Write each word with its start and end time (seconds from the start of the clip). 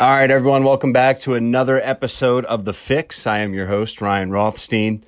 All 0.00 0.10
right, 0.14 0.30
everyone, 0.30 0.62
welcome 0.62 0.92
back 0.92 1.18
to 1.22 1.34
another 1.34 1.80
episode 1.82 2.44
of 2.44 2.64
The 2.64 2.72
Fix. 2.72 3.26
I 3.26 3.38
am 3.38 3.52
your 3.52 3.66
host, 3.66 4.00
Ryan 4.00 4.30
Rothstein. 4.30 5.04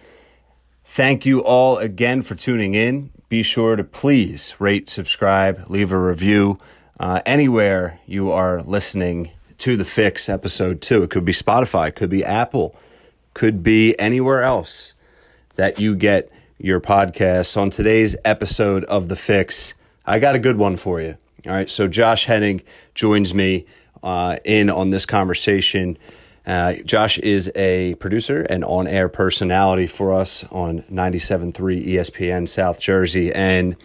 Thank 0.85 1.25
you 1.25 1.45
all 1.45 1.79
again 1.79 2.23
for 2.23 2.35
tuning 2.35 2.75
in. 2.75 3.11
Be 3.29 3.45
sure 3.45 3.77
to 3.77 3.85
please 3.85 4.57
rate, 4.59 4.91
subscribe, 4.91 5.71
leave 5.71 5.93
a 5.93 5.97
review 5.97 6.59
uh, 6.99 7.21
anywhere 7.25 8.01
you 8.05 8.33
are 8.33 8.63
listening 8.63 9.31
to 9.59 9.77
The 9.77 9.85
Fix 9.85 10.29
episode 10.29 10.81
two. 10.81 11.05
It 11.05 11.11
could 11.11 11.25
be 11.25 11.33
Spotify, 11.33 11.91
it 11.91 11.95
could 11.95 12.11
be 12.11 12.25
Apple, 12.25 12.75
could 13.33 13.63
be 13.63 13.97
anywhere 13.97 14.43
else 14.43 14.95
that 15.55 15.79
you 15.79 15.95
get 15.95 16.33
your 16.59 16.81
podcasts. 16.81 17.57
On 17.57 17.71
today's 17.71 18.17
episode 18.25 18.83
of 18.87 19.09
The 19.09 19.15
Fix, 19.15 19.75
I 20.05 20.19
got 20.19 20.35
a 20.35 20.41
good 20.41 20.57
one 20.57 20.77
for 20.77 21.01
you. 21.01 21.17
All 21.47 21.53
right, 21.53 21.71
so 21.71 21.87
Josh 21.87 22.27
Hennig 22.27 22.65
joins 22.93 23.33
me 23.33 23.67
uh, 24.03 24.37
in 24.45 24.71
on 24.71 24.91
this 24.91 25.07
conversation. 25.07 25.99
Uh, 26.47 26.75
Josh 26.85 27.19
is 27.19 27.51
a 27.55 27.95
producer 27.97 28.43
and 28.43 28.65
on 28.65 28.87
air 28.87 29.09
personality 29.09 29.87
for 29.87 30.13
us 30.13 30.45
on 30.51 30.83
97.3 30.83 31.53
ESPN 31.87 32.49
South 32.49 32.81
Jersey. 32.81 33.33
And 33.33 33.77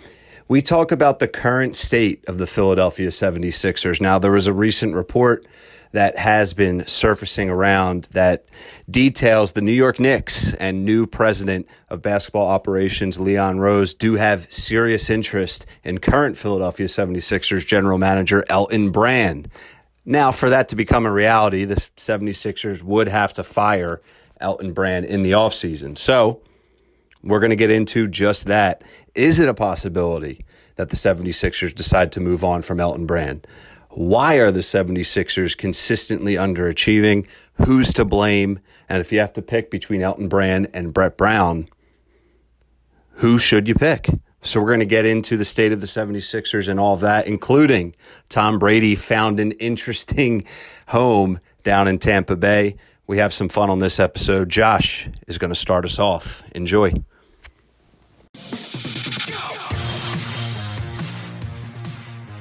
we 0.47 0.61
talk 0.61 0.91
about 0.91 1.19
the 1.19 1.27
current 1.27 1.75
state 1.75 2.23
of 2.27 2.37
the 2.37 2.47
Philadelphia 2.47 3.09
76ers. 3.09 3.99
Now, 3.99 4.19
there 4.19 4.31
was 4.31 4.47
a 4.47 4.53
recent 4.53 4.95
report 4.95 5.45
that 5.91 6.17
has 6.17 6.53
been 6.53 6.85
surfacing 6.85 7.49
around 7.49 8.07
that 8.11 8.45
details 8.89 9.53
the 9.53 9.61
New 9.61 9.71
York 9.71 9.97
Knicks 9.97 10.53
and 10.55 10.83
new 10.83 11.07
president 11.07 11.67
of 11.89 12.01
basketball 12.01 12.47
operations, 12.47 13.17
Leon 13.17 13.59
Rose, 13.59 13.93
do 13.93 14.15
have 14.15 14.51
serious 14.51 15.09
interest 15.09 15.65
in 15.83 15.99
current 15.99 16.37
Philadelphia 16.37 16.87
76ers 16.87 17.65
general 17.65 17.97
manager 17.97 18.43
Elton 18.49 18.91
Brand. 18.91 19.49
Now, 20.05 20.31
for 20.31 20.49
that 20.49 20.69
to 20.69 20.75
become 20.75 21.05
a 21.05 21.11
reality, 21.11 21.65
the 21.65 21.75
76ers 21.75 22.83
would 22.83 23.07
have 23.07 23.33
to 23.33 23.43
fire 23.43 24.01
Elton 24.39 24.73
Brand 24.73 25.05
in 25.05 25.23
the 25.23 25.31
offseason. 25.31 25.97
So, 25.97 26.41
we're 27.23 27.39
going 27.39 27.49
to 27.49 27.55
get 27.55 27.71
into 27.71 28.07
just 28.07 28.45
that. 28.45 28.83
Is 29.15 29.39
it 29.39 29.49
a 29.49 29.53
possibility 29.53 30.45
that 30.75 30.89
the 30.89 30.95
76ers 30.95 31.73
decide 31.73 32.11
to 32.11 32.19
move 32.19 32.43
on 32.43 32.61
from 32.61 32.79
Elton 32.79 33.07
Brand? 33.07 33.47
Why 33.89 34.35
are 34.35 34.51
the 34.51 34.59
76ers 34.59 35.57
consistently 35.57 36.35
underachieving? 36.35 37.25
Who's 37.65 37.93
to 37.93 38.05
blame? 38.05 38.59
And 38.87 39.01
if 39.01 39.11
you 39.11 39.19
have 39.19 39.33
to 39.33 39.41
pick 39.41 39.71
between 39.71 40.01
Elton 40.01 40.27
Brand 40.27 40.67
and 40.73 40.93
Brett 40.93 41.17
Brown, 41.17 41.67
who 43.13 43.39
should 43.39 43.67
you 43.67 43.73
pick? 43.73 44.09
So 44.45 44.61
we're 44.61 44.67
going 44.67 44.79
to 44.79 44.85
get 44.85 45.07
into 45.07 45.37
the 45.37 45.43
state 45.43 45.71
of 45.71 45.81
the 45.81 45.87
76ers 45.87 46.67
and 46.67 46.79
all 46.79 46.93
of 46.93 46.99
that, 46.99 47.25
including 47.25 47.95
Tom 48.29 48.59
Brady 48.59 48.93
found 48.93 49.39
an 49.39 49.53
interesting 49.53 50.45
home 50.87 51.39
down 51.63 51.87
in 51.87 51.97
Tampa 51.97 52.35
Bay. 52.35 52.75
We 53.07 53.17
have 53.17 53.33
some 53.33 53.49
fun 53.49 53.71
on 53.71 53.79
this 53.79 53.99
episode. 53.99 54.49
Josh 54.49 55.09
is 55.25 55.39
going 55.39 55.49
to 55.49 55.55
start 55.55 55.83
us 55.83 55.97
off. 55.97 56.43
Enjoy. 56.51 56.93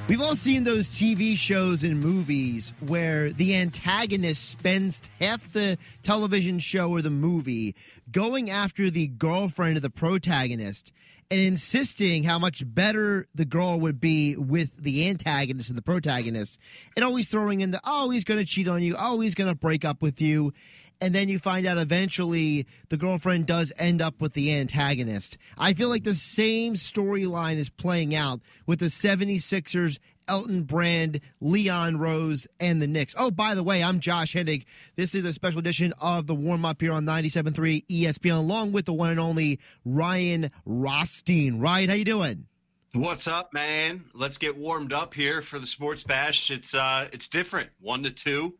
We've 0.07 0.21
all 0.21 0.35
seen 0.35 0.65
those 0.65 0.89
TV 0.89 1.35
shows 1.35 1.83
and 1.83 1.99
movies 1.99 2.73
where 2.79 3.31
the 3.31 3.55
antagonist 3.55 4.51
spends 4.51 5.09
half 5.19 5.51
the 5.51 5.79
television 6.03 6.59
show 6.59 6.91
or 6.91 7.01
the 7.01 7.09
movie 7.09 7.75
going 8.11 8.51
after 8.51 8.91
the 8.91 9.07
girlfriend 9.07 9.77
of 9.77 9.81
the 9.81 9.89
protagonist 9.89 10.91
and 11.31 11.39
insisting 11.39 12.23
how 12.23 12.37
much 12.37 12.61
better 12.67 13.27
the 13.33 13.45
girl 13.45 13.79
would 13.79 13.99
be 13.99 14.35
with 14.35 14.77
the 14.77 15.09
antagonist 15.09 15.69
and 15.69 15.77
the 15.77 15.81
protagonist, 15.81 16.59
and 16.95 17.03
always 17.03 17.27
throwing 17.27 17.61
in 17.61 17.71
the, 17.71 17.81
oh, 17.83 18.11
he's 18.11 18.23
going 18.23 18.39
to 18.39 18.45
cheat 18.45 18.67
on 18.67 18.83
you, 18.83 18.95
oh, 18.99 19.19
he's 19.21 19.33
going 19.33 19.49
to 19.49 19.55
break 19.55 19.83
up 19.83 20.03
with 20.03 20.21
you. 20.21 20.53
And 21.01 21.13
then 21.13 21.29
you 21.29 21.39
find 21.39 21.65
out 21.67 21.77
eventually 21.77 22.65
the 22.89 22.97
girlfriend 22.97 23.45
does 23.45 23.73
end 23.77 24.01
up 24.01 24.21
with 24.21 24.33
the 24.33 24.53
antagonist. 24.53 25.37
I 25.57 25.73
feel 25.73 25.89
like 25.89 26.03
the 26.03 26.13
same 26.13 26.75
storyline 26.75 27.55
is 27.57 27.69
playing 27.69 28.15
out 28.15 28.41
with 28.65 28.79
the 28.79 28.85
76ers 28.85 29.99
Elton 30.27 30.63
Brand, 30.63 31.21
Leon 31.39 31.97
Rose, 31.97 32.47
and 32.59 32.81
the 32.81 32.87
Knicks. 32.87 33.15
Oh, 33.17 33.31
by 33.31 33.55
the 33.55 33.63
way, 33.63 33.83
I'm 33.83 33.99
Josh 33.99 34.33
Hennig. 34.33 34.65
This 34.95 35.13
is 35.13 35.25
a 35.25 35.33
special 35.33 35.59
edition 35.59 35.93
of 36.01 36.27
the 36.27 36.35
warm 36.35 36.65
up 36.65 36.81
here 36.81 36.93
on 36.93 37.05
97.3 37.05 37.85
ESPN, 37.87 38.37
along 38.37 38.71
with 38.71 38.85
the 38.85 38.93
one 38.93 39.11
and 39.11 39.19
only 39.19 39.59
Ryan 39.83 40.51
Rothstein. 40.65 41.59
Ryan, 41.59 41.89
how 41.89 41.95
you 41.95 42.05
doing? 42.05 42.47
What's 42.93 43.27
up, 43.27 43.53
man? 43.53 44.05
Let's 44.13 44.37
get 44.37 44.57
warmed 44.57 44.93
up 44.93 45.13
here 45.13 45.41
for 45.41 45.59
the 45.59 45.67
Sports 45.67 46.03
Bash. 46.03 46.49
It's 46.49 46.73
uh, 46.73 47.09
it's 47.11 47.27
different. 47.27 47.69
One 47.81 48.03
to 48.03 48.09
two, 48.09 48.53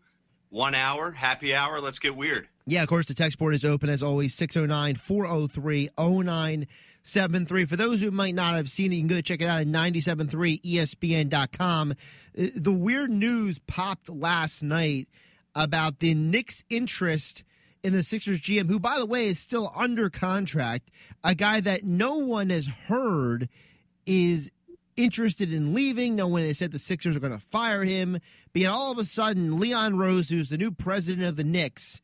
one 0.56 0.74
hour, 0.74 1.12
happy 1.12 1.54
hour. 1.54 1.80
Let's 1.82 2.00
get 2.00 2.16
weird. 2.16 2.48
Yeah, 2.66 2.82
of 2.82 2.88
course, 2.88 3.08
the 3.08 3.14
text 3.14 3.38
board 3.38 3.54
is 3.54 3.66
open 3.66 3.90
as 3.90 4.02
always 4.02 4.34
609 4.34 4.96
403 4.96 5.90
09 5.98 6.68
7-3. 7.04 7.68
For 7.68 7.76
those 7.76 8.00
who 8.02 8.10
might 8.10 8.34
not 8.34 8.56
have 8.56 8.70
seen 8.70 8.92
it, 8.92 8.96
you 8.96 9.02
can 9.02 9.10
go 9.10 9.22
check 9.22 9.42
it 9.42 9.48
out 9.48 9.60
at 9.60 9.68
973ESPN.com. 9.68 11.92
Uh, 11.92 11.96
the 12.56 12.72
weird 12.72 13.12
news 13.12 13.60
popped 13.68 14.10
last 14.10 14.64
night 14.64 15.08
about 15.54 16.00
the 16.00 16.16
Knicks' 16.16 16.64
interest 16.70 17.44
in 17.84 17.94
the 17.94 18.02
Sixers 18.02 18.42
GM, 18.42 18.68
who, 18.68 18.80
by 18.80 18.96
the 18.98 19.06
way, 19.06 19.28
is 19.28 19.40
still 19.40 19.72
under 19.78 20.10
contract, 20.10 20.90
a 21.24 21.36
guy 21.36 21.60
that 21.60 21.84
no 21.84 22.18
one 22.18 22.50
has 22.50 22.66
heard 22.88 23.48
is 24.08 24.52
interested 24.98 25.52
in 25.54 25.74
leaving. 25.74 26.16
No 26.16 26.28
one 26.28 26.44
has 26.44 26.58
said 26.58 26.72
the 26.72 26.80
Sixers 26.80 27.16
are 27.16 27.20
going 27.20 27.34
to 27.34 27.40
fire 27.40 27.84
him. 27.84 28.20
But 28.54 28.66
all 28.66 28.92
of 28.92 28.98
a 28.98 29.06
sudden, 29.06 29.60
Leon 29.60 29.98
Rose, 29.98 30.30
who's 30.30 30.50
the 30.50 30.58
new 30.58 30.72
president 30.72 31.28
of 31.28 31.36
the 31.36 31.44
Knicks, 31.44 32.02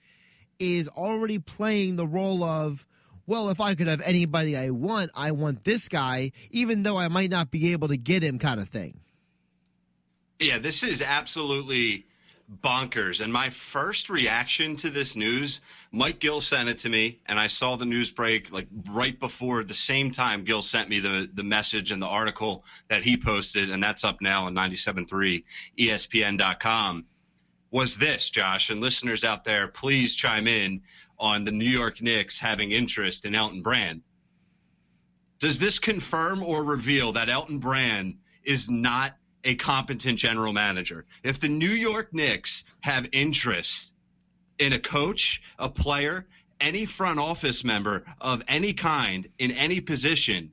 is 0.60 0.88
already 0.88 1.40
playing 1.40 1.96
the 1.96 2.08
role 2.08 2.44
of 2.44 2.86
well, 3.28 3.50
if 3.50 3.62
I 3.62 3.76
could 3.76 3.88
have 3.88 4.02
anybody 4.02 4.58
I 4.58 4.72
want, 4.72 5.12
I 5.16 5.32
want 5.32 5.64
this 5.64 5.88
guy, 5.88 6.32
even 6.50 6.84
though 6.84 6.98
I 6.98 7.08
might 7.08 7.30
not 7.30 7.50
be 7.50 7.72
able 7.72 7.88
to 7.88 7.96
get 7.96 8.24
him, 8.24 8.40
kind 8.40 8.60
of 8.60 8.68
thing. 8.68 9.00
Yeah, 10.40 10.58
this 10.58 10.84
is 10.84 11.02
absolutely 11.02 12.06
bonkers. 12.60 13.22
And 13.22 13.32
my 13.32 13.50
first 13.50 14.10
reaction 14.10 14.76
to 14.78 14.90
this 14.90 15.16
news, 15.16 15.62
Mike 15.92 16.20
Gill 16.20 16.42
sent 16.42 16.70
it 16.70 16.80
to 16.80 16.90
me, 16.90 17.20
and 17.26 17.40
I 17.40 17.48
saw 17.48 17.76
the 17.76 17.86
news 17.86 18.12
break 18.12 18.52
like 18.52 18.68
right 18.90 19.18
before 19.18 19.64
the 19.64 19.74
same 19.74 20.12
time 20.12 20.44
Gill 20.44 20.62
sent 20.62 20.90
me 20.90 21.00
the 21.00 21.30
the 21.34 21.44
message 21.44 21.92
and 21.92 22.02
the 22.02 22.08
article 22.08 22.66
that 22.90 23.04
he 23.04 23.18
posted, 23.18 23.70
and 23.70 23.82
that's 23.82 24.04
up 24.04 24.22
now 24.22 24.46
on 24.46 24.54
97.3 24.54 25.44
ESPN.com. 25.78 27.06
Was 27.72 27.98
this, 27.98 28.30
Josh, 28.30 28.70
and 28.70 28.82
listeners 28.82 29.24
out 29.24 29.46
there, 29.46 29.70
please 29.70 30.14
chime 30.14 30.48
in 30.48 30.82
on 31.18 31.46
the 31.46 31.52
New 31.52 31.70
York 31.70 32.02
Knicks 32.02 32.38
having 32.38 32.72
interest 32.72 33.24
in 33.24 33.34
Elton 33.34 33.62
Brand. 33.62 34.02
Does 35.40 35.58
this 35.58 35.80
confirm 35.80 36.44
or 36.44 36.64
reveal 36.64 37.14
that 37.14 37.30
Elton 37.30 37.60
Brand 37.60 38.18
is 38.44 38.70
not 38.70 39.16
a 39.44 39.56
competent 39.56 40.20
general 40.20 40.54
manager? 40.54 41.06
If 41.24 41.40
the 41.40 41.50
New 41.50 41.70
York 41.70 42.14
Knicks 42.14 42.64
have 42.82 43.08
interest 43.12 43.92
in 44.60 44.74
a 44.74 44.80
coach, 44.80 45.42
a 45.58 45.70
player, 45.70 46.28
any 46.60 46.86
front 46.86 47.20
office 47.20 47.64
member 47.64 48.06
of 48.20 48.44
any 48.48 48.74
kind 48.74 49.28
in 49.40 49.52
any 49.52 49.82
position, 49.82 50.52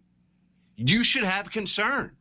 you 0.77 1.05
should 1.05 1.25
have 1.25 1.51
concern. 1.51 2.13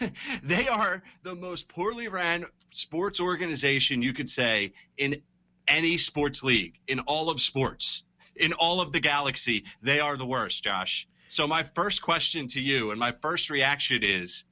they 0.42 0.66
are 0.66 1.02
the 1.22 1.34
most 1.34 1.68
poorly 1.68 2.08
ran 2.08 2.46
sports 2.70 3.20
organization 3.20 4.02
you 4.02 4.12
could 4.12 4.30
say 4.30 4.72
in 4.96 5.22
any 5.66 5.98
sports 5.98 6.42
league 6.42 6.74
in 6.88 7.00
all 7.00 7.30
of 7.30 7.40
sports, 7.40 8.02
in 8.36 8.52
all 8.54 8.80
of 8.80 8.92
the 8.92 9.00
galaxy, 9.00 9.64
they 9.82 10.00
are 10.00 10.16
the 10.16 10.26
worst, 10.26 10.64
Josh. 10.64 11.06
So 11.28 11.46
my 11.46 11.62
first 11.62 12.02
question 12.02 12.48
to 12.48 12.60
you 12.60 12.90
and 12.90 12.98
my 12.98 13.12
first 13.12 13.50
reaction 13.50 14.02
is, 14.02 14.44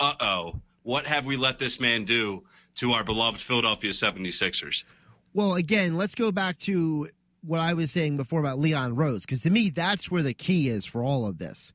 uh-oh, 0.00 0.60
what 0.82 1.06
have 1.06 1.26
we 1.26 1.36
let 1.36 1.58
this 1.58 1.80
man 1.80 2.04
do 2.04 2.44
to 2.76 2.92
our 2.92 3.04
beloved 3.04 3.40
Philadelphia 3.40 3.90
76ers? 3.90 4.84
Well, 5.34 5.54
again, 5.54 5.96
let's 5.96 6.14
go 6.14 6.32
back 6.32 6.56
to 6.58 7.08
what 7.42 7.60
I 7.60 7.74
was 7.74 7.90
saying 7.90 8.16
before 8.16 8.40
about 8.40 8.58
Leon 8.58 8.96
Rose, 8.96 9.22
because 9.22 9.42
to 9.42 9.50
me, 9.50 9.70
that's 9.70 10.10
where 10.10 10.22
the 10.22 10.34
key 10.34 10.68
is 10.68 10.86
for 10.86 11.02
all 11.02 11.26
of 11.26 11.38
this. 11.38 11.72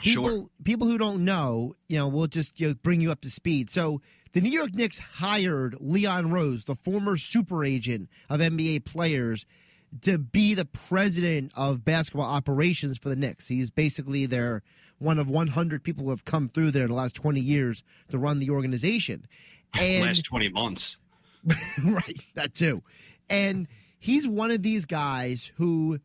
People, 0.00 0.24
sure. 0.24 0.46
people 0.64 0.86
who 0.86 0.98
don't 0.98 1.24
know, 1.24 1.76
you 1.88 1.96
know, 1.96 2.08
we'll 2.08 2.26
just 2.26 2.58
you 2.60 2.68
know, 2.68 2.74
bring 2.74 3.00
you 3.00 3.10
up 3.10 3.20
to 3.22 3.30
speed. 3.30 3.70
So 3.70 4.00
the 4.32 4.40
New 4.40 4.50
York 4.50 4.74
Knicks 4.74 4.98
hired 4.98 5.76
Leon 5.80 6.32
Rose, 6.32 6.64
the 6.64 6.74
former 6.74 7.16
super 7.16 7.64
agent 7.64 8.08
of 8.28 8.40
NBA 8.40 8.84
players, 8.84 9.46
to 10.02 10.18
be 10.18 10.54
the 10.54 10.64
president 10.64 11.52
of 11.56 11.84
basketball 11.84 12.26
operations 12.26 12.98
for 12.98 13.08
the 13.08 13.16
Knicks. 13.16 13.48
He's 13.48 13.70
basically 13.70 14.26
their 14.26 14.62
one 14.98 15.18
of 15.18 15.28
100 15.28 15.82
people 15.82 16.04
who 16.04 16.10
have 16.10 16.24
come 16.24 16.48
through 16.48 16.70
there 16.70 16.82
in 16.82 16.88
the 16.88 16.94
last 16.94 17.16
20 17.16 17.40
years 17.40 17.82
to 18.10 18.18
run 18.18 18.38
the 18.38 18.50
organization. 18.50 19.26
And 19.76 20.06
last 20.06 20.24
20 20.24 20.50
months. 20.50 20.98
right, 21.84 22.26
that 22.36 22.54
too. 22.54 22.84
And 23.28 23.66
he's 23.98 24.28
one 24.28 24.52
of 24.52 24.62
these 24.62 24.86
guys 24.86 25.50
who 25.56 25.98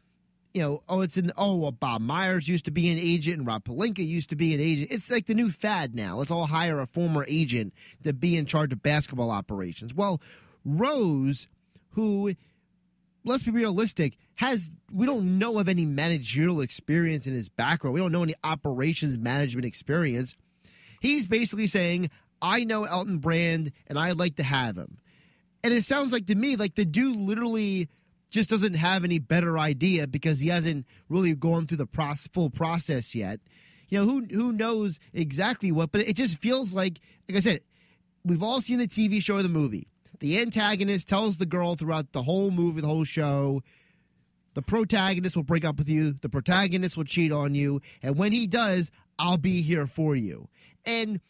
you 0.53 0.61
know, 0.61 0.79
oh, 0.89 1.01
it's 1.01 1.17
an 1.17 1.31
oh, 1.37 1.55
well, 1.55 1.71
Bob 1.71 2.01
Myers 2.01 2.47
used 2.47 2.65
to 2.65 2.71
be 2.71 2.89
an 2.89 2.97
agent 2.97 3.37
and 3.37 3.47
Rob 3.47 3.63
Pelinka 3.63 4.05
used 4.05 4.29
to 4.29 4.35
be 4.35 4.53
an 4.53 4.59
agent. 4.59 4.91
It's 4.91 5.11
like 5.11 5.27
the 5.27 5.35
new 5.35 5.51
fad 5.51 5.93
now. 5.93 6.17
Let's 6.17 6.31
all 6.31 6.47
hire 6.47 6.79
a 6.79 6.87
former 6.87 7.25
agent 7.27 7.73
to 8.03 8.13
be 8.13 8.35
in 8.35 8.45
charge 8.45 8.73
of 8.73 8.81
basketball 8.81 9.29
operations. 9.29 9.93
Well, 9.93 10.19
Rose, 10.65 11.47
who, 11.91 12.33
let's 13.25 13.43
be 13.43 13.51
realistic, 13.51 14.17
has 14.35 14.71
we 14.91 15.05
don't 15.05 15.37
know 15.37 15.59
of 15.59 15.67
any 15.67 15.85
managerial 15.85 16.61
experience 16.61 17.27
in 17.27 17.33
his 17.33 17.49
background. 17.49 17.93
We 17.93 17.99
don't 17.99 18.11
know 18.11 18.23
any 18.23 18.35
operations 18.43 19.17
management 19.17 19.65
experience. 19.65 20.35
He's 21.01 21.27
basically 21.27 21.67
saying, 21.67 22.09
I 22.41 22.63
know 22.63 22.85
Elton 22.85 23.19
Brand 23.19 23.71
and 23.87 23.99
I'd 23.99 24.17
like 24.17 24.35
to 24.35 24.43
have 24.43 24.77
him. 24.77 24.97
And 25.63 25.73
it 25.73 25.83
sounds 25.83 26.13
like 26.13 26.25
to 26.27 26.35
me 26.35 26.55
like 26.55 26.75
the 26.75 26.85
dude 26.85 27.17
literally 27.17 27.89
just 28.29 28.49
doesn't 28.49 28.75
have 28.75 29.03
any 29.03 29.19
better 29.19 29.57
idea 29.57 30.07
because 30.07 30.39
he 30.39 30.49
hasn't 30.49 30.85
really 31.09 31.35
gone 31.35 31.67
through 31.67 31.77
the 31.77 31.85
process, 31.85 32.27
full 32.27 32.49
process 32.49 33.15
yet. 33.15 33.39
You 33.89 33.99
know, 33.99 34.05
who 34.05 34.25
who 34.31 34.53
knows 34.53 34.99
exactly 35.13 35.71
what, 35.71 35.91
but 35.91 36.01
it 36.01 36.15
just 36.15 36.39
feels 36.39 36.75
like 36.75 36.99
like 37.27 37.37
I 37.37 37.41
said, 37.41 37.61
we've 38.23 38.43
all 38.43 38.61
seen 38.61 38.77
the 38.77 38.87
TV 38.87 39.21
show 39.21 39.37
or 39.37 39.43
the 39.43 39.49
movie. 39.49 39.87
The 40.19 40.39
antagonist 40.39 41.07
tells 41.07 41.37
the 41.37 41.45
girl 41.45 41.75
throughout 41.75 42.11
the 42.11 42.23
whole 42.23 42.51
movie, 42.51 42.81
the 42.81 42.87
whole 42.87 43.05
show, 43.05 43.63
the 44.53 44.61
protagonist 44.61 45.35
will 45.35 45.43
break 45.43 45.63
up 45.63 45.77
with 45.77 45.87
you, 45.89 46.13
the 46.13 46.29
protagonist 46.29 46.97
will 46.97 47.05
cheat 47.05 47.31
on 47.31 47.55
you, 47.55 47.81
and 48.01 48.17
when 48.17 48.31
he 48.31 48.47
does, 48.47 48.91
I'll 49.17 49.37
be 49.37 49.61
here 49.61 49.87
for 49.87 50.15
you. 50.15 50.49
And 50.85 51.21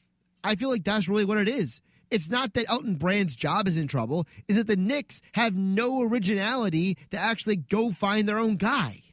I 0.44 0.56
feel 0.56 0.69
like 0.69 0.83
that's 0.83 1.07
really 1.07 1.25
what 1.25 1.38
it 1.38 1.47
is. 1.47 1.81
It's 2.09 2.31
not 2.31 2.53
that 2.53 2.69
Elton 2.69 2.95
Brand's 2.95 3.36
job 3.36 3.68
is 3.68 3.77
in 3.77 3.88
trouble, 3.88 4.25
is 4.47 4.57
that 4.57 4.68
the 4.68 4.75
Knicks 4.75 5.21
have 5.33 5.56
no 5.56 6.01
originality 6.01 6.97
to 7.12 7.19
actually 7.19 7.57
go 7.57 7.91
find 7.91 8.27
their 8.27 8.39
own 8.39 8.56
guy. 8.56 9.03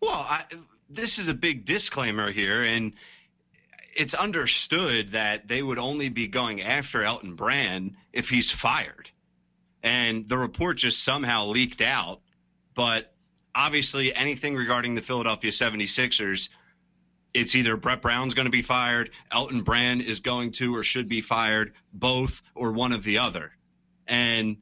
Well, 0.00 0.26
I, 0.28 0.44
this 0.90 1.20
is 1.20 1.28
a 1.28 1.34
big 1.34 1.64
disclaimer 1.64 2.32
here, 2.32 2.64
and 2.64 2.92
it's 3.94 4.14
understood 4.14 5.12
that 5.12 5.48
they 5.48 5.62
would 5.62 5.78
only 5.78 6.08
be 6.08 6.26
going 6.28 6.62
after 6.62 7.02
Elton 7.02 7.34
Brand 7.34 7.96
if 8.12 8.28
he's 8.28 8.50
fired. 8.50 9.10
And 9.82 10.28
the 10.28 10.38
report 10.38 10.78
just 10.78 11.02
somehow 11.02 11.46
leaked 11.46 11.80
out. 11.80 12.20
But 12.74 13.12
obviously, 13.54 14.14
anything 14.14 14.56
regarding 14.56 14.94
the 14.94 15.02
Philadelphia 15.02 15.50
76ers, 15.50 16.48
it's 17.34 17.54
either 17.54 17.76
Brett 17.76 18.02
Brown's 18.02 18.34
going 18.34 18.46
to 18.46 18.50
be 18.50 18.62
fired, 18.62 19.10
Elton 19.30 19.62
Brand 19.62 20.02
is 20.02 20.20
going 20.20 20.52
to 20.52 20.74
or 20.76 20.82
should 20.82 21.08
be 21.08 21.20
fired, 21.20 21.72
both 21.92 22.42
or 22.54 22.72
one 22.72 22.92
of 22.92 23.04
the 23.04 23.18
other. 23.18 23.52
And 24.06 24.58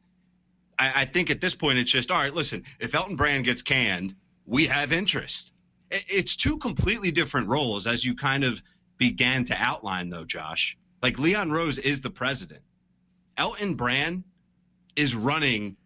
I, 0.78 1.02
I 1.02 1.04
think 1.04 1.30
at 1.30 1.40
this 1.40 1.54
point, 1.54 1.78
it's 1.78 1.90
just 1.90 2.10
all 2.10 2.18
right, 2.18 2.34
listen, 2.34 2.64
if 2.78 2.94
Elton 2.94 3.16
Brand 3.16 3.44
gets 3.44 3.62
canned, 3.62 4.14
we 4.46 4.66
have 4.66 4.92
interest. 4.92 5.52
It's 5.90 6.36
two 6.36 6.58
completely 6.58 7.10
different 7.10 7.48
roles, 7.48 7.86
as 7.88 8.04
you 8.04 8.14
kind 8.14 8.44
of 8.44 8.62
began 9.00 9.42
to 9.44 9.54
outline, 9.56 10.10
though, 10.10 10.24
Josh. 10.24 10.76
Like 11.02 11.18
Leon 11.18 11.50
Rose 11.50 11.78
is 11.78 12.02
the 12.02 12.10
president, 12.10 12.60
Elton 13.36 13.74
Brand 13.74 14.22
is 14.94 15.14
running 15.16 15.76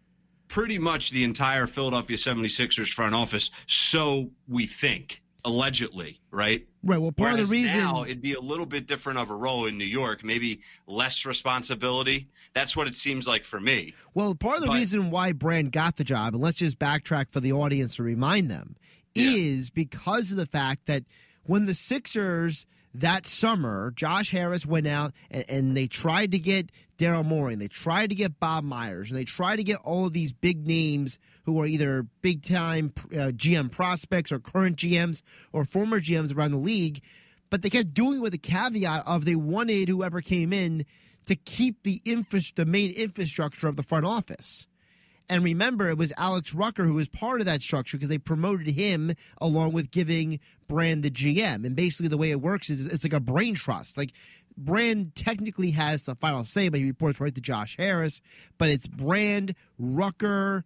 pretty 0.49 0.77
much 0.77 1.09
the 1.09 1.23
entire 1.23 1.65
Philadelphia 1.65 2.17
76ers 2.17 2.89
front 2.93 3.15
office, 3.15 3.49
so 3.67 4.29
we 4.49 4.67
think, 4.67 5.21
allegedly, 5.45 6.19
right? 6.29 6.67
Right. 6.83 6.99
Well, 7.01 7.13
part 7.13 7.31
Whereas 7.33 7.43
of 7.43 7.49
the 7.49 7.55
reason 7.55 7.79
now 7.81 8.03
it'd 8.03 8.21
be 8.21 8.33
a 8.33 8.41
little 8.41 8.65
bit 8.65 8.85
different 8.85 9.17
of 9.19 9.29
a 9.31 9.35
role 9.35 9.65
in 9.65 9.77
New 9.77 9.85
York, 9.85 10.23
maybe 10.23 10.59
less 10.85 11.25
responsibility. 11.25 12.27
That's 12.53 12.75
what 12.75 12.87
it 12.87 12.95
seems 12.95 13.25
like 13.25 13.45
for 13.45 13.59
me. 13.59 13.93
Well, 14.13 14.35
part 14.35 14.57
of 14.57 14.61
the 14.63 14.67
But- 14.67 14.75
reason 14.75 15.09
why 15.09 15.31
Brand 15.31 15.71
got 15.71 15.95
the 15.95 16.03
job, 16.03 16.33
and 16.35 16.43
let's 16.43 16.57
just 16.57 16.77
backtrack 16.77 17.31
for 17.31 17.39
the 17.39 17.53
audience 17.53 17.95
to 17.95 18.03
remind 18.03 18.51
them, 18.51 18.75
Yeah. 19.15 19.31
is 19.31 19.69
because 19.69 20.31
of 20.31 20.37
the 20.37 20.45
fact 20.45 20.85
that 20.87 21.05
when 21.43 21.65
the 21.65 21.73
Sixers 21.73 22.65
that 22.99 23.25
summer, 23.25 23.91
Josh 23.95 24.31
Harris 24.31 24.65
went 24.65 24.87
out 24.87 25.13
and, 25.31 25.45
and 25.49 25.77
they 25.77 25.87
tried 25.87 26.31
to 26.31 26.39
get 26.39 26.71
Daryl 26.97 27.25
Morey, 27.25 27.53
and 27.53 27.61
they 27.61 27.67
tried 27.67 28.09
to 28.09 28.15
get 28.15 28.39
Bob 28.39 28.63
Myers, 28.63 29.11
and 29.11 29.19
they 29.19 29.25
tried 29.25 29.57
to 29.57 29.63
get 29.63 29.77
all 29.83 30.05
of 30.05 30.13
these 30.13 30.31
big 30.31 30.65
names 30.65 31.19
who 31.43 31.59
are 31.61 31.65
either 31.65 32.07
big 32.21 32.41
time 32.41 32.93
uh, 33.11 33.31
GM 33.31 33.69
prospects 33.71 34.31
or 34.31 34.39
current 34.39 34.77
GMs 34.77 35.21
or 35.51 35.65
former 35.65 35.99
GMs 35.99 36.35
around 36.35 36.51
the 36.51 36.57
league. 36.57 37.01
But 37.49 37.61
they 37.61 37.69
kept 37.69 37.93
doing 37.93 38.17
it 38.17 38.21
with 38.21 38.31
the 38.31 38.37
caveat 38.37 39.03
of 39.05 39.25
they 39.25 39.35
wanted 39.35 39.89
whoever 39.89 40.21
came 40.21 40.51
in 40.51 40.85
to 41.25 41.35
keep 41.35 41.83
the 41.83 42.01
infra- 42.05 42.39
the 42.55 42.65
main 42.65 42.91
infrastructure 42.91 43.67
of 43.67 43.75
the 43.75 43.83
front 43.83 44.05
office. 44.05 44.67
And 45.29 45.43
remember, 45.43 45.89
it 45.89 45.97
was 45.97 46.13
Alex 46.17 46.53
Rucker 46.53 46.83
who 46.83 46.93
was 46.93 47.07
part 47.07 47.39
of 47.39 47.47
that 47.47 47.61
structure 47.61 47.97
because 47.97 48.09
they 48.09 48.17
promoted 48.17 48.67
him 48.67 49.13
along 49.41 49.73
with 49.73 49.91
giving 49.91 50.39
Brand 50.67 51.03
the 51.03 51.09
GM. 51.09 51.65
And 51.65 51.75
basically, 51.75 52.09
the 52.09 52.17
way 52.17 52.31
it 52.31 52.41
works 52.41 52.69
is 52.69 52.85
it's 52.87 53.03
like 53.03 53.13
a 53.13 53.19
brain 53.19 53.55
trust. 53.55 53.97
Like 53.97 54.13
Brand 54.57 55.15
technically 55.15 55.71
has 55.71 56.03
the 56.03 56.15
final 56.15 56.43
say, 56.43 56.69
but 56.69 56.79
he 56.79 56.85
reports 56.85 57.19
right 57.19 57.33
to 57.33 57.41
Josh 57.41 57.77
Harris. 57.77 58.21
But 58.57 58.69
it's 58.69 58.87
Brand, 58.87 59.55
Rucker, 59.79 60.63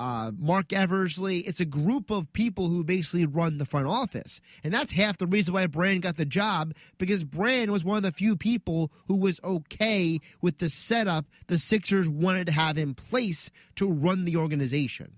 uh, 0.00 0.32
Marc 0.38 0.72
Eversley. 0.72 1.38
It's 1.40 1.60
a 1.60 1.64
group 1.64 2.10
of 2.10 2.32
people 2.32 2.68
who 2.68 2.84
basically 2.84 3.26
run 3.26 3.58
the 3.58 3.64
front 3.64 3.86
office. 3.86 4.40
And 4.62 4.72
that's 4.72 4.92
half 4.92 5.18
the 5.18 5.26
reason 5.26 5.54
why 5.54 5.66
Brand 5.66 6.02
got 6.02 6.16
the 6.16 6.24
job 6.24 6.74
because 6.98 7.24
Brand 7.24 7.70
was 7.70 7.84
one 7.84 7.98
of 7.98 8.02
the 8.02 8.12
few 8.12 8.36
people 8.36 8.92
who 9.06 9.16
was 9.16 9.40
okay 9.42 10.20
with 10.40 10.58
the 10.58 10.68
setup 10.68 11.26
the 11.46 11.58
Sixers 11.58 12.08
wanted 12.08 12.46
to 12.46 12.52
have 12.52 12.78
in 12.78 12.94
place 12.94 13.50
to 13.76 13.90
run 13.90 14.24
the 14.24 14.36
organization. 14.36 15.12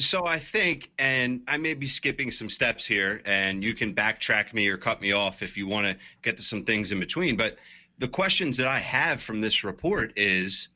So 0.00 0.26
I 0.26 0.40
think, 0.40 0.90
and 0.98 1.42
I 1.46 1.56
may 1.56 1.74
be 1.74 1.86
skipping 1.86 2.32
some 2.32 2.50
steps 2.50 2.84
here, 2.84 3.22
and 3.24 3.62
you 3.62 3.74
can 3.74 3.94
backtrack 3.94 4.52
me 4.52 4.66
or 4.66 4.76
cut 4.76 5.00
me 5.00 5.12
off 5.12 5.40
if 5.40 5.56
you 5.56 5.68
want 5.68 5.86
to 5.86 5.96
get 6.22 6.36
to 6.38 6.42
some 6.42 6.64
things 6.64 6.90
in 6.90 6.98
between. 6.98 7.36
But 7.36 7.58
the 7.98 8.08
questions 8.08 8.56
that 8.56 8.66
I 8.66 8.80
have 8.80 9.20
from 9.20 9.40
this 9.40 9.62
report 9.62 10.14
is 10.16 10.68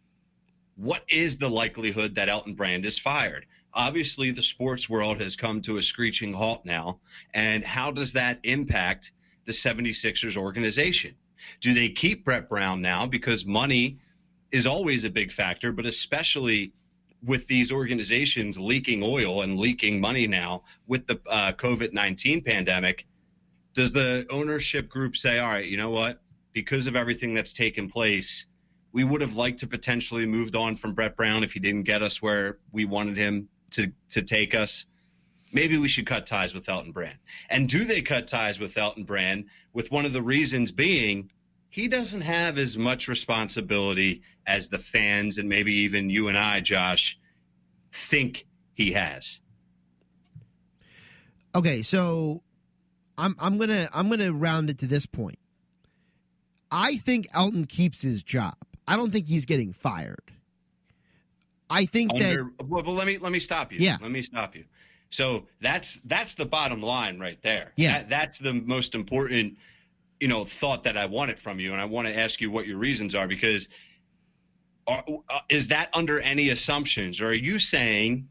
what 0.77 1.03
is 1.09 1.39
the 1.39 1.51
likelihood 1.51 2.15
that 2.17 2.29
Elton 2.29 2.55
Brand 2.55 2.87
is 2.87 2.99
fired? 2.99 3.47
Obviously, 3.75 4.31
the 4.31 4.43
sports 4.43 4.89
world 4.89 5.21
has 5.21 5.37
come 5.37 5.63
to 5.63 5.79
a 5.79 5.83
screeching 5.83 6.33
halt 6.33 6.65
now. 6.65 7.01
And 7.33 7.65
how 7.65 7.91
does 7.91 8.15
that 8.15 8.41
impact 8.43 9.13
the 9.47 9.53
76ers 9.53 10.37
organization? 10.37 11.15
Do 11.61 11.75
they 11.75 11.89
keep 11.89 12.25
Brett 12.25 12.49
Brown 12.49 12.83
now? 12.83 13.07
Because 13.07 13.45
money 13.45 13.99
is 14.51 14.67
always 14.67 15.05
a 15.05 15.11
big 15.11 15.33
factor, 15.33 15.73
but 15.73 15.87
especially 15.87 16.73
with 17.23 17.47
these 17.47 17.73
organizations 17.73 18.59
leaking 18.59 19.03
oil 19.03 19.43
and 19.43 19.59
leaking 19.59 20.01
money 20.01 20.27
now 20.27 20.65
with 20.87 21.07
the 21.07 21.21
uh, 21.29 21.53
COVID 21.53 21.93
19 21.93 22.43
pandemic, 22.43 23.07
does 23.75 23.93
the 23.93 24.27
ownership 24.29 24.89
group 24.89 25.17
say, 25.17 25.39
all 25.39 25.49
right, 25.51 25.67
you 25.67 25.77
know 25.77 25.91
what? 25.91 26.21
Because 26.53 26.87
of 26.87 26.97
everything 26.97 27.35
that's 27.35 27.53
taken 27.55 27.89
place, 27.89 28.47
we 28.93 29.05
would 29.05 29.21
have 29.21 29.37
liked 29.37 29.61
to 29.61 29.67
potentially 29.67 30.27
moved 30.27 30.55
on 30.55 30.77
from 30.77 30.95
Brett 30.95 31.17
Brown 31.17 31.45
if 31.45 31.53
he 31.53 31.61
didn't 31.61 31.85
get 31.85 32.03
us 32.03 32.21
where 32.21 32.59
we 32.71 32.85
wanted 32.85 33.17
him 33.17 33.49
to, 33.71 33.93
to 34.11 34.23
take 34.23 34.55
us. 34.55 34.87
Maybe 35.53 35.79
we 35.79 35.89
should 35.89 36.07
cut 36.07 36.27
ties 36.27 36.55
with 36.55 36.69
Elton 36.69 36.93
Brand. 36.93 37.19
And 37.49 37.69
do 37.69 37.85
they 37.85 38.03
cut 38.03 38.29
ties 38.29 38.59
with 38.59 38.77
Elton 38.77 39.05
Brand? 39.05 39.47
With 39.73 39.91
one 39.91 40.05
of 40.05 40.13
the 40.13 40.23
reasons 40.23 40.71
being 40.71 41.31
he 41.73 41.89
doesn't 41.89 42.21
have 42.21 42.59
as 42.59 42.77
much 42.77 43.09
responsibility 43.09 44.21
as 44.47 44.69
the 44.69 44.79
fans 44.79 45.39
and 45.39 45.49
maybe 45.49 45.73
even 45.73 46.11
you 46.11 46.29
and 46.29 46.37
I, 46.37 46.61
Josh, 46.61 47.19
think 47.91 48.47
he 48.75 48.93
has. 48.93 49.41
Okay, 51.55 51.81
so 51.81 52.43
I'm 53.17 53.35
I'm 53.39 53.57
gonna 53.57 53.89
I'm 53.95 54.11
gonna 54.11 54.33
round 54.33 54.69
it 54.69 54.79
to 54.79 54.87
this 54.87 55.07
point. 55.07 55.39
I 56.71 56.97
think 56.97 57.27
Elton 57.35 57.67
keeps 57.67 58.03
his 58.03 58.23
job. 58.23 58.57
I 58.87 58.97
don't 58.97 59.13
think 59.13 59.29
he's 59.29 59.47
getting 59.47 59.73
fired. 59.73 60.33
I 61.71 61.87
think 61.87 62.13
that 62.19 62.39
Under, 62.39 62.53
well, 62.67 62.83
well, 62.83 62.95
let 62.95 63.07
me 63.07 63.19
let 63.19 63.33
me 63.33 63.41
stop 63.41 63.73
you. 63.73 63.79
Yeah. 63.81 63.97
Let 64.01 64.11
me 64.11 64.23
stop 64.23 64.55
you. 64.55 64.65
So 65.11 65.47
that's 65.61 66.01
that's 66.05 66.35
the 66.35 66.45
bottom 66.45 66.83
line 66.83 67.19
right 67.19 67.41
there. 67.43 67.73
Yeah. 67.77 67.99
That, 67.99 68.09
that's 68.09 68.39
the 68.39 68.53
most 68.53 68.95
important, 68.95 69.57
you 70.21 70.29
know, 70.29 70.45
thought 70.45 70.85
that 70.85 70.97
I 70.97 71.07
wanted 71.07 71.39
from 71.39 71.61
you, 71.61 71.73
and 71.73 71.81
I 71.81 71.87
want 71.87 72.09
to 72.09 72.19
ask 72.19 72.41
you 72.41 72.51
what 72.51 72.67
your 72.67 72.79
reasons 72.79 73.15
are 73.15 73.27
because 73.27 73.69
are, 74.87 75.05
uh, 75.29 75.41
is 75.49 75.69
that 75.69 75.91
under 75.95 76.21
any 76.21 76.51
assumptions, 76.51 77.21
or 77.21 77.29
are 77.29 77.35
you 77.35 77.59
saying 77.59 78.29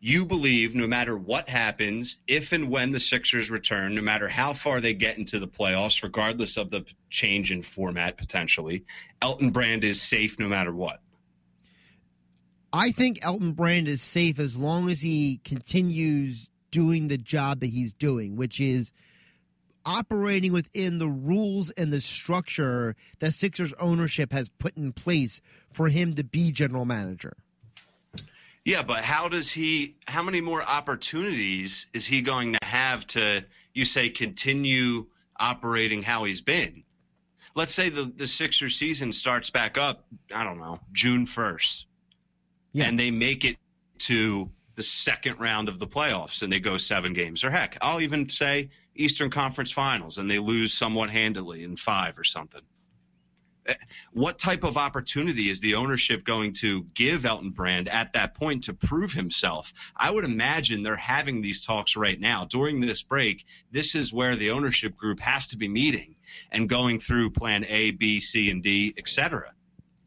you 0.00 0.24
believe 0.24 0.74
no 0.74 0.86
matter 0.86 1.16
what 1.16 1.48
happens, 1.48 2.18
if 2.26 2.52
and 2.52 2.70
when 2.70 2.90
the 2.90 3.00
Sixers 3.00 3.50
return, 3.50 3.94
no 3.94 4.00
matter 4.00 4.28
how 4.28 4.54
far 4.54 4.80
they 4.80 4.94
get 4.94 5.18
into 5.18 5.38
the 5.38 5.46
playoffs, 5.46 6.02
regardless 6.02 6.56
of 6.56 6.70
the 6.70 6.86
change 7.10 7.52
in 7.52 7.60
format 7.60 8.16
potentially, 8.16 8.84
Elton 9.20 9.50
Brand 9.50 9.84
is 9.84 10.00
safe 10.00 10.38
no 10.38 10.48
matter 10.48 10.74
what? 10.74 11.00
I 12.72 12.92
think 12.92 13.18
Elton 13.22 13.52
Brand 13.52 13.88
is 13.88 14.00
safe 14.00 14.38
as 14.38 14.56
long 14.56 14.88
as 14.88 15.02
he 15.02 15.40
continues 15.44 16.48
doing 16.70 17.08
the 17.08 17.18
job 17.18 17.60
that 17.60 17.66
he's 17.66 17.92
doing, 17.92 18.36
which 18.36 18.58
is 18.58 18.92
operating 19.84 20.52
within 20.52 20.98
the 20.98 21.08
rules 21.08 21.70
and 21.70 21.92
the 21.92 22.00
structure 22.00 22.94
that 23.18 23.32
Sixers 23.32 23.74
ownership 23.74 24.32
has 24.32 24.48
put 24.48 24.76
in 24.76 24.92
place 24.92 25.42
for 25.72 25.88
him 25.88 26.14
to 26.14 26.24
be 26.24 26.52
general 26.52 26.84
manager. 26.84 27.34
Yeah, 28.70 28.84
but 28.84 29.02
how 29.02 29.28
does 29.28 29.50
he? 29.50 29.96
How 30.06 30.22
many 30.22 30.40
more 30.40 30.62
opportunities 30.62 31.88
is 31.92 32.06
he 32.06 32.22
going 32.22 32.52
to 32.52 32.64
have 32.64 33.04
to? 33.08 33.44
You 33.74 33.84
say 33.84 34.10
continue 34.10 35.06
operating 35.40 36.04
how 36.04 36.22
he's 36.22 36.40
been. 36.40 36.84
let's 37.56 37.74
say 37.74 37.88
the 37.88 38.04
the 38.04 38.28
Sixers 38.28 38.76
season 38.76 39.10
starts 39.10 39.50
back 39.50 39.76
up. 39.76 40.04
I 40.32 40.44
don't 40.44 40.60
know 40.60 40.78
June 40.92 41.26
first, 41.26 41.86
yeah. 42.72 42.84
and 42.84 42.96
they 42.96 43.10
make 43.10 43.44
it 43.44 43.56
to 44.10 44.48
the 44.76 44.84
second 44.84 45.40
round 45.40 45.68
of 45.68 45.80
the 45.80 45.86
playoffs 45.88 46.44
and 46.44 46.52
they 46.52 46.60
go 46.60 46.76
seven 46.76 47.12
games, 47.12 47.42
or 47.42 47.50
heck, 47.50 47.76
I'll 47.82 48.00
even 48.00 48.28
say 48.28 48.70
Eastern 48.94 49.30
Conference 49.30 49.72
Finals 49.72 50.18
and 50.18 50.30
they 50.30 50.38
lose 50.38 50.72
somewhat 50.72 51.10
handily 51.10 51.64
in 51.64 51.76
five 51.76 52.16
or 52.20 52.24
something. 52.24 52.62
What 54.12 54.38
type 54.38 54.64
of 54.64 54.76
opportunity 54.76 55.50
is 55.50 55.60
the 55.60 55.74
ownership 55.74 56.24
going 56.24 56.54
to 56.54 56.84
give 56.94 57.24
Elton 57.24 57.50
Brand 57.50 57.88
at 57.88 58.12
that 58.14 58.34
point 58.34 58.64
to 58.64 58.74
prove 58.74 59.12
himself? 59.12 59.72
I 59.96 60.10
would 60.10 60.24
imagine 60.24 60.82
they're 60.82 60.96
having 60.96 61.42
these 61.42 61.64
talks 61.64 61.96
right 61.96 62.18
now. 62.18 62.46
During 62.46 62.80
this 62.80 63.02
break, 63.02 63.44
this 63.70 63.94
is 63.94 64.12
where 64.12 64.36
the 64.36 64.50
ownership 64.50 64.96
group 64.96 65.20
has 65.20 65.48
to 65.48 65.56
be 65.56 65.68
meeting 65.68 66.16
and 66.50 66.68
going 66.68 67.00
through 67.00 67.30
plan 67.30 67.64
A, 67.66 67.90
B, 67.92 68.20
C, 68.20 68.50
and 68.50 68.62
D, 68.62 68.94
etc. 68.96 69.52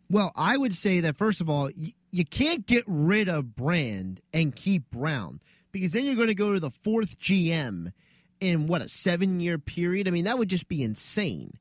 Well, 0.10 0.32
I 0.36 0.58
would 0.58 0.76
say 0.76 1.00
that 1.02 1.16
first 1.16 1.42
of 1.42 1.50
all, 1.50 1.70
you 2.12 2.26
can't 2.26 2.66
get 2.66 2.84
rid 2.88 3.28
of 3.30 3.56
Brand 3.56 4.22
and 4.34 4.56
keep 4.56 4.92
Brown 4.92 5.42
because 5.72 5.92
then 5.92 6.06
you're 6.06 6.16
going 6.16 6.28
to 6.28 6.36
go 6.36 6.54
to 6.54 6.60
the 6.60 6.70
fourth 6.70 7.20
GM 7.20 7.92
in 8.40 8.68
what 8.68 8.82
a 8.82 8.90
seven 8.90 9.40
year 9.40 9.58
period. 9.58 10.08
I 10.08 10.12
mean, 10.12 10.26
that 10.26 10.38
would 10.38 10.50
just 10.50 10.68
be 10.68 10.84
insane. 10.84 11.54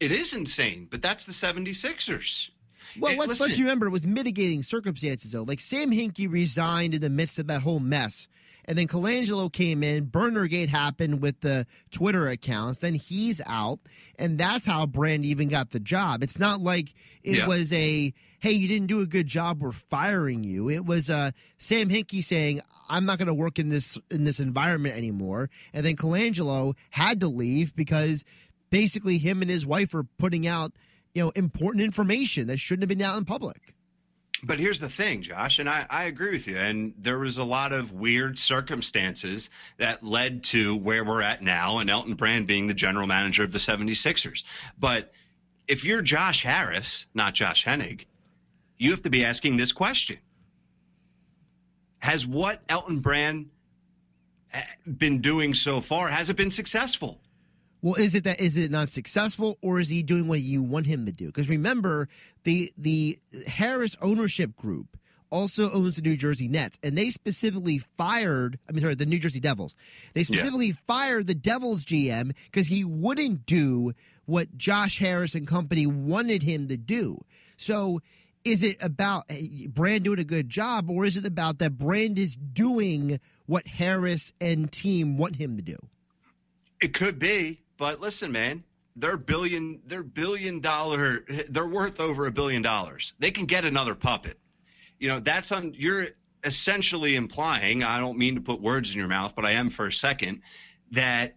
It 0.00 0.12
is 0.12 0.34
insane, 0.34 0.88
but 0.90 1.02
that's 1.02 1.24
the 1.24 1.32
76ers. 1.32 2.50
Well, 2.98 3.12
it, 3.12 3.18
let's 3.18 3.28
listen. 3.28 3.46
let's 3.46 3.58
remember 3.58 3.86
it 3.86 3.90
was 3.90 4.06
mitigating 4.06 4.62
circumstances 4.62 5.32
though. 5.32 5.42
Like 5.42 5.60
Sam 5.60 5.90
Hinkie 5.90 6.30
resigned 6.30 6.94
in 6.94 7.00
the 7.00 7.10
midst 7.10 7.38
of 7.38 7.46
that 7.48 7.62
whole 7.62 7.80
mess. 7.80 8.28
And 8.68 8.76
then 8.76 8.88
Colangelo 8.88 9.52
came 9.52 9.84
in, 9.84 10.06
Burnergate 10.06 10.68
happened 10.68 11.22
with 11.22 11.40
the 11.40 11.68
Twitter 11.92 12.26
accounts, 12.26 12.80
then 12.80 12.94
he's 12.94 13.40
out, 13.46 13.78
and 14.18 14.38
that's 14.38 14.66
how 14.66 14.86
Brand 14.86 15.24
even 15.24 15.46
got 15.46 15.70
the 15.70 15.78
job. 15.78 16.24
It's 16.24 16.38
not 16.38 16.60
like 16.60 16.92
it 17.22 17.38
yeah. 17.38 17.46
was 17.46 17.72
a 17.72 18.12
hey, 18.40 18.52
you 18.52 18.68
didn't 18.68 18.86
do 18.86 19.00
a 19.00 19.06
good 19.06 19.26
job, 19.26 19.60
we're 19.60 19.72
firing 19.72 20.44
you. 20.44 20.70
It 20.70 20.84
was 20.84 21.10
uh, 21.10 21.32
Sam 21.58 21.88
Hinkie 21.88 22.22
saying, 22.22 22.60
I'm 22.88 23.04
not 23.04 23.18
going 23.18 23.26
to 23.28 23.34
work 23.34 23.58
in 23.58 23.70
this 23.70 23.98
in 24.10 24.24
this 24.24 24.40
environment 24.40 24.96
anymore. 24.96 25.50
And 25.72 25.84
then 25.84 25.96
Colangelo 25.96 26.74
had 26.90 27.20
to 27.20 27.28
leave 27.28 27.74
because 27.74 28.24
basically 28.76 29.16
him 29.16 29.40
and 29.40 29.50
his 29.50 29.66
wife 29.66 29.94
are 29.94 30.04
putting 30.18 30.46
out 30.46 30.70
you 31.14 31.24
know 31.24 31.30
important 31.30 31.82
information 31.82 32.46
that 32.48 32.58
shouldn't 32.58 32.82
have 32.82 32.90
been 32.90 33.00
out 33.00 33.16
in 33.16 33.24
public. 33.24 33.74
But 34.42 34.58
here's 34.58 34.80
the 34.80 34.90
thing, 34.90 35.22
Josh, 35.22 35.58
and 35.58 35.66
I, 35.66 35.86
I, 35.88 36.04
agree 36.04 36.32
with 36.32 36.46
you. 36.46 36.58
And 36.58 36.92
there 36.98 37.18
was 37.18 37.38
a 37.38 37.42
lot 37.42 37.72
of 37.72 37.92
weird 37.92 38.38
circumstances 38.38 39.48
that 39.78 40.04
led 40.04 40.44
to 40.44 40.76
where 40.76 41.06
we're 41.06 41.22
at 41.22 41.42
now, 41.42 41.78
and 41.78 41.88
Elton 41.88 42.16
Brand 42.16 42.46
being 42.46 42.66
the 42.66 42.74
general 42.74 43.06
manager 43.06 43.44
of 43.44 43.50
the 43.50 43.58
76ers. 43.58 44.42
But 44.78 45.10
if 45.66 45.86
you're 45.86 46.02
Josh 46.02 46.42
Harris, 46.42 47.06
not 47.14 47.32
Josh 47.32 47.64
Hennig, 47.64 48.04
you 48.76 48.90
have 48.90 49.00
to 49.02 49.10
be 49.10 49.24
asking 49.24 49.56
this 49.56 49.72
question 49.72 50.18
Has 52.00 52.26
what 52.26 52.60
Elton 52.68 53.00
Brand 53.00 53.48
eh, 54.52 54.62
been 54.86 55.22
doing 55.22 55.54
so 55.54 55.80
far, 55.80 56.08
has 56.08 56.28
it 56.28 56.36
been 56.36 56.50
successful? 56.50 57.18
Well, 57.82 57.94
is 57.94 58.14
it 58.14 58.24
that 58.24 58.40
is 58.40 58.56
it 58.56 58.70
not 58.70 58.88
successful, 58.88 59.58
or 59.60 59.78
is 59.78 59.88
he 59.88 60.02
doing 60.02 60.28
what 60.28 60.40
you 60.40 60.62
want 60.62 60.86
him 60.86 61.06
to 61.06 61.12
do? 61.12 61.26
Because 61.26 61.48
remember, 61.48 62.08
the 62.44 62.70
the 62.76 63.18
Harris 63.46 63.96
ownership 64.00 64.56
group 64.56 64.96
also 65.30 65.70
owns 65.72 65.96
the 65.96 66.02
New 66.02 66.16
Jersey 66.16 66.48
Nets, 66.48 66.78
and 66.82 66.96
they 66.96 67.10
specifically 67.10 67.78
fired. 67.78 68.58
I 68.68 68.72
mean, 68.72 68.82
sorry, 68.82 68.94
the 68.94 69.06
New 69.06 69.18
Jersey 69.18 69.40
Devils. 69.40 69.74
They 70.14 70.22
specifically 70.22 70.68
yeah. 70.68 70.74
fired 70.86 71.26
the 71.26 71.34
Devils 71.34 71.84
GM 71.84 72.34
because 72.46 72.68
he 72.68 72.84
wouldn't 72.84 73.46
do 73.46 73.92
what 74.24 74.56
Josh 74.56 74.98
Harris 74.98 75.34
and 75.34 75.46
company 75.46 75.86
wanted 75.86 76.42
him 76.42 76.68
to 76.68 76.76
do. 76.76 77.24
So, 77.56 78.00
is 78.44 78.62
it 78.62 78.76
about 78.82 79.24
eh, 79.28 79.66
Brand 79.68 80.04
doing 80.04 80.18
a 80.18 80.24
good 80.24 80.48
job, 80.48 80.90
or 80.90 81.04
is 81.04 81.16
it 81.16 81.26
about 81.26 81.58
that 81.58 81.78
Brand 81.78 82.18
is 82.18 82.36
doing 82.36 83.20
what 83.46 83.66
Harris 83.66 84.32
and 84.40 84.70
team 84.70 85.16
want 85.18 85.36
him 85.36 85.56
to 85.56 85.62
do? 85.62 85.76
It 86.80 86.92
could 86.94 87.18
be. 87.18 87.60
But 87.76 88.00
listen, 88.00 88.32
man, 88.32 88.64
they're 88.96 89.16
billion 89.16 89.80
they're 89.86 90.02
billion 90.02 90.60
dollar 90.60 91.24
they're 91.48 91.66
worth 91.66 92.00
over 92.00 92.26
a 92.26 92.32
billion 92.32 92.62
dollars. 92.62 93.12
They 93.18 93.30
can 93.30 93.46
get 93.46 93.64
another 93.64 93.94
puppet. 93.94 94.38
You 94.98 95.08
know, 95.08 95.20
that's 95.20 95.52
on 95.52 95.74
you're 95.74 96.08
essentially 96.42 97.16
implying, 97.16 97.82
I 97.82 97.98
don't 97.98 98.18
mean 98.18 98.36
to 98.36 98.40
put 98.40 98.60
words 98.60 98.92
in 98.92 98.98
your 98.98 99.08
mouth, 99.08 99.34
but 99.34 99.44
I 99.44 99.52
am 99.52 99.68
for 99.70 99.86
a 99.86 99.92
second, 99.92 100.42
that 100.92 101.34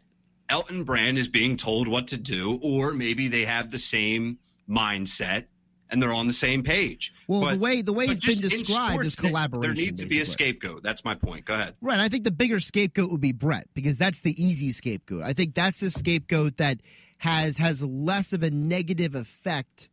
Elton 0.48 0.84
Brand 0.84 1.18
is 1.18 1.28
being 1.28 1.58
told 1.58 1.88
what 1.88 2.10
to 2.10 2.18
do, 2.18 2.60
or 2.62 2.94
maybe 2.94 3.28
they 3.28 3.46
have 3.46 3.72
the 3.72 3.80
same 3.80 4.38
mindset 4.70 5.46
and 5.90 6.02
they're 6.02 6.14
on 6.14 6.28
the 6.28 6.34
same 6.34 6.64
page. 6.64 7.14
Well, 7.28 7.42
but, 7.42 7.52
the 7.54 7.60
way 7.60 7.82
the 7.82 7.94
way 7.94 8.06
it's 8.06 8.26
been 8.26 8.40
described 8.40 9.06
is 9.06 9.16
collaboration. 9.16 9.76
There 9.76 9.86
needs 9.86 10.00
to 10.00 10.06
basically. 10.06 10.18
be 10.18 10.22
a 10.22 10.26
scapegoat. 10.26 10.84
That's 10.84 11.04
my 11.04 11.16
point. 11.16 11.46
Go 11.46 11.54
ahead. 11.54 11.76
Right. 11.82 12.00
I 12.00 12.10
think 12.10 12.24
the 12.24 12.32
bigger 12.32 12.60
scapegoat 12.60 13.12
would 13.12 13.22
be 13.22 13.32
Brett 13.32 13.68
because 13.74 13.98
that's 13.98 14.22
the 14.22 14.32
easy 14.42 14.72
scapegoat. 14.72 15.24
I 15.24 15.34
think 15.34 15.56
that's 15.56 15.82
a 15.82 15.90
scapegoat 15.90 16.58
that 16.58 16.82
has 17.20 17.58
has 17.58 17.84
less 17.84 18.34
of 18.34 18.44
a 18.44 18.50
negative 18.50 19.16
effect 19.16 19.90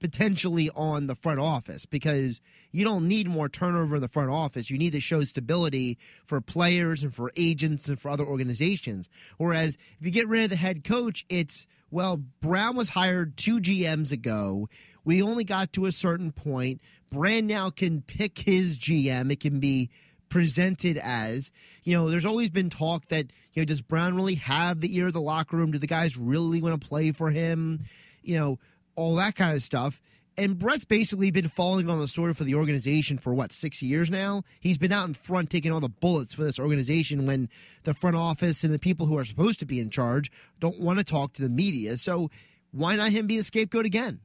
potentially 0.00 0.68
on 0.76 1.06
the 1.06 1.14
front 1.14 1.40
office 1.40 1.86
because 1.86 2.40
you 2.72 2.84
don't 2.84 3.08
need 3.08 3.26
more 3.26 3.48
turnover 3.48 3.94
in 3.94 4.02
the 4.02 4.08
front 4.08 4.28
office. 4.28 4.68
You 4.68 4.76
need 4.76 4.90
to 4.90 5.00
show 5.00 5.24
stability 5.24 5.96
for 6.24 6.42
players 6.42 7.02
and 7.02 7.14
for 7.14 7.30
agents 7.36 7.88
and 7.88 7.98
for 7.98 8.10
other 8.10 8.24
organizations. 8.24 9.08
Whereas 9.38 9.78
if 9.98 10.04
you 10.04 10.12
get 10.12 10.28
rid 10.28 10.44
of 10.44 10.50
the 10.50 10.56
head 10.56 10.84
coach, 10.84 11.24
it's 11.30 11.66
well, 11.90 12.16
Brown 12.40 12.74
was 12.76 12.90
hired 12.90 13.36
two 13.36 13.60
GMs 13.60 14.10
ago. 14.10 14.68
We 15.04 15.22
only 15.22 15.44
got 15.44 15.72
to 15.74 15.86
a 15.86 15.92
certain 15.92 16.32
point. 16.32 16.80
Brand 17.10 17.46
now 17.46 17.70
can 17.70 18.02
pick 18.02 18.38
his 18.38 18.78
GM. 18.78 19.30
It 19.30 19.40
can 19.40 19.60
be 19.60 19.90
presented 20.28 20.98
as. 20.98 21.52
You 21.84 21.96
know, 21.96 22.10
there's 22.10 22.26
always 22.26 22.50
been 22.50 22.70
talk 22.70 23.06
that, 23.06 23.26
you 23.52 23.62
know, 23.62 23.66
does 23.66 23.82
Brown 23.82 24.16
really 24.16 24.34
have 24.36 24.80
the 24.80 24.96
ear 24.96 25.06
of 25.06 25.12
the 25.12 25.20
locker 25.20 25.56
room? 25.56 25.70
Do 25.70 25.78
the 25.78 25.86
guys 25.86 26.16
really 26.16 26.60
want 26.60 26.80
to 26.80 26.88
play 26.88 27.12
for 27.12 27.30
him? 27.30 27.84
You 28.22 28.38
know, 28.38 28.58
all 28.96 29.14
that 29.16 29.36
kind 29.36 29.54
of 29.54 29.62
stuff. 29.62 30.00
And 30.36 30.58
Brett's 30.58 30.84
basically 30.84 31.30
been 31.30 31.48
falling 31.48 31.88
on 31.88 32.00
the 32.00 32.08
sword 32.08 32.36
for 32.36 32.42
the 32.42 32.56
organization 32.56 33.18
for 33.18 33.32
what, 33.32 33.52
six 33.52 33.82
years 33.82 34.10
now? 34.10 34.42
He's 34.58 34.78
been 34.78 34.90
out 34.90 35.06
in 35.06 35.14
front 35.14 35.50
taking 35.50 35.70
all 35.70 35.78
the 35.78 35.88
bullets 35.88 36.34
for 36.34 36.42
this 36.42 36.58
organization 36.58 37.26
when 37.26 37.48
the 37.84 37.94
front 37.94 38.16
office 38.16 38.64
and 38.64 38.74
the 38.74 38.78
people 38.80 39.06
who 39.06 39.16
are 39.16 39.24
supposed 39.24 39.60
to 39.60 39.66
be 39.66 39.78
in 39.78 39.90
charge 39.90 40.32
don't 40.58 40.80
want 40.80 40.98
to 40.98 41.04
talk 41.04 41.34
to 41.34 41.42
the 41.42 41.48
media. 41.48 41.96
So 41.96 42.30
why 42.72 42.96
not 42.96 43.10
him 43.10 43.28
be 43.28 43.36
the 43.36 43.44
scapegoat 43.44 43.86
again? 43.86 44.20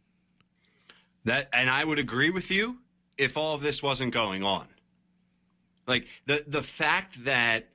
That 1.26 1.50
and 1.54 1.70
I 1.70 1.84
would 1.84 2.00
agree 2.00 2.30
with 2.30 2.52
you 2.52 2.78
if 3.18 3.38
all 3.38 3.56
of 3.56 3.62
this 3.62 3.84
wasn't 3.84 4.14
going 4.14 4.44
on. 4.44 4.68
Like 5.88 6.08
the 6.26 6.44
the 6.48 6.64
fact 6.64 7.24
that 7.26 7.70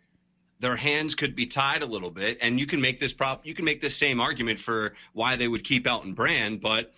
their 0.61 0.77
hands 0.77 1.15
could 1.15 1.37
be 1.37 1.47
tied 1.47 1.83
a 1.83 1.87
little 1.87 2.11
bit, 2.11 2.39
and 2.41 2.59
you 2.59 2.67
can 2.67 2.81
make 2.81 3.01
this 3.01 3.13
prop 3.13 3.45
you 3.45 3.55
can 3.55 3.65
make 3.65 3.81
this 3.81 3.97
same 3.97 4.21
argument 4.21 4.61
for 4.61 4.95
why 5.13 5.37
they 5.37 5.49
would 5.49 5.65
keep 5.65 5.87
Elton 5.87 6.15
Brand, 6.15 6.61
but 6.61 6.95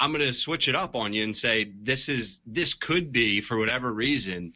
I'm 0.00 0.12
going 0.12 0.24
to 0.24 0.32
switch 0.32 0.68
it 0.68 0.76
up 0.76 0.94
on 0.94 1.12
you 1.12 1.24
and 1.24 1.36
say 1.36 1.72
this 1.82 2.08
is 2.08 2.40
this 2.46 2.74
could 2.74 3.12
be 3.12 3.40
for 3.40 3.58
whatever 3.58 3.92
reason 3.92 4.52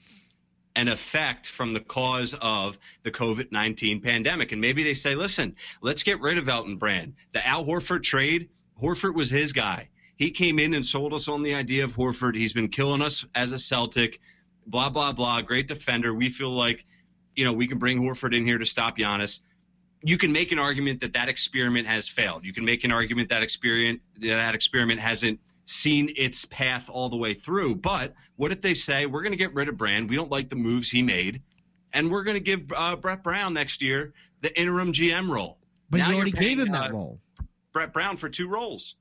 an 0.77 0.89
effect 0.89 1.47
from 1.47 1.73
the 1.73 1.81
cause 1.81 2.35
of 2.41 2.79
the 3.03 3.11
COVID 3.11 3.53
19 3.53 4.01
pandemic. 4.01 4.53
And 4.53 4.61
maybe 4.61 4.83
they 4.83 4.95
say, 4.95 5.15
listen, 5.15 5.57
let's 5.81 6.03
get 6.03 6.21
rid 6.21 6.39
of 6.39 6.49
Elton 6.49 6.77
Brand. 6.77 7.15
The 7.33 7.47
Al 7.47 7.65
Horford 7.65 8.03
trade, 8.03 8.49
Horford 8.81 9.15
was 9.15 9.31
his 9.31 9.53
guy. 9.53 9.89
He 10.23 10.31
came 10.31 10.61
in 10.61 10.73
and 10.75 10.87
sold 10.87 11.15
us 11.15 11.27
on 11.27 11.43
the 11.43 11.57
idea 11.57 11.83
of 11.83 11.97
Horford. 11.97 12.37
He's 12.37 12.53
been 12.53 12.69
killing 12.69 13.03
us 13.03 13.25
as 13.35 13.51
a 13.51 13.59
Celtic, 13.59 14.21
blah, 14.65 14.89
blah, 14.89 15.11
blah. 15.11 15.41
Great 15.41 15.67
defender. 15.67 16.15
We 16.15 16.29
feel 16.29 16.51
like, 16.51 16.85
you 17.35 17.45
know, 17.45 17.53
we 17.53 17.67
can 17.67 17.79
bring 17.79 18.01
Horford 18.01 18.33
in 18.33 18.47
here 18.47 18.57
to 18.57 18.65
stop 18.65 18.97
Giannis. 18.97 19.41
You 20.01 20.17
can 20.17 20.31
make 20.31 20.53
an 20.53 20.61
argument 20.61 21.01
that 21.01 21.15
that 21.15 21.29
experiment 21.29 21.89
has 21.89 22.07
failed. 22.07 22.45
You 22.45 22.53
can 22.53 22.65
make 22.65 22.85
an 22.85 22.93
argument 22.93 23.31
that 23.31 23.43
experiment 23.43 24.01
that 24.21 24.55
experiment 24.55 25.01
hasn't 25.01 25.41
seen 25.67 26.13
its 26.17 26.45
path 26.45 26.89
all 26.89 27.09
the 27.09 27.17
way 27.17 27.35
through. 27.35 27.75
But 27.75 28.15
what 28.37 28.53
if 28.53 28.63
they 28.63 28.75
say 28.75 29.07
we're 29.07 29.23
going 29.23 29.33
to 29.33 29.37
get 29.39 29.53
rid 29.55 29.69
of 29.69 29.77
Brand? 29.77 30.09
We 30.09 30.15
don't 30.15 30.31
like 30.31 30.49
the 30.49 30.55
moves 30.55 30.89
he 30.89 31.03
made, 31.03 31.43
and 31.93 32.13
we're 32.13 32.23
going 32.23 32.37
to 32.37 32.41
give 32.41 32.71
uh, 32.73 32.95
Brett 32.95 33.25
Brown 33.25 33.55
next 33.55 33.83
year 33.83 34.13
the 34.41 34.57
interim 34.57 34.93
GM 34.93 35.29
role. 35.29 35.59
But 35.91 35.99
now 35.99 36.11
you 36.11 36.15
already 36.15 36.31
paying, 36.31 36.59
gave 36.59 36.67
him 36.67 36.73
that 36.75 36.91
uh, 36.91 36.95
role. 36.95 37.19
Brett 37.73 37.93
Brown 37.93 38.17
for 38.17 38.29
two 38.29 38.47
roles. 38.47 38.95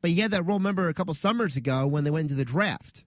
But 0.00 0.10
he 0.10 0.20
had 0.20 0.30
that 0.30 0.46
role, 0.46 0.58
remember, 0.58 0.88
a 0.88 0.94
couple 0.94 1.14
summers 1.14 1.56
ago 1.56 1.86
when 1.86 2.04
they 2.04 2.10
went 2.10 2.24
into 2.24 2.34
the 2.34 2.44
draft. 2.44 3.04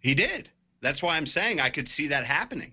He 0.00 0.14
did. 0.14 0.50
That's 0.80 1.02
why 1.02 1.16
I'm 1.16 1.26
saying 1.26 1.60
I 1.60 1.70
could 1.70 1.88
see 1.88 2.08
that 2.08 2.26
happening. 2.26 2.72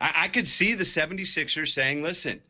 I, 0.00 0.12
I 0.16 0.28
could 0.28 0.48
see 0.48 0.74
the 0.74 0.84
76ers 0.84 1.68
saying, 1.68 2.02
listen, 2.02 2.40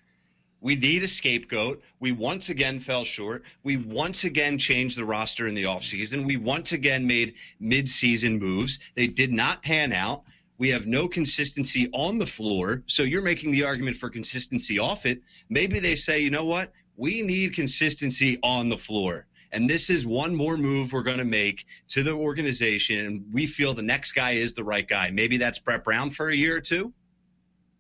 we 0.61 0.77
need 0.77 1.03
a 1.03 1.09
scapegoat. 1.09 1.83
We 2.01 2.13
once 2.13 2.49
again 2.49 2.81
fell 2.81 3.05
short. 3.05 3.45
We 3.63 3.77
once 3.77 4.25
again 4.25 4.59
changed 4.59 4.97
the 4.97 5.05
roster 5.05 5.47
in 5.47 5.55
the 5.55 5.65
offseason. 5.65 6.25
We 6.25 6.37
once 6.37 6.73
again 6.73 7.07
made 7.07 7.35
midseason 7.61 8.41
moves. 8.41 8.79
They 8.95 9.07
did 9.07 9.33
not 9.33 9.63
pan 9.63 9.93
out. 9.93 10.23
We 10.59 10.71
have 10.71 10.87
no 10.87 11.07
consistency 11.07 11.91
on 11.93 12.19
the 12.19 12.27
floor. 12.27 12.83
So 12.87 13.03
you're 13.03 13.23
making 13.23 13.51
the 13.51 13.65
argument 13.65 13.99
for 13.99 14.09
consistency 14.09 14.79
off 14.79 15.05
it. 15.05 15.21
Maybe 15.51 15.79
they 15.81 15.97
say, 15.97 16.21
you 16.21 16.31
know 16.31 16.47
what? 16.47 16.73
We 16.97 17.23
need 17.23 17.55
consistency 17.55 18.39
on 18.43 18.69
the 18.69 18.79
floor. 18.79 19.27
And 19.53 19.71
this 19.71 19.91
is 19.91 20.05
one 20.05 20.35
more 20.35 20.57
move 20.57 20.93
we're 20.93 21.03
going 21.03 21.19
to 21.19 21.25
make 21.25 21.67
to 21.89 22.03
the 22.03 22.13
organization. 22.13 22.99
And 22.99 23.25
we 23.33 23.47
feel 23.47 23.75
the 23.75 23.83
next 23.83 24.13
guy 24.13 24.33
is 24.33 24.55
the 24.55 24.65
right 24.65 24.87
guy. 24.87 25.11
Maybe 25.11 25.37
that's 25.37 25.59
Brett 25.59 25.85
Brown 25.85 26.11
for 26.11 26.29
a 26.29 26.37
year 26.37 26.57
or 26.57 26.61
two 26.61 26.93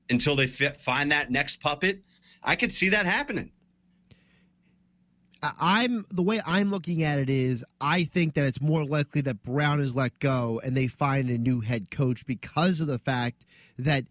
until 0.08 0.36
they 0.36 0.46
fit, 0.46 0.80
find 0.80 1.12
that 1.12 1.30
next 1.30 1.60
puppet. 1.60 2.02
I 2.42 2.56
could 2.56 2.72
see 2.72 2.90
that 2.90 3.06
happening. 3.06 3.50
I'm 5.60 6.06
the 6.10 6.22
way 6.22 6.40
I'm 6.46 6.70
looking 6.70 7.02
at 7.02 7.18
it 7.18 7.28
is 7.28 7.64
I 7.80 8.04
think 8.04 8.34
that 8.34 8.44
it's 8.44 8.60
more 8.60 8.84
likely 8.84 9.20
that 9.22 9.42
Brown 9.42 9.80
is 9.80 9.94
let 9.94 10.18
go 10.18 10.60
and 10.64 10.76
they 10.76 10.86
find 10.86 11.28
a 11.30 11.38
new 11.38 11.60
head 11.60 11.90
coach 11.90 12.26
because 12.26 12.80
of 12.80 12.86
the 12.86 12.98
fact 12.98 13.44
that 13.78 14.04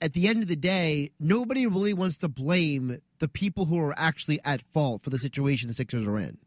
at 0.00 0.14
the 0.14 0.26
end 0.28 0.42
of 0.42 0.48
the 0.48 0.56
day, 0.56 1.10
nobody 1.18 1.66
really 1.66 1.92
wants 1.92 2.16
to 2.18 2.28
blame 2.28 3.00
the 3.18 3.28
people 3.28 3.66
who 3.66 3.80
are 3.80 3.94
actually 3.98 4.40
at 4.44 4.62
fault 4.62 5.02
for 5.02 5.10
the 5.10 5.18
situation 5.18 5.68
the 5.68 5.74
Sixers 5.74 6.06
are 6.06 6.18
in. 6.18 6.38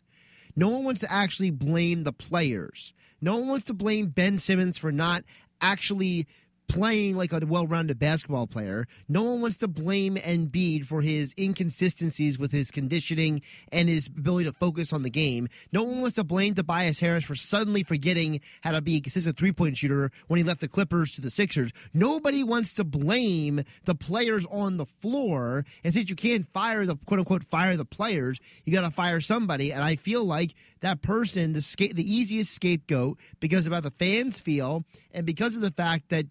No 0.55 0.69
one 0.69 0.83
wants 0.83 1.01
to 1.01 1.11
actually 1.11 1.51
blame 1.51 2.03
the 2.03 2.13
players. 2.13 2.93
No 3.21 3.37
one 3.37 3.47
wants 3.47 3.65
to 3.65 3.73
blame 3.73 4.07
Ben 4.07 4.37
Simmons 4.37 4.77
for 4.77 4.91
not 4.91 5.23
actually 5.61 6.27
playing 6.73 7.15
like 7.15 7.31
a 7.31 7.39
well-rounded 7.45 7.99
basketball 7.99 8.47
player. 8.47 8.87
No 9.07 9.21
one 9.21 9.41
wants 9.41 9.57
to 9.57 9.67
blame 9.67 10.15
Embiid 10.15 10.85
for 10.85 11.01
his 11.03 11.31
inconsistencies 11.37 12.39
with 12.39 12.51
his 12.51 12.71
conditioning 12.71 13.41
and 13.71 13.87
his 13.87 14.07
ability 14.07 14.45
to 14.45 14.53
focus 14.53 14.91
on 14.91 15.03
the 15.03 15.11
game. 15.11 15.47
No 15.71 15.83
one 15.83 16.01
wants 16.01 16.15
to 16.15 16.23
blame 16.23 16.55
Tobias 16.55 16.99
Harris 16.99 17.25
for 17.25 17.35
suddenly 17.35 17.83
forgetting 17.83 18.41
how 18.61 18.71
to 18.71 18.81
be 18.81 18.95
a 18.95 19.01
consistent 19.01 19.37
three-point 19.37 19.77
shooter 19.77 20.09
when 20.27 20.39
he 20.39 20.43
left 20.43 20.61
the 20.61 20.67
Clippers 20.67 21.13
to 21.13 21.21
the 21.21 21.29
Sixers. 21.29 21.71
Nobody 21.93 22.43
wants 22.43 22.73
to 22.73 22.83
blame 22.83 23.61
the 23.85 23.93
players 23.93 24.47
on 24.47 24.77
the 24.77 24.85
floor. 24.87 25.65
And 25.83 25.93
since 25.93 26.09
you 26.09 26.15
can't 26.15 26.51
fire 26.53 26.87
the 26.87 26.95
quote 26.95 27.19
unquote 27.19 27.43
fire 27.43 27.77
the 27.77 27.85
players, 27.85 28.39
you 28.65 28.73
got 28.73 28.81
to 28.81 28.89
fire 28.89 29.21
somebody. 29.21 29.71
And 29.71 29.83
I 29.83 29.95
feel 29.95 30.25
like 30.25 30.55
that 30.79 31.03
person, 31.03 31.53
the 31.53 31.61
sca- 31.61 31.93
the 31.93 32.11
easiest 32.11 32.51
scapegoat, 32.51 33.19
because 33.39 33.67
of 33.67 33.73
how 33.73 33.81
the 33.81 33.91
fans 33.91 34.41
feel, 34.41 34.85
and 35.13 35.23
because 35.23 35.55
of 35.55 35.61
the 35.61 35.69
fact 35.69 36.09
that 36.09 36.25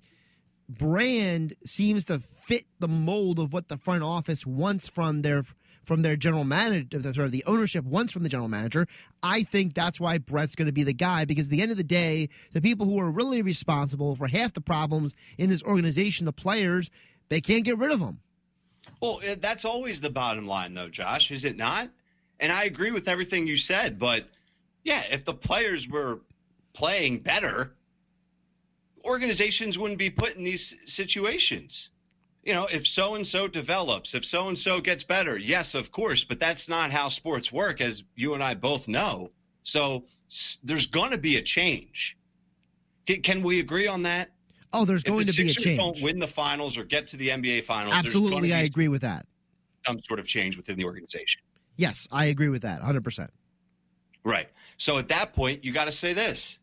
brand 0.79 1.55
seems 1.65 2.05
to 2.07 2.19
fit 2.19 2.65
the 2.79 2.89
mold 2.89 3.39
of 3.39 3.53
what 3.53 3.69
the 3.69 3.77
front 3.77 4.03
office 4.03 4.47
wants 4.47 4.89
from 4.89 5.23
their 5.23 5.45
from 5.85 6.03
their 6.03 6.15
general 6.15 6.45
manager, 6.45 7.03
sort 7.03 7.19
of 7.19 7.33
the 7.33 7.43
ownership 7.45 7.85
wants 7.85 8.13
from 8.13 8.23
the 8.23 8.29
general 8.29 8.49
manager. 8.49 8.87
I 9.21 9.43
think 9.43 9.75
that's 9.75 10.01
why 10.01 10.19
Brett's 10.19 10.55
going 10.55 10.67
to 10.67 10.73
be 10.73 10.85
the 10.85 10.93
guy 10.93 11.25
because 11.25 11.47
at 11.47 11.51
the 11.51 11.61
end 11.61 11.73
of 11.73 11.77
the 11.77 11.83
day, 11.83 12.29
the 12.53 12.61
people 12.61 12.87
who 12.87 13.01
are 13.01 13.11
really 13.11 13.43
responsible 13.43 14.15
for 14.15 14.29
half 14.29 14.53
the 14.53 14.61
problems 14.61 15.17
in 15.39 15.51
this 15.51 15.63
organization, 15.65 16.27
the 16.27 16.33
players, 16.33 16.89
they 17.31 17.41
can't 17.41 17.65
get 17.65 17.79
rid 17.79 17.91
of 17.91 18.01
them. 18.01 18.21
Well, 19.01 19.21
eh, 19.25 19.35
that's 19.41 19.65
always 19.65 20.01
the 20.01 20.11
bottom 20.11 20.47
line, 20.47 20.75
though, 20.75 20.89
Josh, 20.89 21.33
is 21.33 21.45
it 21.45 21.57
not? 21.57 21.91
And 22.39 22.53
I 22.53 22.65
agree 22.65 22.93
with 22.93 23.09
everything 23.09 23.47
you 23.47 23.57
said, 23.57 23.99
but 23.99 24.29
yeah, 24.85 25.03
if 25.11 25.25
the 25.25 25.35
players 25.35 25.89
were 25.89 26.21
playing 26.73 27.19
better, 27.19 27.75
organizations 29.05 29.79
wouldn't 29.79 29.99
be 29.99 30.11
put 30.11 30.37
in 30.37 30.45
these 30.45 30.75
situations. 30.87 31.91
You 32.43 32.55
know, 32.55 32.67
if 32.67 32.89
so 32.89 33.15
and 33.15 33.27
so 33.27 33.47
develops, 33.47 34.15
if 34.15 34.25
so 34.25 34.49
and 34.49 34.59
so 34.59 34.81
gets 34.81 35.05
better, 35.05 35.39
yes, 35.39 35.75
of 35.77 35.93
course, 35.93 36.25
but 36.25 36.41
that's 36.41 36.69
not 36.69 36.91
how 36.91 37.09
sports 37.09 37.53
work, 37.53 37.81
as 37.81 38.03
you 38.17 38.35
and 38.35 38.43
I 38.43 38.55
both 38.55 38.89
know. 38.89 39.31
So 39.63 40.07
there's 40.65 40.87
going 40.89 41.13
to 41.13 41.19
be 41.19 41.37
a 41.37 41.43
change. 41.43 42.17
Can 43.07 43.43
we 43.43 43.61
agree 43.61 43.87
on 43.87 44.03
that? 44.03 44.31
Oh, 44.73 44.85
there's 44.85 45.05
going 45.05 45.27
the 45.27 45.33
to 45.33 45.43
be 45.43 45.51
a 45.51 45.55
change. 45.55 45.79
Don't 45.79 46.03
win 46.03 46.19
the 46.19 46.27
finals 46.27 46.79
or 46.79 46.85
get 46.85 47.09
to 47.09 47.17
the 47.17 47.29
NBA 47.29 47.65
finals. 47.65 47.95
Absolutely, 47.95 48.53
I 48.53 48.61
agree 48.63 48.89
with 48.89 49.03
that. 49.03 49.27
Some 49.87 50.01
sort 50.01 50.19
of 50.19 50.27
change 50.27 50.57
within 50.57 50.77
the 50.77 50.85
organization. 50.85 51.43
Yes, 51.77 52.09
I 52.11 52.27
agree 52.27 52.49
with 52.49 52.63
that, 52.63 52.83
hundred 52.83 53.05
percent. 53.05 53.31
Right. 54.25 54.49
So 54.79 54.99
at 54.99 55.09
that 55.09 55.35
point, 55.35 55.65
you 55.65 55.73
got 55.73 55.85
to 55.85 55.93
say 55.93 56.13
this: 56.13 56.59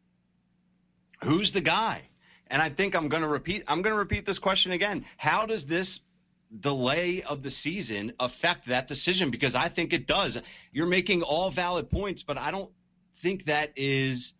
Who's 1.24 1.52
the 1.52 1.62
guy? 1.62 2.09
And 2.50 2.62
I 2.62 2.70
think 2.70 2.96
I'm 2.96 3.10
going 3.10 3.22
to 3.22 3.28
repeat. 3.28 3.64
I'm 3.68 3.82
going 3.82 3.94
to 3.94 4.00
repeat 4.00 4.26
this 4.26 4.40
question 4.40 4.72
again. 4.72 5.06
How 5.18 5.46
does 5.46 5.68
this 5.68 6.00
delay 6.58 7.22
of 7.22 7.44
the 7.44 7.52
season 7.52 8.14
affect 8.20 8.68
that 8.68 8.88
decision? 8.88 9.30
Because 9.30 9.56
I 9.56 9.68
think 9.68 9.94
it 9.94 10.08
does. 10.08 10.38
You're 10.72 10.88
making 10.88 11.22
all 11.22 11.52
valid 11.52 11.90
points, 11.90 12.24
but 12.24 12.38
I 12.38 12.52
don't 12.52 12.72
think 13.18 13.46
that 13.46 13.74
is 13.76 14.34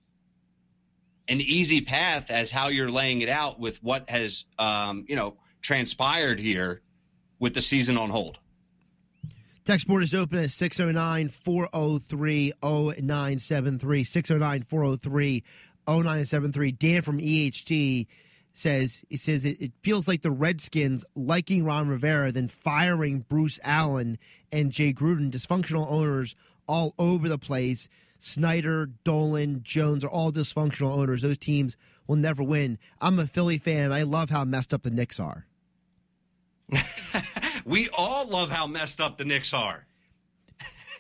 an 1.28 1.42
easy 1.42 1.82
path 1.82 2.32
as 2.32 2.50
how 2.50 2.70
you're 2.70 2.90
laying 2.90 3.22
it 3.22 3.30
out 3.30 3.60
with 3.60 3.82
what 3.84 4.10
has, 4.10 4.46
um, 4.58 5.06
you 5.08 5.16
know, 5.16 5.36
transpired 5.62 6.40
here 6.40 6.82
with 7.38 7.54
the 7.54 7.62
season 7.62 7.98
on 7.98 8.10
hold. 8.10 8.40
Text 9.70 9.88
board 9.88 10.02
is 10.02 10.16
open 10.16 10.40
at 10.40 10.50
609 10.50 11.30
403 11.30 12.54
0973. 12.64 14.04
609 14.04 14.64
403 14.64 15.44
0973. 15.90 16.72
Dan 16.74 17.02
from 17.02 17.20
EHT 17.20 18.08
says 18.54 19.04
he 19.10 19.18
says 19.18 19.46
it, 19.46 19.62
it, 19.62 19.72
feels 19.82 20.08
like 20.08 20.22
the 20.22 20.32
Redskins 20.32 21.06
liking 21.16 21.64
Ron 21.64 21.88
Rivera, 21.88 22.32
then 22.32 22.48
firing 22.48 23.26
Bruce 23.28 23.60
Allen 23.64 24.18
and 24.52 24.72
Jay 24.72 24.94
Gruden, 24.94 25.32
dysfunctional 25.32 25.90
owners 25.90 26.36
all 26.68 26.94
over 27.00 27.28
the 27.30 27.38
place. 27.38 27.90
Snyder, 28.18 28.88
Dolan, 29.04 29.62
Jones 29.64 30.04
are 30.04 30.10
all 30.10 30.32
dysfunctional 30.32 30.92
owners. 30.92 31.22
Those 31.22 31.38
teams 31.38 31.78
will 32.06 32.18
never 32.18 32.44
win. 32.44 32.78
I'm 33.00 33.18
a 33.18 33.28
Philly 33.28 33.58
fan. 33.58 33.94
I 33.94 34.04
love 34.04 34.30
how 34.30 34.44
messed 34.44 34.74
up 34.74 34.84
the 34.84 34.92
Knicks 34.92 35.20
are. 35.20 35.46
we 37.66 37.88
all 37.98 38.28
love 38.28 38.52
how 38.52 38.68
messed 38.68 39.00
up 39.00 39.18
the 39.18 39.26
Knicks 39.26 39.54
are. 39.54 39.86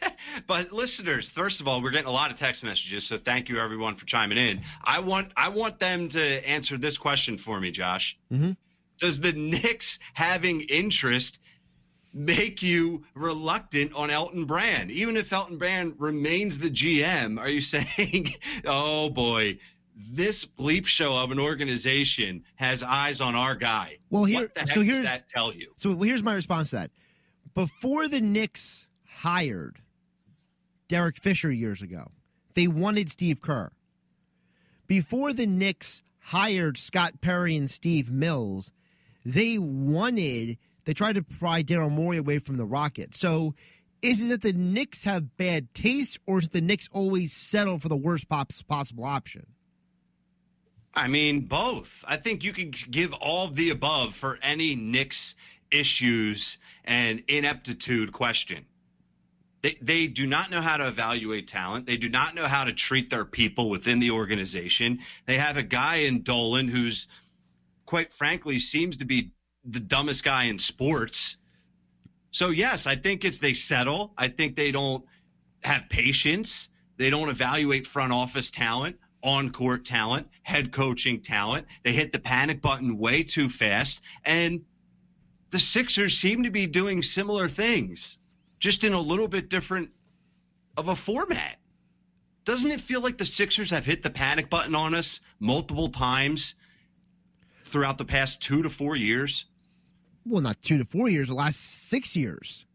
but 0.47 0.71
listeners, 0.71 1.29
first 1.29 1.61
of 1.61 1.67
all, 1.67 1.81
we're 1.81 1.91
getting 1.91 2.07
a 2.07 2.11
lot 2.11 2.31
of 2.31 2.37
text 2.37 2.63
messages, 2.63 3.05
so 3.05 3.17
thank 3.17 3.49
you 3.49 3.59
everyone 3.59 3.95
for 3.95 4.05
chiming 4.05 4.37
in. 4.37 4.61
I 4.83 4.99
want 4.99 5.31
I 5.35 5.49
want 5.49 5.79
them 5.79 6.09
to 6.09 6.47
answer 6.47 6.77
this 6.77 6.97
question 6.97 7.37
for 7.37 7.59
me, 7.59 7.71
Josh. 7.71 8.17
Mm-hmm. 8.31 8.51
Does 8.99 9.19
the 9.19 9.31
Knicks 9.31 9.99
having 10.13 10.61
interest 10.61 11.39
make 12.13 12.61
you 12.61 13.05
reluctant 13.13 13.93
on 13.93 14.09
Elton 14.09 14.45
Brand? 14.45 14.91
Even 14.91 15.15
if 15.15 15.31
Elton 15.31 15.57
Brand 15.57 15.95
remains 15.97 16.57
the 16.59 16.69
GM, 16.69 17.39
are 17.39 17.49
you 17.49 17.61
saying, 17.95 18.35
"Oh 18.65 19.09
boy, 19.09 19.59
this 19.95 20.45
bleep 20.45 20.85
show 20.85 21.17
of 21.17 21.31
an 21.31 21.39
organization 21.39 22.43
has 22.55 22.83
eyes 22.83 23.21
on 23.21 23.35
our 23.35 23.55
guy"? 23.55 23.97
Well, 24.09 24.25
here, 24.25 24.51
so 24.73 24.81
here's 24.81 25.05
that 25.05 25.27
tell 25.29 25.53
you. 25.53 25.71
So 25.77 25.95
here's 25.97 26.23
my 26.23 26.33
response 26.33 26.71
to 26.71 26.77
that. 26.77 26.91
Before 27.53 28.07
the 28.07 28.21
Knicks 28.21 28.87
hired 29.05 29.81
Derek 30.89 31.17
Fisher 31.17 31.51
years 31.51 31.81
ago. 31.81 32.11
They 32.55 32.67
wanted 32.67 33.09
Steve 33.09 33.41
Kerr. 33.41 33.71
Before 34.87 35.31
the 35.31 35.45
Knicks 35.45 36.01
hired 36.19 36.77
Scott 36.77 37.21
Perry 37.21 37.55
and 37.55 37.69
Steve 37.69 38.11
Mills, 38.11 38.71
they 39.23 39.57
wanted, 39.57 40.57
they 40.83 40.93
tried 40.93 41.13
to 41.13 41.21
pry 41.21 41.63
Daryl 41.63 41.91
Morey 41.91 42.17
away 42.17 42.39
from 42.39 42.57
the 42.57 42.65
Rockets. 42.65 43.19
So 43.19 43.53
is 44.01 44.23
it 44.23 44.29
that 44.29 44.41
the 44.41 44.53
Knicks 44.53 45.03
have 45.03 45.37
bad 45.37 45.73
taste, 45.73 46.19
or 46.25 46.39
is 46.39 46.47
it 46.47 46.51
the 46.53 46.61
Knicks 46.61 46.89
always 46.91 47.31
settle 47.31 47.77
for 47.77 47.87
the 47.87 47.95
worst 47.95 48.27
possible 48.29 49.03
option? 49.03 49.45
I 50.95 51.07
mean, 51.07 51.41
both. 51.41 52.03
I 52.07 52.17
think 52.17 52.43
you 52.43 52.51
can 52.51 52.71
give 52.89 53.13
all 53.13 53.47
the 53.47 53.69
above 53.69 54.15
for 54.15 54.39
any 54.41 54.75
Knicks 54.75 55.35
issues 55.69 56.57
and 56.83 57.23
ineptitude 57.27 58.11
question. 58.11 58.65
They, 59.61 59.77
they 59.81 60.07
do 60.07 60.25
not 60.25 60.51
know 60.51 60.61
how 60.61 60.77
to 60.77 60.87
evaluate 60.87 61.47
talent. 61.47 61.85
They 61.85 61.97
do 61.97 62.07
not 62.07 62.33
know 62.33 62.47
how 62.47 62.63
to 62.63 62.73
treat 62.73 63.09
their 63.09 63.25
people 63.25 63.69
within 63.69 63.99
the 63.99 64.11
organization. 64.11 64.99
They 65.25 65.37
have 65.37 65.57
a 65.57 65.63
guy 65.63 65.95
in 65.97 66.23
Dolan 66.23 66.69
who's, 66.69 67.07
quite 67.85 68.13
frankly, 68.13 68.59
seems 68.59 68.97
to 68.97 69.05
be 69.05 69.31
the 69.65 69.81
dumbest 69.81 70.23
guy 70.23 70.45
in 70.45 70.59
sports. 70.59 71.35
So, 72.31 72.51
yes, 72.51 72.87
I 72.87 72.95
think 72.95 73.25
it's 73.25 73.39
they 73.39 73.53
settle. 73.53 74.13
I 74.17 74.29
think 74.29 74.55
they 74.55 74.71
don't 74.71 75.03
have 75.61 75.89
patience. 75.89 76.69
They 76.95 77.09
don't 77.09 77.29
evaluate 77.29 77.85
front 77.85 78.13
office 78.13 78.51
talent, 78.51 78.97
on 79.21 79.51
court 79.51 79.83
talent, 79.83 80.27
head 80.43 80.71
coaching 80.71 81.21
talent. 81.21 81.67
They 81.83 81.91
hit 81.91 82.13
the 82.13 82.19
panic 82.19 82.61
button 82.61 82.97
way 82.97 83.23
too 83.23 83.49
fast. 83.49 84.01
And 84.23 84.61
the 85.51 85.59
Sixers 85.59 86.17
seem 86.17 86.43
to 86.43 86.51
be 86.51 86.67
doing 86.67 87.01
similar 87.01 87.49
things 87.49 88.18
just 88.59 88.83
in 88.83 88.93
a 88.93 88.99
little 88.99 89.27
bit 89.27 89.49
different 89.49 89.89
of 90.77 90.87
a 90.87 90.95
format. 90.95 91.57
Doesn't 92.45 92.71
it 92.71 92.81
feel 92.81 93.01
like 93.01 93.17
the 93.17 93.25
Sixers 93.25 93.71
have 93.71 93.85
hit 93.85 94.01
the 94.01 94.09
panic 94.09 94.49
button 94.49 94.75
on 94.75 94.93
us 94.95 95.19
multiple 95.39 95.89
times 95.89 96.55
throughout 97.65 97.97
the 97.97 98.05
past 98.05 98.41
two 98.41 98.63
to 98.63 98.69
four 98.69 98.95
years? 98.95 99.45
Well, 100.25 100.41
not 100.41 100.61
two 100.61 100.77
to 100.77 100.85
four 100.85 101.09
years, 101.09 101.27
the 101.27 101.35
last 101.35 101.59
six 101.59 102.15
years. 102.15 102.65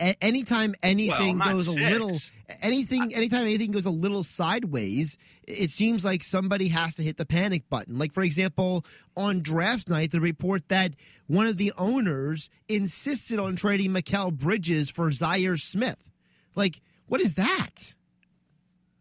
A- 0.00 0.22
anytime 0.22 0.74
anything 0.82 1.38
well, 1.38 1.52
goes 1.52 1.66
six. 1.66 1.78
a 1.78 1.90
little 1.90 2.18
anything 2.62 3.14
anytime 3.14 3.42
anything 3.42 3.70
goes 3.70 3.86
a 3.86 3.90
little 3.90 4.22
sideways 4.22 5.16
it 5.46 5.70
seems 5.70 6.04
like 6.04 6.22
somebody 6.22 6.68
has 6.68 6.94
to 6.94 7.02
hit 7.02 7.16
the 7.16 7.26
panic 7.26 7.68
button 7.70 7.98
like 7.98 8.12
for 8.12 8.22
example 8.22 8.84
on 9.16 9.40
draft 9.40 9.88
night 9.88 10.10
the 10.10 10.20
report 10.20 10.68
that 10.68 10.94
one 11.26 11.46
of 11.46 11.56
the 11.56 11.72
owners 11.78 12.48
insisted 12.68 13.38
on 13.38 13.56
trading 13.56 13.92
Mikal 13.92 14.32
Bridges 14.32 14.90
for 14.90 15.10
Zhaire 15.10 15.58
Smith 15.60 16.10
Like, 16.54 16.80
what 17.06 17.20
is 17.20 17.34
that? 17.34 17.94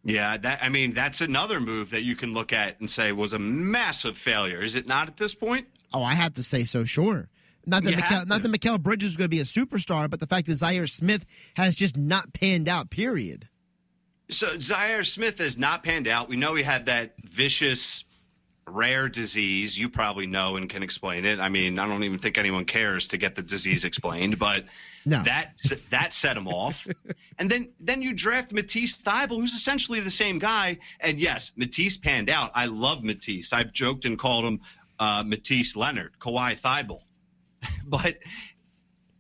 Yeah, 0.04 0.38
that 0.38 0.60
I 0.64 0.70
mean, 0.70 0.94
that's 0.94 1.22
another 1.22 1.60
move 1.60 1.90
that 1.92 2.04
you 2.04 2.16
can 2.16 2.34
look 2.34 2.54
at 2.54 2.80
and 2.80 2.90
say 2.90 3.12
was 3.12 3.34
a 3.34 3.40
massive 3.40 4.18
failure. 4.18 4.62
Is 4.62 4.76
it 4.76 4.88
not 4.88 5.08
at 5.08 5.18
this 5.18 5.34
point? 5.36 5.68
Oh, 5.94 6.04
I 6.04 6.14
have 6.14 6.34
to 6.36 6.44
say 6.44 6.64
so. 6.64 6.86
Sure. 6.86 7.28
Not 7.66 7.84
that 7.84 7.94
Mikal, 7.94 8.28
not 8.28 8.42
that 8.42 8.52
Mikal 8.52 8.82
Bridges 8.82 9.12
is 9.12 9.18
going 9.18 9.26
to 9.26 9.36
be 9.36 9.42
a 9.42 9.44
superstar, 9.44 10.10
but 10.10 10.20
the 10.20 10.28
fact 10.28 10.48
that 10.48 10.54
Zhaire 10.54 10.90
Smith 10.90 11.26
has 11.56 11.76
just 11.76 11.98
not 11.98 12.34
panned 12.34 12.68
out. 12.68 12.90
Period. 12.90 13.48
So 14.32 14.56
Zhaire 14.56 15.06
Smith 15.06 15.40
has 15.40 15.58
not 15.58 15.84
panned 15.84 16.08
out. 16.08 16.30
We 16.30 16.36
know 16.36 16.56
he 16.56 16.64
had 16.64 16.86
that 16.86 17.14
vicious, 17.24 18.04
rare 18.68 19.10
disease. 19.10 19.78
You 19.78 19.90
probably 19.90 20.28
know 20.28 20.56
and 20.56 20.70
can 20.70 20.84
explain 20.84 21.26
it. 21.26 21.40
I 21.40 21.50
mean, 21.50 21.80
I 21.80 21.88
don't 21.88 22.04
even 22.04 22.20
think 22.20 22.38
anyone 22.38 22.66
cares 22.66 23.10
to 23.10 23.18
get 23.18 23.36
the 23.36 23.42
disease 23.42 23.86
explained, 23.86 24.38
but 24.38 24.66
no. 25.06 25.24
that 25.24 25.60
that 25.90 26.14
set 26.14 26.38
him 26.38 26.48
off. 26.48 26.88
and 27.40 27.50
then 27.50 27.70
then 27.80 28.02
you 28.02 28.14
draft 28.14 28.52
Matisse 28.52 29.02
Thybulle, 29.02 29.40
who's 29.40 29.54
essentially 29.54 30.00
the 30.00 30.12
same 30.12 30.40
guy. 30.40 30.78
And 31.00 31.20
yes, 31.20 31.52
Matisse 31.56 31.98
panned 31.98 32.30
out. 32.30 32.52
I 32.54 32.66
love 32.66 33.04
Matisse. 33.04 33.52
I've 33.52 33.74
joked 33.74 34.06
and 34.06 34.18
called 34.18 34.46
him 34.46 34.62
uh, 35.00 35.24
Matisse 35.26 35.76
Leonard, 35.76 36.14
Kawhi 36.20 36.60
Thybulle. 36.60 37.02
but 37.86 38.18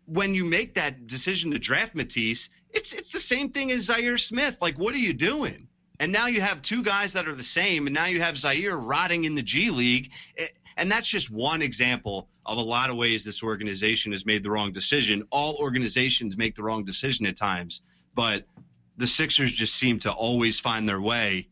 when 0.05 0.33
you 0.33 0.45
make 0.45 0.75
that 0.75 1.07
decision 1.07 1.51
to 1.51 1.59
draft 1.59 1.95
Matisse, 1.95 2.49
it's 2.71 2.93
it's 2.93 3.11
the 3.11 3.19
same 3.19 3.51
thing 3.51 3.71
as 3.71 3.87
Zhaire 3.87 4.19
Smith. 4.19 4.57
Like, 4.61 4.77
what 4.77 4.93
are 4.95 4.99
you 4.99 5.13
doing? 5.13 5.67
And 5.99 6.11
now 6.11 6.27
you 6.27 6.41
have 6.41 6.61
two 6.61 6.83
guys 6.83 7.13
that 7.13 7.27
are 7.27 7.35
the 7.35 7.43
same, 7.43 7.87
and 7.87 7.93
now 7.93 8.05
you 8.05 8.21
have 8.21 8.35
Zhaire 8.35 8.79
rotting 8.81 9.25
in 9.25 9.35
the 9.35 9.41
G 9.41 9.69
League. 9.69 10.11
And 10.77 10.89
that's 10.89 11.09
just 11.09 11.29
one 11.29 11.61
example 11.61 12.29
of 12.45 12.57
a 12.57 12.61
lot 12.61 12.89
of 12.89 12.95
ways 12.95 13.25
this 13.25 13.43
organization 13.43 14.13
has 14.13 14.25
made 14.25 14.43
the 14.43 14.49
wrong 14.49 14.71
decision. 14.71 15.27
All 15.29 15.57
organizations 15.57 16.37
make 16.37 16.55
the 16.55 16.63
wrong 16.63 16.85
decision 16.85 17.25
at 17.25 17.35
times, 17.35 17.81
but 18.15 18.45
the 18.95 19.07
Sixers 19.07 19.51
just 19.51 19.75
seem 19.75 19.99
to 19.99 20.11
always 20.11 20.57
find 20.57 20.87
their 20.87 21.01
way 21.01 21.49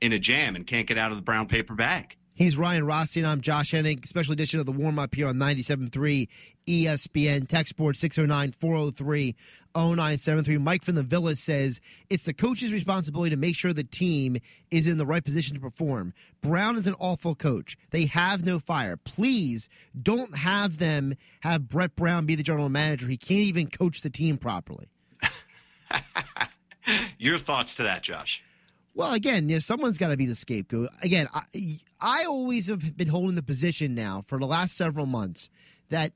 in 0.00 0.12
a 0.12 0.18
jam 0.18 0.56
and 0.56 0.66
can't 0.66 0.88
get 0.88 0.98
out 0.98 1.12
of 1.12 1.16
the 1.16 1.22
brown 1.22 1.46
paper 1.46 1.74
bag. 1.74 2.16
He's 2.38 2.56
Ryan 2.56 2.86
Rothstein. 2.86 3.24
I'm 3.24 3.40
Josh 3.40 3.72
Hennig. 3.72 4.06
Special 4.06 4.32
edition 4.32 4.60
of 4.60 4.66
the 4.66 4.70
warm 4.70 4.96
up 4.96 5.12
here 5.12 5.26
on 5.26 5.38
97.3 5.38 6.28
ESPN. 6.68 7.48
Text 7.48 7.76
board 7.76 7.96
609 7.96 8.52
403 8.52 9.34
0973. 9.74 10.58
Mike 10.58 10.84
from 10.84 10.94
the 10.94 11.02
Villa 11.02 11.34
says 11.34 11.80
it's 12.08 12.26
the 12.26 12.32
coach's 12.32 12.72
responsibility 12.72 13.30
to 13.30 13.36
make 13.36 13.56
sure 13.56 13.72
the 13.72 13.82
team 13.82 14.36
is 14.70 14.86
in 14.86 14.98
the 14.98 15.04
right 15.04 15.24
position 15.24 15.56
to 15.56 15.60
perform. 15.60 16.14
Brown 16.40 16.76
is 16.76 16.86
an 16.86 16.94
awful 17.00 17.34
coach. 17.34 17.76
They 17.90 18.04
have 18.04 18.46
no 18.46 18.60
fire. 18.60 18.96
Please 18.96 19.68
don't 20.00 20.36
have 20.36 20.78
them 20.78 21.16
have 21.40 21.68
Brett 21.68 21.96
Brown 21.96 22.24
be 22.24 22.36
the 22.36 22.44
general 22.44 22.68
manager. 22.68 23.08
He 23.08 23.16
can't 23.16 23.40
even 23.40 23.68
coach 23.68 24.02
the 24.02 24.10
team 24.10 24.38
properly. 24.38 24.86
Your 27.18 27.40
thoughts 27.40 27.74
to 27.74 27.82
that, 27.82 28.04
Josh? 28.04 28.40
Well, 28.98 29.14
again, 29.14 29.48
you 29.48 29.54
know, 29.54 29.60
someone's 29.60 29.96
got 29.96 30.08
to 30.08 30.16
be 30.16 30.26
the 30.26 30.34
scapegoat. 30.34 30.88
Again, 31.04 31.28
I, 31.32 31.78
I 32.02 32.24
always 32.24 32.66
have 32.66 32.96
been 32.96 33.06
holding 33.06 33.36
the 33.36 33.44
position 33.44 33.94
now 33.94 34.24
for 34.26 34.40
the 34.40 34.46
last 34.46 34.76
several 34.76 35.06
months 35.06 35.50
that 35.88 36.14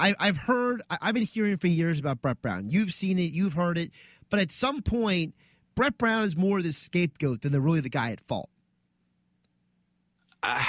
I, 0.00 0.14
have 0.18 0.38
heard, 0.38 0.80
I've 0.88 1.12
been 1.12 1.24
hearing 1.24 1.58
for 1.58 1.66
years 1.66 1.98
about 2.00 2.22
Brett 2.22 2.40
Brown. 2.40 2.70
You've 2.70 2.94
seen 2.94 3.18
it, 3.18 3.34
you've 3.34 3.52
heard 3.52 3.76
it, 3.76 3.90
but 4.30 4.40
at 4.40 4.50
some 4.50 4.80
point, 4.80 5.34
Brett 5.74 5.98
Brown 5.98 6.24
is 6.24 6.38
more 6.38 6.62
the 6.62 6.72
scapegoat 6.72 7.42
than 7.42 7.52
the 7.52 7.60
really 7.60 7.80
the 7.80 7.90
guy 7.90 8.12
at 8.12 8.20
fault. 8.22 8.48
Uh, 10.42 10.64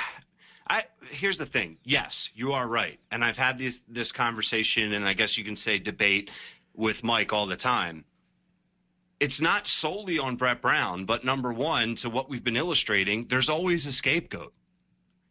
I 0.69 0.83
here's 1.11 1.37
the 1.37 1.45
thing. 1.45 1.77
Yes, 1.85 2.29
you 2.35 2.51
are 2.51 2.67
right, 2.67 2.99
and 3.09 3.23
I've 3.23 3.37
had 3.37 3.57
this 3.57 3.81
this 3.87 4.11
conversation, 4.11 4.91
and 4.91 5.07
I 5.07 5.13
guess 5.13 5.37
you 5.37 5.45
can 5.45 5.55
say 5.55 5.79
debate 5.79 6.29
with 6.75 7.05
Mike 7.05 7.31
all 7.31 7.45
the 7.45 7.55
time 7.55 8.03
it's 9.19 9.41
not 9.41 9.67
solely 9.67 10.19
on 10.19 10.37
Brett 10.37 10.61
Brown, 10.61 11.05
but 11.05 11.25
number 11.25 11.51
one, 11.51 11.95
to 11.95 12.09
what 12.09 12.29
we've 12.29 12.43
been 12.43 12.55
illustrating, 12.55 13.27
there's 13.27 13.49
always 13.49 13.85
a 13.85 13.91
scapegoat. 13.91 14.53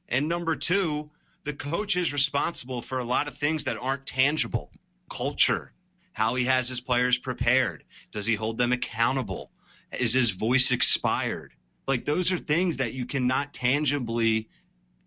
And 0.09 0.29
number 0.29 0.57
two, 0.57 1.11
the 1.45 1.55
coach 1.55 1.97
is 1.97 2.13
responsible 2.13 2.83
for 2.83 2.99
a 2.99 3.05
lot 3.05 3.29
of 3.29 3.37
things 3.37 3.65
that 3.65 3.79
aren't 3.79 4.07
tangible 4.07 4.71
culture, 5.11 5.73
how 6.13 6.35
he 6.35 6.45
has 6.45 6.69
his 6.69 6.81
players 6.81 7.17
prepared, 7.17 7.85
does 8.13 8.27
he 8.27 8.35
hold 8.35 8.59
them 8.59 8.73
accountable, 8.73 9.51
is 9.99 10.13
his 10.13 10.31
voice 10.31 10.71
expired? 10.71 11.55
Like, 11.87 12.05
those 12.05 12.33
are 12.33 12.39
things 12.39 12.79
that 12.79 12.93
you 12.93 13.07
cannot 13.07 13.55
tangibly 13.55 14.51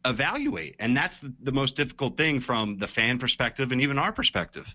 evaluate. 0.03 0.75
And 0.79 0.97
that's 0.97 1.19
the, 1.19 1.51
most 1.51 1.75
difficult 1.75 2.17
thing 2.17 2.39
from 2.39 2.77
the 2.79 2.87
fan 2.87 3.19
perspective 3.19 3.71
and 3.71 3.81
even 3.81 3.99
our 3.99 4.11
perspective. 4.11 4.73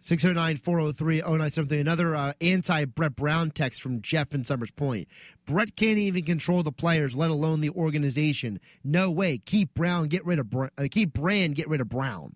609 0.00 0.56
403 0.56 1.18
0973. 1.18 1.80
Another 1.80 2.16
uh, 2.16 2.32
anti 2.40 2.84
Brett 2.86 3.14
Brown 3.14 3.50
text 3.50 3.82
from 3.82 4.00
Jeff 4.00 4.34
in 4.34 4.44
Summers 4.44 4.70
Point. 4.70 5.08
Brett 5.46 5.76
can't 5.76 5.98
even 5.98 6.24
control 6.24 6.62
the 6.62 6.72
players, 6.72 7.14
let 7.14 7.30
alone 7.30 7.60
the 7.60 7.70
organization. 7.70 8.60
No 8.82 9.10
way. 9.10 9.38
Keep 9.38 9.74
Brown, 9.74 10.06
get 10.06 10.24
rid 10.24 10.38
of 10.38 10.48
Brown. 10.50 10.70
Uh, 10.78 10.86
keep 10.90 11.12
Brand, 11.12 11.54
get 11.54 11.68
rid 11.68 11.80
of 11.80 11.88
Brown. 11.88 12.34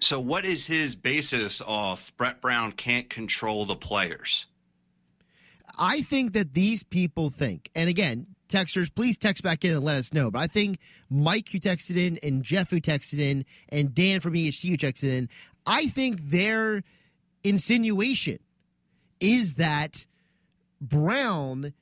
So, 0.00 0.20
what 0.20 0.44
is 0.44 0.66
his 0.66 0.94
basis 0.94 1.60
off 1.60 2.12
Brett 2.16 2.40
Brown 2.40 2.72
can't 2.72 3.08
control 3.08 3.64
the 3.64 3.76
players? 3.76 4.46
I 5.78 6.00
think 6.00 6.32
that 6.32 6.54
these 6.54 6.82
people 6.82 7.30
think, 7.30 7.70
and 7.74 7.88
again, 7.88 8.26
texters, 8.48 8.92
please 8.92 9.18
text 9.18 9.42
back 9.42 9.64
in 9.64 9.72
and 9.72 9.84
let 9.84 9.96
us 9.96 10.12
know. 10.12 10.30
But 10.30 10.40
I 10.40 10.46
think 10.46 10.78
Mike 11.10 11.48
who 11.50 11.58
texted 11.58 11.96
in 11.96 12.18
and 12.22 12.42
Jeff 12.42 12.70
who 12.70 12.80
texted 12.80 13.18
in 13.18 13.44
and 13.68 13.94
Dan 13.94 14.20
from 14.20 14.34
EHC 14.34 14.70
who 14.70 14.76
texted 14.76 15.08
in, 15.08 15.28
I 15.68 15.86
think 15.86 16.20
their 16.20 16.82
insinuation 17.44 18.38
is 19.20 19.54
that 19.54 20.06
Brown 20.80 21.74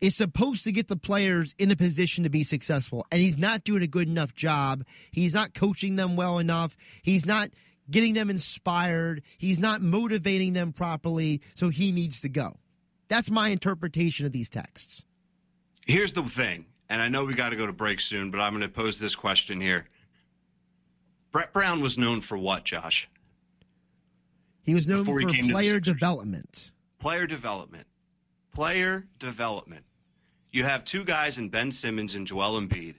is 0.00 0.14
supposed 0.14 0.64
to 0.64 0.72
get 0.72 0.86
the 0.88 0.96
players 0.96 1.54
in 1.58 1.70
a 1.70 1.76
position 1.76 2.24
to 2.24 2.30
be 2.30 2.44
successful, 2.44 3.04
and 3.10 3.20
he's 3.20 3.36
not 3.36 3.64
doing 3.64 3.82
a 3.82 3.86
good 3.86 4.08
enough 4.08 4.34
job. 4.34 4.84
He's 5.10 5.34
not 5.34 5.54
coaching 5.54 5.96
them 5.96 6.14
well 6.14 6.38
enough. 6.38 6.76
He's 7.02 7.26
not 7.26 7.48
getting 7.90 8.14
them 8.14 8.30
inspired. 8.30 9.22
He's 9.38 9.58
not 9.58 9.82
motivating 9.82 10.52
them 10.52 10.72
properly, 10.72 11.42
so 11.54 11.70
he 11.70 11.90
needs 11.90 12.20
to 12.20 12.28
go. 12.28 12.56
That's 13.08 13.30
my 13.30 13.48
interpretation 13.48 14.24
of 14.24 14.32
these 14.32 14.48
texts. 14.48 15.04
Here's 15.86 16.12
the 16.12 16.22
thing, 16.22 16.66
and 16.88 17.02
I 17.02 17.08
know 17.08 17.24
we 17.24 17.34
got 17.34 17.50
to 17.50 17.56
go 17.56 17.66
to 17.66 17.72
break 17.72 18.00
soon, 18.00 18.30
but 18.30 18.40
I'm 18.40 18.52
going 18.52 18.62
to 18.62 18.68
pose 18.68 18.98
this 18.98 19.16
question 19.16 19.60
here. 19.60 19.88
Brett 21.34 21.52
Brown 21.52 21.80
was 21.80 21.98
known 21.98 22.20
for 22.20 22.38
what, 22.38 22.64
Josh? 22.64 23.08
He 24.62 24.72
was 24.72 24.86
known 24.86 25.02
Before 25.02 25.20
for 25.20 25.32
player 25.50 25.80
development. 25.80 26.70
Player 27.00 27.26
development. 27.26 27.88
Player 28.54 29.04
development. 29.18 29.84
You 30.52 30.62
have 30.62 30.84
two 30.84 31.02
guys 31.02 31.38
in 31.38 31.48
Ben 31.48 31.72
Simmons 31.72 32.14
and 32.14 32.24
Joel 32.24 32.60
Embiid. 32.60 32.94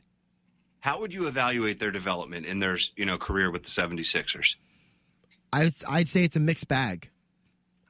How 0.82 1.00
would 1.00 1.14
you 1.14 1.28
evaluate 1.28 1.80
their 1.80 1.92
development 1.92 2.46
in 2.46 2.60
their 2.60 2.78
you 2.98 3.06
know 3.06 3.18
career 3.18 3.50
with 3.52 3.64
the 3.64 3.70
76ers? 3.70 4.56
I'd, 5.54 5.72
I'd 5.90 6.10
say 6.10 6.26
it's 6.26 6.36
a 6.36 6.42
mixed 6.42 6.68
bag. 6.68 7.10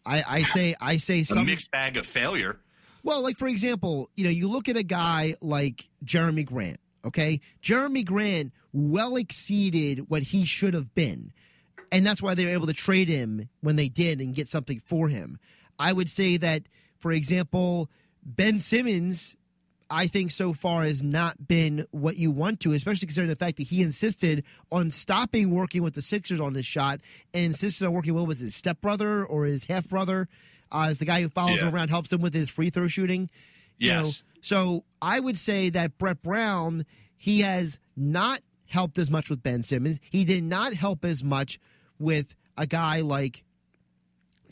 I, 0.06 0.24
I 0.30 0.44
say 0.44 0.76
I 0.80 0.98
say 0.98 1.24
some 1.24 1.40
a 1.40 1.44
mixed 1.44 1.72
bag 1.72 1.98
of 1.98 2.06
failure. 2.06 2.60
Well, 3.02 3.24
like 3.24 3.40
for 3.40 3.48
example, 3.48 4.12
you 4.14 4.24
know, 4.24 4.30
you 4.30 4.48
look 4.48 4.70
at 4.70 4.78
a 4.78 4.84
guy 4.84 5.38
like 5.42 5.90
Jerami 6.06 6.46
Grant. 6.46 6.80
Okay, 7.06 7.40
Jerami 7.62 8.04
Grant 8.04 8.52
well 8.74 9.16
exceeded 9.16 10.10
what 10.10 10.24
he 10.24 10.44
should 10.44 10.74
have 10.74 10.94
been. 10.96 11.32
And 11.92 12.06
that's 12.06 12.22
why 12.22 12.34
they 12.34 12.46
were 12.46 12.52
able 12.52 12.68
to 12.68 12.74
trade 12.74 13.08
him 13.08 13.48
when 13.62 13.76
they 13.76 13.90
did 13.90 14.20
and 14.20 14.34
get 14.34 14.48
something 14.48 14.80
for 14.80 15.08
him. 15.08 15.40
I 15.78 15.94
would 15.94 16.10
say 16.10 16.38
that, 16.38 16.64
for 16.98 17.12
example, 17.12 17.90
Ben 18.24 18.60
Simmons, 18.60 19.36
I 19.90 20.08
think 20.08 20.32
so 20.32 20.52
far 20.52 20.84
has 20.84 21.04
not 21.04 21.48
been 21.48 21.86
what 21.92 22.18
you 22.18 22.32
want 22.32 22.60
to, 22.62 22.74
especially 22.74 23.06
considering 23.06 23.30
the 23.30 23.36
fact 23.36 23.58
that 23.58 23.68
he 23.68 23.84
insisted 23.84 24.44
on 24.72 24.90
stopping 24.90 25.52
working 25.52 25.84
with 25.84 25.94
the 25.94 26.02
Sixers 26.02 26.40
on 26.40 26.54
this 26.54 26.66
shot 26.66 27.02
and 27.34 27.46
insisted 27.46 27.86
on 27.86 27.94
working 27.94 28.16
well 28.16 28.26
with 28.26 28.40
his 28.40 28.56
stepbrother 28.56 29.24
or 29.24 29.46
his 29.46 29.66
half 29.66 29.88
brother 29.88 30.28
uh, 30.72 30.88
as 30.90 31.00
the 31.00 31.06
guy 31.06 31.22
who 31.22 31.30
follows 31.30 31.62
yeah. 31.62 31.68
him 31.68 31.76
around, 31.76 31.90
helps 31.90 32.12
him 32.12 32.22
with 32.22 32.34
his 32.34 32.50
free 32.50 32.70
throw 32.72 32.88
shooting. 32.88 33.30
Yes. 33.78 33.96
You 33.96 34.02
know, 34.02 34.35
so 34.46 34.84
I 35.02 35.20
would 35.20 35.40
say 35.40 35.72
that 35.72 35.98
Brett 35.98 36.22
Brown, 36.22 36.86
he 37.18 37.40
has 37.40 37.80
not 37.98 38.42
helped 38.68 39.00
as 39.00 39.10
much 39.10 39.28
with 39.28 39.42
Ben 39.42 39.64
Simmons. 39.64 40.00
He 40.12 40.24
did 40.24 40.44
not 40.44 40.76
help 40.76 41.04
as 41.04 41.24
much 41.24 41.58
with 41.98 42.36
a 42.56 42.68
guy 42.68 43.02
like 43.02 43.44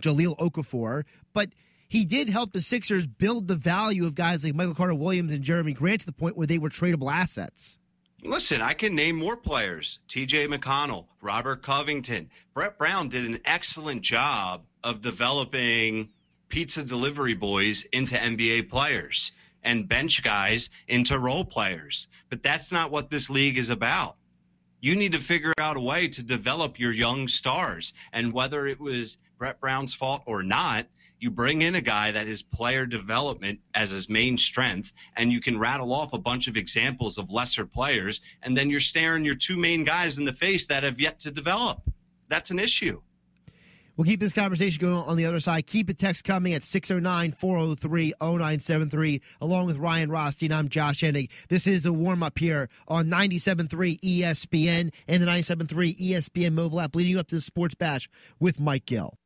Jahlil 0.01 0.35
Okafor, 0.39 1.03
but 1.31 1.49
he 1.87 2.05
did 2.05 2.27
help 2.27 2.53
the 2.53 2.61
Sixers 2.61 3.05
build 3.05 3.47
the 3.47 3.53
value 3.53 4.07
of 4.07 4.15
guys 4.15 4.43
like 4.43 4.55
Michael 4.55 4.73
Carter 4.73 4.95
Williams 4.95 5.31
and 5.31 5.43
Jerami 5.43 5.75
Grant 5.75 5.99
to 5.99 6.07
the 6.07 6.11
point 6.11 6.35
where 6.35 6.47
they 6.47 6.57
were 6.57 6.69
tradable 6.69 7.13
assets. 7.13 7.77
Listen, 8.23 8.63
I 8.63 8.73
can 8.73 8.95
name 8.95 9.15
more 9.15 9.37
players. 9.37 9.99
TJ 10.09 10.51
McConnell, 10.51 11.05
Robert 11.21 11.61
Covington. 11.61 12.31
Brett 12.55 12.79
Brown 12.79 13.09
did 13.09 13.25
an 13.25 13.41
excellent 13.45 14.01
job 14.01 14.63
of 14.83 15.03
developing 15.03 16.09
pizza 16.49 16.81
delivery 16.81 17.35
boys 17.35 17.83
into 17.91 18.15
NBA 18.15 18.71
players 18.71 19.31
and 19.63 19.87
bench 19.87 20.23
guys 20.23 20.69
into 20.87 21.17
role 21.17 21.45
players. 21.45 22.07
But 22.29 22.43
that's 22.43 22.71
not 22.71 22.91
what 22.91 23.09
this 23.09 23.29
league 23.29 23.57
is 23.57 23.69
about. 23.69 24.15
You 24.81 24.95
need 24.95 25.13
to 25.13 25.19
figure 25.19 25.53
out 25.59 25.77
a 25.77 25.79
way 25.79 26.09
to 26.09 26.23
develop 26.23 26.77
your 26.79 26.91
young 26.91 27.27
stars. 27.27 27.93
And 28.11 28.33
whether 28.33 28.67
it 28.67 28.79
was 28.79 29.17
Brett 29.37 29.61
Brown's 29.61 29.93
fault 29.93 30.23
or 30.25 30.43
not, 30.43 30.87
you 31.23 31.31
bring 31.31 31.61
in 31.61 31.75
a 31.75 31.81
guy 31.81 32.11
that 32.11 32.27
is 32.27 32.41
player 32.41 32.85
development 32.85 33.61
as 33.73 33.91
his 33.91 34.09
main 34.09 34.37
strength, 34.37 34.91
and 35.15 35.31
you 35.31 35.39
can 35.39 35.57
rattle 35.57 35.93
off 35.93 36.11
a 36.11 36.17
bunch 36.17 36.49
of 36.49 36.57
examples 36.57 37.17
of 37.17 37.31
lesser 37.31 37.65
players, 37.65 38.19
and 38.41 38.57
then 38.57 38.69
you're 38.69 38.81
staring 38.81 39.23
your 39.23 39.35
two 39.35 39.55
main 39.55 39.85
guys 39.85 40.17
in 40.17 40.25
the 40.25 40.33
face 40.33 40.67
that 40.67 40.83
have 40.83 40.99
yet 40.99 41.19
to 41.19 41.31
develop. 41.31 41.81
That's 42.27 42.51
an 42.51 42.59
issue. 42.59 43.01
We'll 43.95 44.05
keep 44.05 44.19
this 44.19 44.33
conversation 44.33 44.81
going 44.81 44.97
on 44.97 45.17
the 45.17 45.25
other 45.25 45.39
side. 45.39 45.67
Keep 45.67 45.89
a 45.89 45.93
text 45.93 46.23
coming 46.23 46.53
at 46.53 46.63
609 46.63 47.31
403 47.33 48.13
0973, 48.19 49.21
along 49.39 49.67
with 49.67 49.77
Ryan 49.77 50.09
Rothstein. 50.09 50.51
I'm 50.51 50.67
Josh 50.67 51.01
Hennig. 51.01 51.29
This 51.49 51.67
is 51.67 51.85
a 51.85 51.93
warm 51.93 52.23
up 52.23 52.39
here 52.39 52.69
on 52.87 53.05
97.3 53.05 53.99
ESPN 53.99 54.91
and 55.07 55.21
the 55.21 55.27
97.3 55.27 55.95
ESPN 55.95 56.53
mobile 56.53 56.81
app, 56.81 56.95
leading 56.95 57.11
you 57.11 57.19
up 57.19 57.27
to 57.27 57.35
the 57.35 57.41
Sports 57.41 57.75
Bash 57.75 58.09
with 58.39 58.59
Mike 58.59 58.87
Gill. 58.87 59.19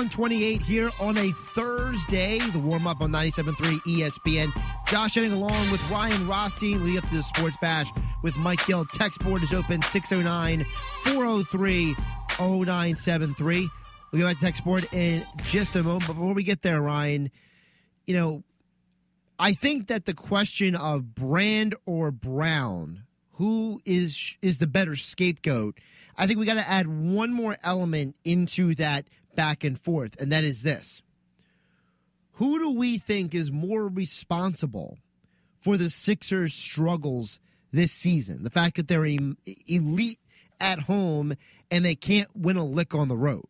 128 0.00 0.62
here 0.62 0.90
on 0.98 1.18
a 1.18 1.30
Thursday. 1.30 2.38
The 2.38 2.58
warm 2.58 2.86
up 2.86 3.02
on 3.02 3.12
97.3 3.12 3.80
ESPN. 3.80 4.50
Josh 4.86 5.16
Hennig 5.16 5.34
along 5.34 5.70
with 5.70 5.90
Ryan 5.90 6.26
Rothstein 6.26 6.82
leading 6.82 7.02
up 7.02 7.06
to 7.10 7.16
the 7.16 7.22
Sports 7.22 7.58
Bash 7.60 7.90
with 8.22 8.34
Mike 8.38 8.64
Gill. 8.66 8.86
Text 8.86 9.20
board 9.20 9.42
is 9.42 9.52
open 9.52 9.82
609 9.82 10.64
403 11.04 11.94
0973. 12.38 13.68
We'll 14.10 14.22
get 14.22 14.26
back 14.26 14.36
to 14.38 14.42
text 14.42 14.64
board 14.64 14.88
in 14.94 15.26
just 15.42 15.76
a 15.76 15.82
moment. 15.82 16.06
But 16.06 16.14
before 16.14 16.32
we 16.32 16.44
get 16.44 16.62
there, 16.62 16.80
Ryan, 16.80 17.30
you 18.06 18.14
know, 18.14 18.42
I 19.38 19.52
think 19.52 19.88
that 19.88 20.06
the 20.06 20.14
question 20.14 20.74
of 20.76 21.14
Brand 21.14 21.74
or 21.84 22.10
Brown, 22.10 23.02
who 23.32 23.82
is 23.84 24.38
is 24.40 24.56
the 24.56 24.66
better 24.66 24.96
scapegoat? 24.96 25.78
I 26.16 26.26
think 26.26 26.38
we 26.38 26.46
got 26.46 26.54
to 26.54 26.66
add 26.66 26.86
one 26.86 27.34
more 27.34 27.58
element 27.62 28.16
into 28.24 28.74
that 28.76 29.04
back 29.34 29.64
and 29.64 29.78
forth, 29.78 30.20
and 30.20 30.30
that 30.32 30.44
is 30.44 30.62
this. 30.62 31.02
Who 32.34 32.58
do 32.58 32.78
we 32.78 32.98
think 32.98 33.34
is 33.34 33.52
more 33.52 33.86
responsible 33.88 34.98
for 35.58 35.76
the 35.76 35.90
Sixers' 35.90 36.54
struggles 36.54 37.38
this 37.70 37.92
season? 37.92 38.42
The 38.44 38.50
fact 38.50 38.76
that 38.76 38.88
they're 38.88 39.04
elite 39.04 40.18
at 40.58 40.80
home 40.80 41.34
and 41.70 41.84
they 41.84 41.94
can't 41.94 42.28
win 42.34 42.56
a 42.56 42.64
lick 42.64 42.94
on 42.94 43.08
the 43.08 43.16
road. 43.16 43.46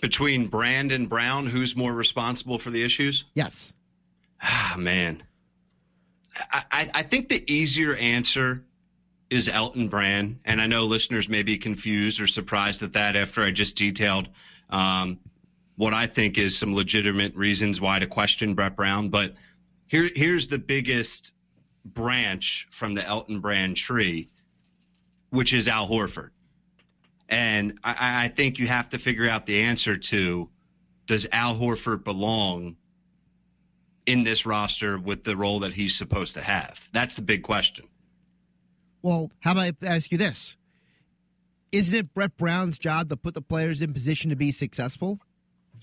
Between 0.00 0.48
Brand 0.48 0.90
and 0.90 1.08
Brown, 1.08 1.46
who's 1.46 1.76
more 1.76 1.92
responsible 1.92 2.58
for 2.58 2.70
the 2.70 2.82
issues? 2.82 3.24
Yes. 3.34 3.72
Ah, 4.42 4.74
man. 4.76 5.22
I, 6.50 6.90
I 6.92 7.02
think 7.02 7.28
the 7.28 7.52
easier 7.52 7.94
answer 7.94 8.64
is 9.32 9.48
Elton 9.48 9.88
Brand. 9.88 10.40
And 10.44 10.60
I 10.60 10.66
know 10.66 10.84
listeners 10.84 11.26
may 11.26 11.42
be 11.42 11.56
confused 11.56 12.20
or 12.20 12.26
surprised 12.26 12.82
at 12.82 12.92
that 12.92 13.16
after 13.16 13.42
I 13.42 13.50
just 13.50 13.76
detailed 13.76 14.28
um, 14.68 15.20
what 15.74 15.94
I 15.94 16.06
think 16.06 16.36
is 16.36 16.58
some 16.58 16.74
legitimate 16.74 17.34
reasons 17.34 17.80
why 17.80 17.98
to 17.98 18.06
question 18.06 18.54
Brett 18.54 18.76
Brown. 18.76 19.08
But 19.08 19.34
here, 19.86 20.10
here's 20.14 20.48
the 20.48 20.58
biggest 20.58 21.32
branch 21.82 22.68
from 22.70 22.92
the 22.92 23.02
Elton 23.02 23.40
Brand 23.40 23.78
tree, 23.78 24.28
which 25.30 25.54
is 25.54 25.66
Al 25.66 25.88
Horford. 25.88 26.30
And 27.26 27.78
I, 27.82 28.24
I 28.24 28.28
think 28.28 28.58
you 28.58 28.66
have 28.66 28.90
to 28.90 28.98
figure 28.98 29.26
out 29.26 29.46
the 29.46 29.62
answer 29.62 29.96
to 29.96 30.50
does 31.06 31.26
Al 31.32 31.56
Horford 31.56 32.04
belong 32.04 32.76
in 34.04 34.24
this 34.24 34.44
roster 34.44 34.98
with 34.98 35.24
the 35.24 35.38
role 35.38 35.60
that 35.60 35.72
he's 35.72 35.96
supposed 35.96 36.34
to 36.34 36.42
have? 36.42 36.86
That's 36.92 37.14
the 37.14 37.22
big 37.22 37.42
question. 37.44 37.86
Well, 39.02 39.30
how 39.40 39.52
about 39.52 39.76
I 39.82 39.86
ask 39.86 40.12
you 40.12 40.18
this? 40.18 40.56
Isn't 41.72 41.98
it 41.98 42.14
Brett 42.14 42.36
Brown's 42.36 42.78
job 42.78 43.08
to 43.08 43.16
put 43.16 43.34
the 43.34 43.42
players 43.42 43.82
in 43.82 43.92
position 43.92 44.30
to 44.30 44.36
be 44.36 44.52
successful? 44.52 45.18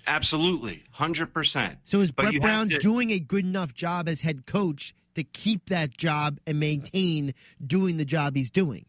Absolutely, 0.07 0.83
hundred 0.91 1.33
percent. 1.33 1.79
So 1.83 1.99
is 1.99 2.11
Brett 2.11 2.39
Brown 2.39 2.69
to... 2.69 2.77
doing 2.77 3.11
a 3.11 3.19
good 3.19 3.43
enough 3.43 3.73
job 3.73 4.07
as 4.07 4.21
head 4.21 4.45
coach 4.45 4.93
to 5.15 5.23
keep 5.23 5.67
that 5.69 5.97
job 5.97 6.39
and 6.47 6.59
maintain 6.59 7.33
doing 7.65 7.97
the 7.97 8.05
job 8.05 8.35
he's 8.35 8.49
doing? 8.49 8.85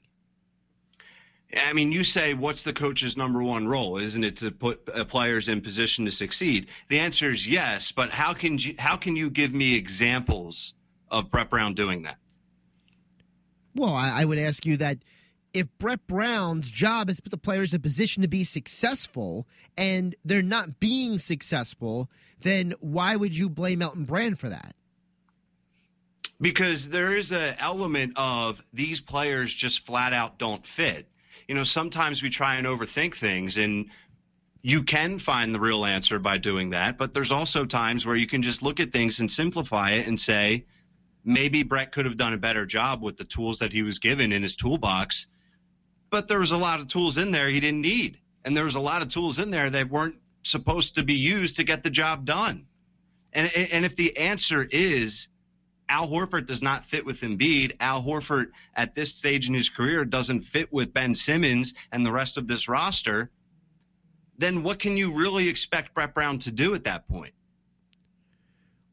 I 1.56 1.72
mean, 1.72 1.90
you 1.90 2.04
say, 2.04 2.34
what's 2.34 2.62
the 2.62 2.72
coach's 2.72 3.16
number 3.16 3.42
one 3.42 3.66
role? 3.66 3.96
Isn't 3.96 4.22
it 4.22 4.36
to 4.36 4.52
put 4.52 4.88
uh, 4.92 5.04
players 5.04 5.48
in 5.48 5.62
position 5.62 6.04
to 6.04 6.12
succeed? 6.12 6.68
The 6.88 7.00
answer 7.00 7.28
is 7.30 7.44
yes, 7.44 7.90
but 7.90 8.10
how 8.10 8.34
can 8.34 8.58
you, 8.58 8.76
how 8.78 8.96
can 8.96 9.16
you 9.16 9.30
give 9.30 9.52
me 9.52 9.74
examples 9.74 10.74
of 11.10 11.28
Brett 11.30 11.50
Brown 11.50 11.74
doing 11.74 12.02
that? 12.02 12.18
Well, 13.80 13.94
I, 13.94 14.20
I 14.20 14.24
would 14.26 14.38
ask 14.38 14.66
you 14.66 14.76
that 14.76 14.98
if 15.54 15.66
Brett 15.78 16.06
Brown's 16.06 16.70
job 16.70 17.08
is 17.08 17.16
to 17.16 17.22
put 17.22 17.30
the 17.30 17.38
players 17.38 17.72
in 17.72 17.78
a 17.78 17.80
position 17.80 18.22
to 18.22 18.28
be 18.28 18.44
successful 18.44 19.48
and 19.78 20.14
they're 20.22 20.42
not 20.42 20.80
being 20.80 21.16
successful, 21.16 22.10
then 22.38 22.74
why 22.80 23.16
would 23.16 23.38
you 23.38 23.48
blame 23.48 23.80
Elton 23.80 24.04
Brand 24.04 24.38
for 24.38 24.50
that? 24.50 24.74
Because 26.42 26.90
there 26.90 27.16
is 27.16 27.32
an 27.32 27.56
element 27.58 28.12
of 28.16 28.62
these 28.74 29.00
players 29.00 29.54
just 29.54 29.86
flat 29.86 30.12
out 30.12 30.38
don't 30.38 30.66
fit. 30.66 31.08
You 31.48 31.54
know, 31.54 31.64
sometimes 31.64 32.22
we 32.22 32.28
try 32.28 32.56
and 32.56 32.66
overthink 32.66 33.14
things 33.14 33.56
and 33.56 33.86
you 34.60 34.82
can 34.82 35.18
find 35.18 35.54
the 35.54 35.60
real 35.60 35.86
answer 35.86 36.18
by 36.18 36.36
doing 36.36 36.68
that, 36.70 36.98
but 36.98 37.14
there's 37.14 37.32
also 37.32 37.64
times 37.64 38.04
where 38.04 38.16
you 38.16 38.26
can 38.26 38.42
just 38.42 38.60
look 38.60 38.78
at 38.78 38.92
things 38.92 39.20
and 39.20 39.32
simplify 39.32 39.92
it 39.92 40.06
and 40.06 40.20
say, 40.20 40.66
maybe 41.24 41.62
Brett 41.62 41.92
could 41.92 42.04
have 42.06 42.16
done 42.16 42.32
a 42.32 42.38
better 42.38 42.66
job 42.66 43.02
with 43.02 43.16
the 43.16 43.24
tools 43.24 43.58
that 43.58 43.72
he 43.72 43.82
was 43.82 43.98
given 43.98 44.32
in 44.32 44.42
his 44.42 44.56
toolbox. 44.56 45.26
But 46.10 46.28
there 46.28 46.40
was 46.40 46.52
a 46.52 46.56
lot 46.56 46.80
of 46.80 46.88
tools 46.88 47.18
in 47.18 47.30
there 47.30 47.48
he 47.48 47.60
didn't 47.60 47.82
need. 47.82 48.18
And 48.44 48.56
there 48.56 48.64
was 48.64 48.74
a 48.74 48.80
lot 48.80 49.02
of 49.02 49.08
tools 49.08 49.38
in 49.38 49.50
there 49.50 49.70
that 49.70 49.90
weren't 49.90 50.16
supposed 50.42 50.94
to 50.96 51.02
be 51.02 51.14
used 51.14 51.56
to 51.56 51.64
get 51.64 51.82
the 51.82 51.90
job 51.90 52.24
done. 52.24 52.66
And, 53.32 53.54
and 53.54 53.84
if 53.84 53.96
the 53.96 54.16
answer 54.16 54.62
is 54.62 55.28
Al 55.88 56.08
Horford 56.08 56.46
does 56.46 56.62
not 56.62 56.84
fit 56.84 57.04
with 57.04 57.20
Embiid, 57.20 57.76
Al 57.80 58.02
Horford 58.02 58.46
at 58.74 58.94
this 58.94 59.14
stage 59.14 59.48
in 59.48 59.54
his 59.54 59.68
career 59.68 60.04
doesn't 60.04 60.42
fit 60.42 60.72
with 60.72 60.92
Ben 60.92 61.14
Simmons 61.14 61.74
and 61.92 62.04
the 62.04 62.12
rest 62.12 62.38
of 62.38 62.46
this 62.46 62.68
roster, 62.68 63.30
then 64.38 64.62
what 64.62 64.78
can 64.78 64.96
you 64.96 65.12
really 65.12 65.48
expect 65.48 65.94
Brett 65.94 66.14
Brown 66.14 66.38
to 66.38 66.50
do 66.50 66.74
at 66.74 66.84
that 66.84 67.06
point? 67.08 67.34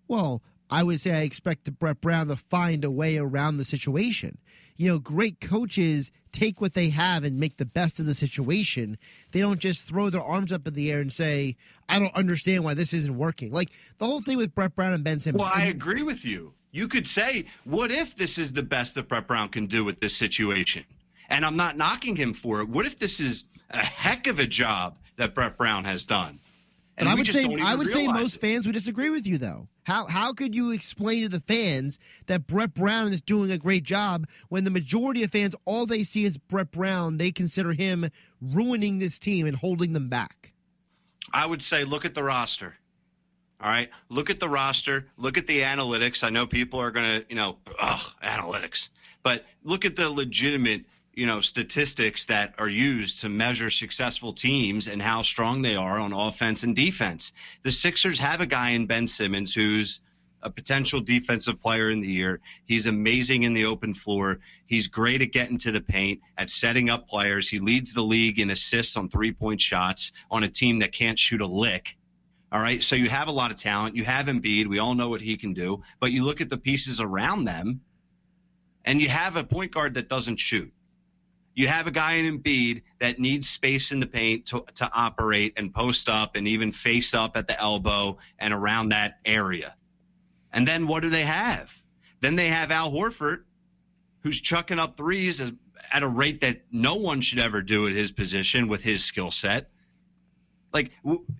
Well, 0.08 0.42
I 0.70 0.84
would 0.84 1.00
say 1.00 1.14
I 1.14 1.22
expect 1.22 1.72
Brett 1.80 2.02
Brown 2.02 2.28
to 2.28 2.36
find 2.36 2.84
a 2.84 2.92
way 2.92 3.18
around 3.18 3.58
the 3.58 3.64
situation. 3.64 4.38
You 4.76 4.90
know, 4.90 5.00
great 5.00 5.40
coaches 5.40 6.12
take 6.32 6.62
what 6.62 6.74
they 6.74 6.90
have 6.90 7.24
and 7.24 7.40
make 7.40 7.58
the 7.58 7.66
best 7.66 8.00
of 8.00 8.06
the 8.06 8.14
situation. 8.14 8.98
They 9.32 9.40
don't 9.40 9.60
just 9.60 9.88
throw 9.88 10.10
their 10.10 10.22
arms 10.22 10.54
up 10.54 10.68
in 10.68 10.74
the 10.74 10.92
air 10.92 11.00
and 11.00 11.12
say, 11.12 11.56
I 11.90 11.98
don't 11.98 12.16
understand 12.16 12.64
why 12.64 12.76
this 12.76 12.94
isn't 12.94 13.18
working. 13.18 13.52
Like 13.52 13.70
the 13.98 14.06
whole 14.06 14.22
thing 14.22 14.38
with 14.38 14.54
Brett 14.54 14.76
Brown 14.76 14.94
and 14.94 15.04
Ben 15.04 15.20
Simmons. 15.20 15.42
Well, 15.42 15.52
I 15.54 15.66
agree 15.66 16.04
with 16.04 16.26
you. 16.26 16.54
You 16.72 16.88
could 16.88 17.08
say, 17.08 17.46
what 17.64 17.92
if 17.92 18.16
this 18.16 18.38
is 18.38 18.54
the 18.54 18.62
best 18.62 18.96
that 18.96 19.08
Brett 19.08 19.26
Brown 19.26 19.50
can 19.50 19.66
do 19.66 19.84
with 19.84 20.00
this 20.00 20.16
situation? 20.16 20.84
And 21.30 21.46
I'm 21.46 21.56
not 21.56 21.76
knocking 21.76 22.16
him 22.16 22.34
for 22.34 22.62
it. 22.62 22.70
What 22.70 22.86
if 22.86 23.00
this 23.00 23.20
is 23.20 23.46
a 23.72 23.80
heck 23.80 24.28
of 24.28 24.40
a 24.40 24.46
job 24.46 24.98
that 25.16 25.34
Brett 25.34 25.58
Brown 25.58 25.86
has 25.86 26.06
done? 26.06 26.40
And 26.98 27.08
I 27.08 27.14
would 27.14 27.28
say 27.28 27.46
I 27.62 27.76
would 27.76 27.88
say 27.88 28.08
most 28.08 28.42
fans 28.42 28.66
would 28.66 28.74
disagree 28.74 29.10
with 29.10 29.28
you 29.28 29.38
though. 29.38 29.68
How 29.84 30.08
how 30.08 30.34
could 30.34 30.56
you 30.56 30.72
explain 30.72 31.24
to 31.24 31.30
the 31.30 31.40
fans 31.40 32.00
that 32.26 32.48
Brett 32.48 32.74
Brown 32.74 33.14
is 33.14 33.22
doing 33.22 33.52
a 33.52 33.58
great 33.58 33.84
job 33.84 34.28
when 34.50 34.64
the 34.64 34.72
majority 34.72 35.24
of 35.24 35.32
fans 35.32 35.56
all 35.66 35.86
they 35.86 36.04
see 36.04 36.26
is 36.26 36.38
Brett 36.38 36.72
Brown, 36.72 37.18
they 37.18 37.32
consider 37.32 37.74
him 37.74 38.10
ruining 38.42 38.98
this 38.98 39.20
team 39.20 39.46
and 39.46 39.56
holding 39.56 39.94
them 39.94 40.10
back? 40.10 40.54
I 41.32 41.46
would 41.46 41.62
say 41.62 41.84
look 41.84 42.04
at 42.04 42.16
the 42.16 42.24
roster. 42.24 42.76
All 43.60 43.70
right, 43.70 43.90
look 44.10 44.30
at 44.30 44.40
the 44.40 44.50
roster, 44.50 45.08
look 45.18 45.38
at 45.38 45.48
the 45.48 45.62
analytics. 45.62 46.24
I 46.24 46.30
know 46.30 46.46
people 46.46 46.80
are 46.80 46.92
going 46.92 47.22
to, 47.22 47.26
you 47.28 47.36
know, 47.36 47.58
ugh, 47.80 48.12
analytics. 48.24 48.90
But 49.24 49.46
look 49.64 49.84
at 49.84 49.96
the 49.96 50.10
legitimate 50.12 50.86
you 51.18 51.26
know 51.26 51.42
statistics 51.42 52.28
that 52.28 52.54
are 52.60 52.70
used 52.70 53.22
to 53.22 53.30
measure 53.30 53.72
successful 53.72 54.34
teams 54.34 54.88
and 54.88 55.02
how 55.02 55.24
strong 55.24 55.64
they 55.64 55.76
are 55.76 56.00
on 56.00 56.14
offense 56.14 56.62
and 56.62 56.76
defense. 56.76 57.34
The 57.64 57.72
Sixers 57.72 58.20
have 58.20 58.40
a 58.40 58.46
guy 58.46 58.70
in 58.70 58.86
Ben 58.86 59.08
Simmons 59.08 59.52
who's 59.52 60.00
a 60.44 60.52
potential 60.52 61.02
defensive 61.02 61.60
player 61.60 61.90
in 61.90 62.02
the 62.02 62.08
year. 62.08 62.40
He's 62.68 62.86
amazing 62.86 63.42
in 63.42 63.54
the 63.54 63.66
open 63.66 63.96
floor. 63.96 64.42
He's 64.68 64.90
great 64.90 65.24
at 65.24 65.32
getting 65.32 65.58
to 65.58 65.72
the 65.72 65.82
paint, 65.82 66.22
at 66.38 66.52
setting 66.52 66.92
up 66.92 67.08
players. 67.08 67.50
He 67.50 67.58
leads 67.58 67.96
the 67.96 68.04
league 68.04 68.40
in 68.40 68.52
assists 68.52 68.96
on 68.96 69.10
three-point 69.10 69.60
shots 69.60 70.12
on 70.30 70.44
a 70.44 70.48
team 70.48 70.80
that 70.80 70.92
can't 70.92 71.18
shoot 71.18 71.42
a 71.42 71.48
lick. 71.48 71.98
All 72.52 72.62
right, 72.62 72.84
so 72.84 72.96
you 72.96 73.10
have 73.10 73.28
a 73.28 73.32
lot 73.32 73.50
of 73.50 73.58
talent. 73.58 73.96
You 73.96 74.06
have 74.06 74.28
Embiid. 74.28 74.68
We 74.68 74.78
all 74.78 74.94
know 74.94 75.10
what 75.10 75.22
he 75.22 75.36
can 75.36 75.54
do. 75.54 75.82
But 76.00 76.12
you 76.12 76.24
look 76.24 76.42
at 76.42 76.50
the 76.50 76.58
pieces 76.58 77.02
around 77.02 77.46
them, 77.46 77.82
and 78.86 79.02
you 79.02 79.10
have 79.10 79.36
a 79.36 79.44
point 79.44 79.74
guard 79.74 79.96
that 79.96 80.08
doesn't 80.08 80.38
shoot. 80.38 80.72
You 81.58 81.68
have 81.68 81.88
a 81.88 81.92
guy 81.92 82.14
in 82.14 82.40
Embiid 82.40 82.84
that 83.00 83.18
needs 83.18 83.50
space 83.50 83.92
in 83.92 84.00
the 84.00 84.06
paint 84.06 84.46
to, 84.48 84.64
to 84.76 84.88
operate 84.94 85.54
and 85.58 85.74
post 85.74 86.08
up 86.08 86.36
and 86.36 86.48
even 86.48 86.72
face 86.72 87.16
up 87.16 87.36
at 87.36 87.48
the 87.48 87.60
elbow 87.60 88.20
and 88.38 88.54
around 88.54 88.90
that 88.90 89.18
area. 89.26 89.76
And 90.54 90.68
then 90.68 90.86
what 90.86 91.02
do 91.02 91.10
they 91.10 91.26
have? 91.26 91.74
Then 92.20 92.36
they 92.36 92.50
have 92.50 92.70
Al 92.70 92.92
Horford, 92.92 93.40
who's 94.22 94.40
chucking 94.40 94.78
up 94.78 94.98
threes 94.98 95.42
at 95.42 96.04
a 96.04 96.08
rate 96.08 96.42
that 96.42 96.62
no 96.72 96.94
one 96.94 97.22
should 97.22 97.40
ever 97.40 97.64
do 97.64 97.88
at 97.88 97.94
his 97.94 98.12
position 98.12 98.68
with 98.68 98.84
his 98.84 99.04
skill 99.04 99.32
set. 99.32 99.72
Like 100.72 100.92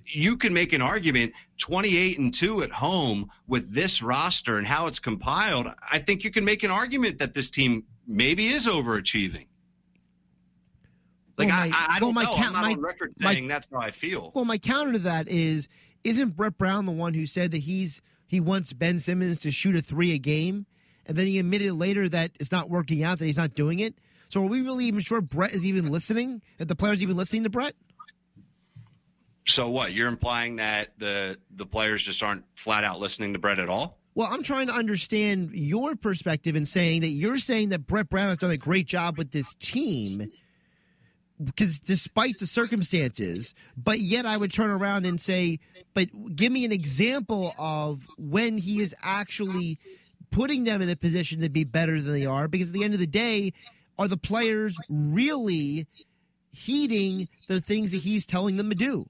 you 0.04 0.38
can 0.38 0.52
make 0.52 0.74
an 0.74 0.82
argument 0.82 1.34
28 1.60 2.18
and 2.18 2.34
2 2.34 2.64
at 2.64 2.72
home 2.72 3.30
with 3.46 3.72
this 3.72 4.02
roster 4.02 4.58
and 4.58 4.66
how 4.66 4.88
it's 4.88 4.98
compiled. 4.98 5.68
I 5.92 6.00
think 6.00 6.24
you 6.24 6.32
can 6.32 6.44
make 6.44 6.64
an 6.64 6.72
argument 6.72 7.20
that 7.20 7.36
this 7.36 7.52
team 7.52 7.84
maybe 8.08 8.48
is 8.48 8.66
overachieving. 8.66 9.46
Like 11.38 11.50
well, 11.50 11.58
my, 11.58 11.72
I, 11.74 11.88
I, 11.96 12.00
don't 12.00 12.16
well, 12.16 12.26
know. 12.26 12.32
Count, 12.32 12.48
I'm 12.48 12.54
not 12.54 12.64
my, 12.64 12.72
on 12.72 12.82
record 12.82 13.14
saying 13.20 13.48
my, 13.48 13.54
that's 13.54 13.68
how 13.72 13.80
I 13.80 13.92
feel. 13.92 14.32
Well, 14.34 14.46
my 14.46 14.58
counter 14.58 14.94
to 14.94 15.00
that 15.00 15.28
is 15.28 15.68
isn't 16.04 16.36
Brett 16.36 16.58
Brown 16.58 16.86
the 16.86 16.92
one 16.92 17.14
who 17.14 17.26
said 17.26 17.52
that 17.52 17.60
he's 17.60 18.02
he 18.26 18.40
wants 18.40 18.74
Ben 18.74 19.00
Simmons 19.00 19.40
to 19.42 19.52
shoot 19.52 19.76
a 19.76 19.82
three 19.82 20.14
a 20.14 20.18
game, 20.18 20.66
and 21.06 21.16
then 21.16 21.28
he 21.28 21.38
admitted 21.38 21.74
later 21.74 22.10
that 22.10 22.32
it's 22.40 22.52
not 22.52 22.70
working 22.70 23.04
out, 23.04 23.20
that 23.20 23.26
he's 23.26 23.38
not 23.38 23.54
doing 23.54 23.80
it. 23.80 23.96
So 24.30 24.44
are 24.44 24.48
we 24.48 24.62
really 24.62 24.86
even 24.86 25.00
sure 25.02 25.22
Brett 25.22 25.54
is 25.54 25.66
even 25.66 25.92
listening? 25.92 26.42
That 26.58 26.68
the 26.68 26.76
players 26.76 27.04
even 27.04 27.16
listening 27.16 27.44
to 27.44 27.50
Brett? 27.50 27.76
So 29.48 29.70
what? 29.70 29.94
You're 29.94 30.10
implying 30.10 30.58
that 30.58 30.90
the 30.98 31.38
the 31.52 31.66
players 31.68 32.04
just 32.04 32.24
aren't 32.24 32.46
flat 32.56 32.84
out 32.84 33.00
listening 33.00 33.34
to 33.34 33.40
Brett 33.40 33.60
at 33.60 33.70
all? 33.70 34.00
Well, 34.16 34.28
I'm 34.32 34.42
trying 34.42 34.66
to 34.68 34.74
understand 34.74 35.52
your 35.54 35.96
perspective 35.96 36.56
in 36.56 36.66
saying 36.66 37.02
that 37.02 37.10
you're 37.10 37.38
saying 37.38 37.70
that 37.70 37.86
Brett 37.86 38.10
Brown 38.10 38.30
has 38.30 38.40
done 38.40 38.50
a 38.50 38.58
great 38.58 38.88
job 38.88 39.16
with 39.16 39.30
this 39.30 39.54
team 39.54 40.32
because 41.44 41.80
despite 41.80 42.40
the 42.40 42.48
circumstances, 42.48 43.54
but 43.76 44.00
yet 44.00 44.26
I 44.26 44.38
would 44.38 44.52
turn 44.52 44.70
around 44.70 45.06
and 45.06 45.20
say, 45.20 45.60
but 45.94 46.08
give 46.36 46.52
me 46.52 46.66
an 46.66 46.72
example 46.72 47.54
of 47.60 48.08
when 48.18 48.58
he 48.58 48.82
is 48.82 48.96
actually 49.04 49.80
putting 50.32 50.64
them 50.64 50.82
in 50.82 50.90
a 50.90 50.96
position 50.96 51.42
to 51.42 51.50
be 51.50 51.64
better 51.64 52.02
than 52.02 52.14
they 52.14 52.26
are. 52.26 52.48
Because 52.48 52.70
at 52.70 52.74
the 52.74 52.84
end 52.84 52.94
of 52.94 53.00
the 53.00 53.08
day, 53.08 53.54
are 53.98 54.08
the 54.08 54.18
players 54.18 54.78
really 54.90 55.88
heeding 56.52 57.28
the 57.48 57.62
things 57.62 57.92
that 57.92 58.00
he's 58.00 58.26
telling 58.26 58.58
them 58.58 58.70
to 58.70 58.76
do? 58.76 59.08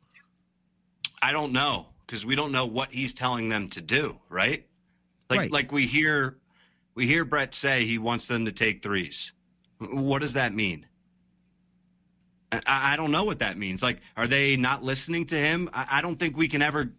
I 1.22 1.32
don't 1.32 1.52
know 1.52 1.88
because 2.06 2.26
we 2.26 2.36
don't 2.36 2.52
know 2.52 2.66
what 2.66 2.92
he's 2.92 3.14
telling 3.14 3.50
them 3.50 3.70
to 3.70 3.82
do, 3.82 4.18
right? 4.30 4.66
Like 5.30 5.40
right. 5.40 5.52
like 5.52 5.72
we 5.72 5.88
hear 5.88 6.38
we 6.96 7.08
hear 7.08 7.26
Brett 7.26 7.54
say 7.54 7.86
he 7.86 7.98
wants 7.98 8.28
them 8.28 8.46
to 8.46 8.52
take 8.52 8.82
threes. 8.82 9.34
What 9.80 10.20
does 10.20 10.34
that 10.34 10.54
mean? 10.54 10.86
I, 12.52 12.62
I 12.66 12.96
don't 12.96 13.12
know 13.12 13.24
what 13.24 13.40
that 13.40 13.58
means. 13.58 13.84
Like, 13.84 14.00
are 14.16 14.28
they 14.28 14.56
not 14.56 14.84
listening 14.84 15.26
to 15.28 15.36
him? 15.36 15.70
I, 15.74 15.88
I 15.92 16.02
don't 16.02 16.18
think 16.18 16.38
we 16.38 16.48
can 16.48 16.62
ever 16.62 16.94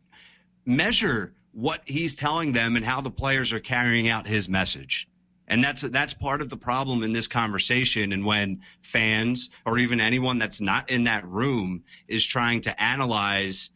measure 0.65 1.33
what 1.53 1.83
he's 1.87 2.15
telling 2.15 2.53
them 2.53 2.77
and 2.77 2.85
how 2.85 3.01
the 3.01 3.11
players 3.11 3.53
are 3.53 3.61
carrying 3.61 4.09
out 4.09 4.27
his 4.27 4.49
message. 4.49 5.09
And 5.51 5.65
that's 5.65 5.81
that's 5.81 6.13
part 6.13 6.43
of 6.43 6.51
the 6.51 6.59
problem 6.59 7.03
in 7.03 7.13
this 7.13 7.27
conversation. 7.27 8.13
And 8.13 8.25
when 8.27 8.61
fans 8.83 9.49
or 9.65 9.79
even 9.79 9.99
anyone 9.99 10.39
that's 10.39 10.61
not 10.61 10.91
in 10.91 11.05
that 11.05 11.27
room 11.27 11.85
is 12.07 12.25
trying 12.25 12.63
to 12.63 12.83
analyze 12.83 13.71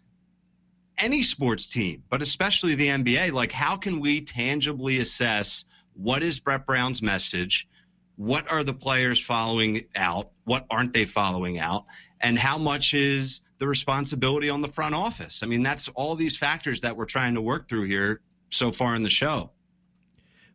any 0.99 1.23
sports 1.23 1.69
team, 1.69 2.03
but 2.11 2.21
especially 2.21 2.75
the 2.75 2.89
NBA, 2.89 3.33
like 3.33 3.53
how 3.53 3.77
can 3.77 4.01
we 4.01 4.21
tangibly 4.21 4.99
assess 4.99 5.65
what 5.95 6.23
is 6.23 6.41
Brett 6.41 6.67
Brown's 6.67 7.01
message? 7.01 7.67
What 8.17 8.51
are 8.51 8.65
the 8.65 8.75
players 8.75 9.19
following 9.19 9.87
out? 9.95 10.31
What 10.45 10.67
aren't 10.71 10.93
they 10.93 11.05
following 11.05 11.59
out? 11.59 11.85
And 12.21 12.39
how 12.39 12.59
much 12.59 12.95
is 12.95 13.41
the 13.59 13.67
responsibility 13.67 14.49
on 14.49 14.61
the 14.61 14.69
front 14.69 14.95
office? 14.95 15.43
I 15.43 15.47
mean, 15.47 15.63
that's 15.63 15.89
all 15.89 16.15
these 16.15 16.37
factors 16.37 16.81
that 16.81 16.97
we're 16.97 17.07
trying 17.07 17.35
to 17.35 17.41
work 17.41 17.69
through 17.69 17.85
here 17.85 18.21
so 18.51 18.73
far 18.73 18.95
in 18.95 19.03
the 19.03 19.11
show. 19.11 19.51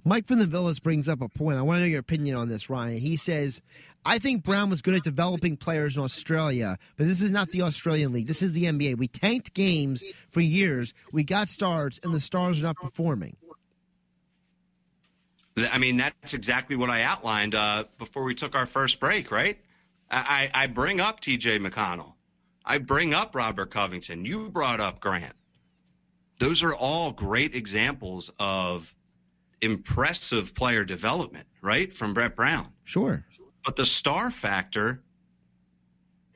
Mike 0.04 0.26
from 0.26 0.40
the 0.40 0.46
Villas 0.46 0.80
brings 0.80 1.10
up 1.10 1.22
a 1.22 1.28
point. 1.28 1.58
I 1.58 1.62
want 1.62 1.78
to 1.78 1.82
know 1.82 1.88
your 1.88 2.00
opinion 2.00 2.38
on 2.38 2.48
this, 2.48 2.70
Ryan. 2.70 3.00
He 3.00 3.18
says, 3.18 3.62
I 4.06 4.20
think 4.20 4.42
Brown 4.42 4.70
was 4.70 4.82
good 4.82 4.94
at 4.94 5.04
developing 5.04 5.58
players 5.58 5.98
in 5.98 6.04
Australia, 6.04 6.78
but 6.96 7.08
this 7.08 7.22
is 7.22 7.30
not 7.30 7.50
the 7.50 7.64
Australian 7.64 8.14
League. 8.14 8.28
This 8.28 8.42
is 8.42 8.54
the 8.54 8.64
NBA. 8.64 8.98
We 8.98 9.10
tanked 9.10 9.54
games 9.54 10.06
for 10.30 10.40
years. 10.40 10.94
We 11.12 11.26
got 11.26 11.50
stars, 11.50 12.00
and 12.04 12.14
the 12.14 12.22
stars 12.22 12.62
are 12.62 12.68
not 12.68 12.78
performing. 12.78 13.36
I 15.58 15.78
mean, 15.78 15.98
that's 15.98 16.34
exactly 16.34 16.78
what 16.78 16.90
I 16.90 17.02
outlined 17.02 17.54
uh, 17.54 17.84
before 17.98 18.24
we 18.24 18.34
took 18.34 18.56
our 18.56 18.66
first 18.66 19.02
break, 19.02 19.30
right? 19.30 19.60
I, 20.10 20.50
I 20.54 20.68
bring 20.68 21.00
up 21.00 21.22
TJ 21.22 21.66
McConnell. 21.66 22.14
I 22.64 22.78
bring 22.80 23.14
up 23.14 23.36
Robert 23.36 23.72
Covington. 23.72 24.26
You 24.26 24.50
brought 24.50 24.80
up 24.80 25.00
Grant. 25.00 25.36
Those 26.40 26.64
are 26.64 26.74
all 26.76 27.12
great 27.12 27.56
examples 27.56 28.30
of 28.40 28.94
impressive 29.62 30.54
player 30.54 30.86
development, 30.86 31.48
right? 31.62 31.92
From 31.92 32.14
Brett 32.14 32.36
Brown. 32.36 32.68
Sure. 32.84 33.26
But 33.66 33.76
the 33.76 33.86
star 33.86 34.30
factor, 34.32 35.02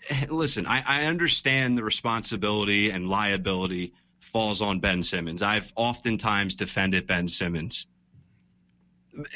eh, 0.10 0.26
listen, 0.30 0.66
I, 0.66 0.84
I 0.86 1.06
understand 1.06 1.78
the 1.78 1.84
responsibility 1.84 2.90
and 2.90 3.10
liability 3.10 3.94
falls 4.20 4.62
on 4.62 4.80
Ben 4.80 5.04
Simmons. 5.04 5.42
I've 5.42 5.72
oftentimes 5.76 6.56
defended 6.56 7.08
Ben 7.08 7.28
Simmons 7.28 7.88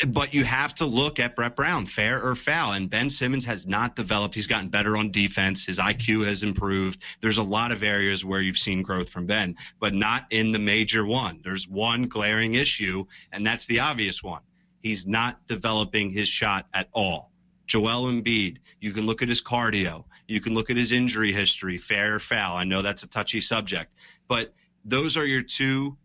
but 0.08 0.34
you 0.34 0.44
have 0.44 0.76
to 0.76 0.86
look 0.86 1.20
at 1.20 1.36
Brett 1.36 1.56
Brown, 1.56 1.86
fair 1.86 2.24
or 2.24 2.36
foul. 2.36 2.74
And 2.74 2.90
Ben 2.90 3.10
Simmons 3.10 3.46
has 3.46 3.68
not 3.68 3.96
developed. 3.96 4.36
He's 4.36 4.48
gotten 4.48 4.70
better 4.70 4.98
on 4.98 5.12
defense. 5.12 5.66
His 5.66 5.80
IQ 5.80 6.26
has 6.26 6.44
improved. 6.44 7.02
There's 7.22 7.38
a 7.38 7.44
lot 7.44 7.72
of 7.72 7.84
areas 7.84 8.24
where 8.24 8.42
you've 8.42 8.58
seen 8.58 8.82
growth 8.82 9.10
from 9.10 9.26
Ben, 9.26 9.56
but 9.80 9.94
not 9.94 10.26
in 10.32 10.52
the 10.52 10.60
major 10.60 11.06
one. 11.06 11.40
There's 11.44 11.68
one 11.68 12.04
glaring 12.04 12.56
issue, 12.56 13.06
and 13.32 13.46
that's 13.46 13.66
the 13.66 13.80
obvious 13.80 14.22
one. 14.22 14.42
He's 14.82 15.08
not 15.08 15.48
developing 15.48 16.12
his 16.12 16.28
shot 16.28 16.68
at 16.74 16.90
all. 16.94 17.32
Joel 17.66 18.12
Embiid, 18.12 18.58
you 18.80 18.92
can 18.92 19.06
look 19.06 19.22
at 19.22 19.30
his 19.30 19.42
cardio. 19.42 20.06
You 20.28 20.40
can 20.40 20.54
look 20.54 20.70
at 20.70 20.78
his 20.78 20.92
injury 20.92 21.32
history, 21.32 21.78
fair 21.78 22.16
or 22.16 22.20
foul. 22.20 22.56
I 22.58 22.64
know 22.64 22.82
that's 22.82 23.04
a 23.04 23.08
touchy 23.08 23.42
subject, 23.42 23.92
but 24.28 24.54
those 24.84 25.18
are 25.18 25.26
your 25.26 25.42
two 25.42 25.98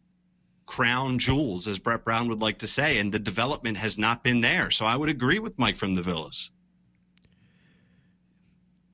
crown 0.70 1.18
jewels, 1.18 1.66
as 1.66 1.80
Brett 1.80 2.04
Brown 2.04 2.28
would 2.28 2.40
like 2.40 2.58
to 2.58 2.68
say, 2.68 2.98
and 2.98 3.10
the 3.10 3.18
development 3.18 3.76
has 3.76 3.98
not 3.98 4.22
been 4.22 4.40
there. 4.40 4.70
So 4.70 4.86
I 4.86 4.94
would 4.94 5.08
agree 5.08 5.40
with 5.40 5.58
Mike 5.58 5.76
from 5.76 5.96
the 5.96 6.02
Villas. 6.02 6.52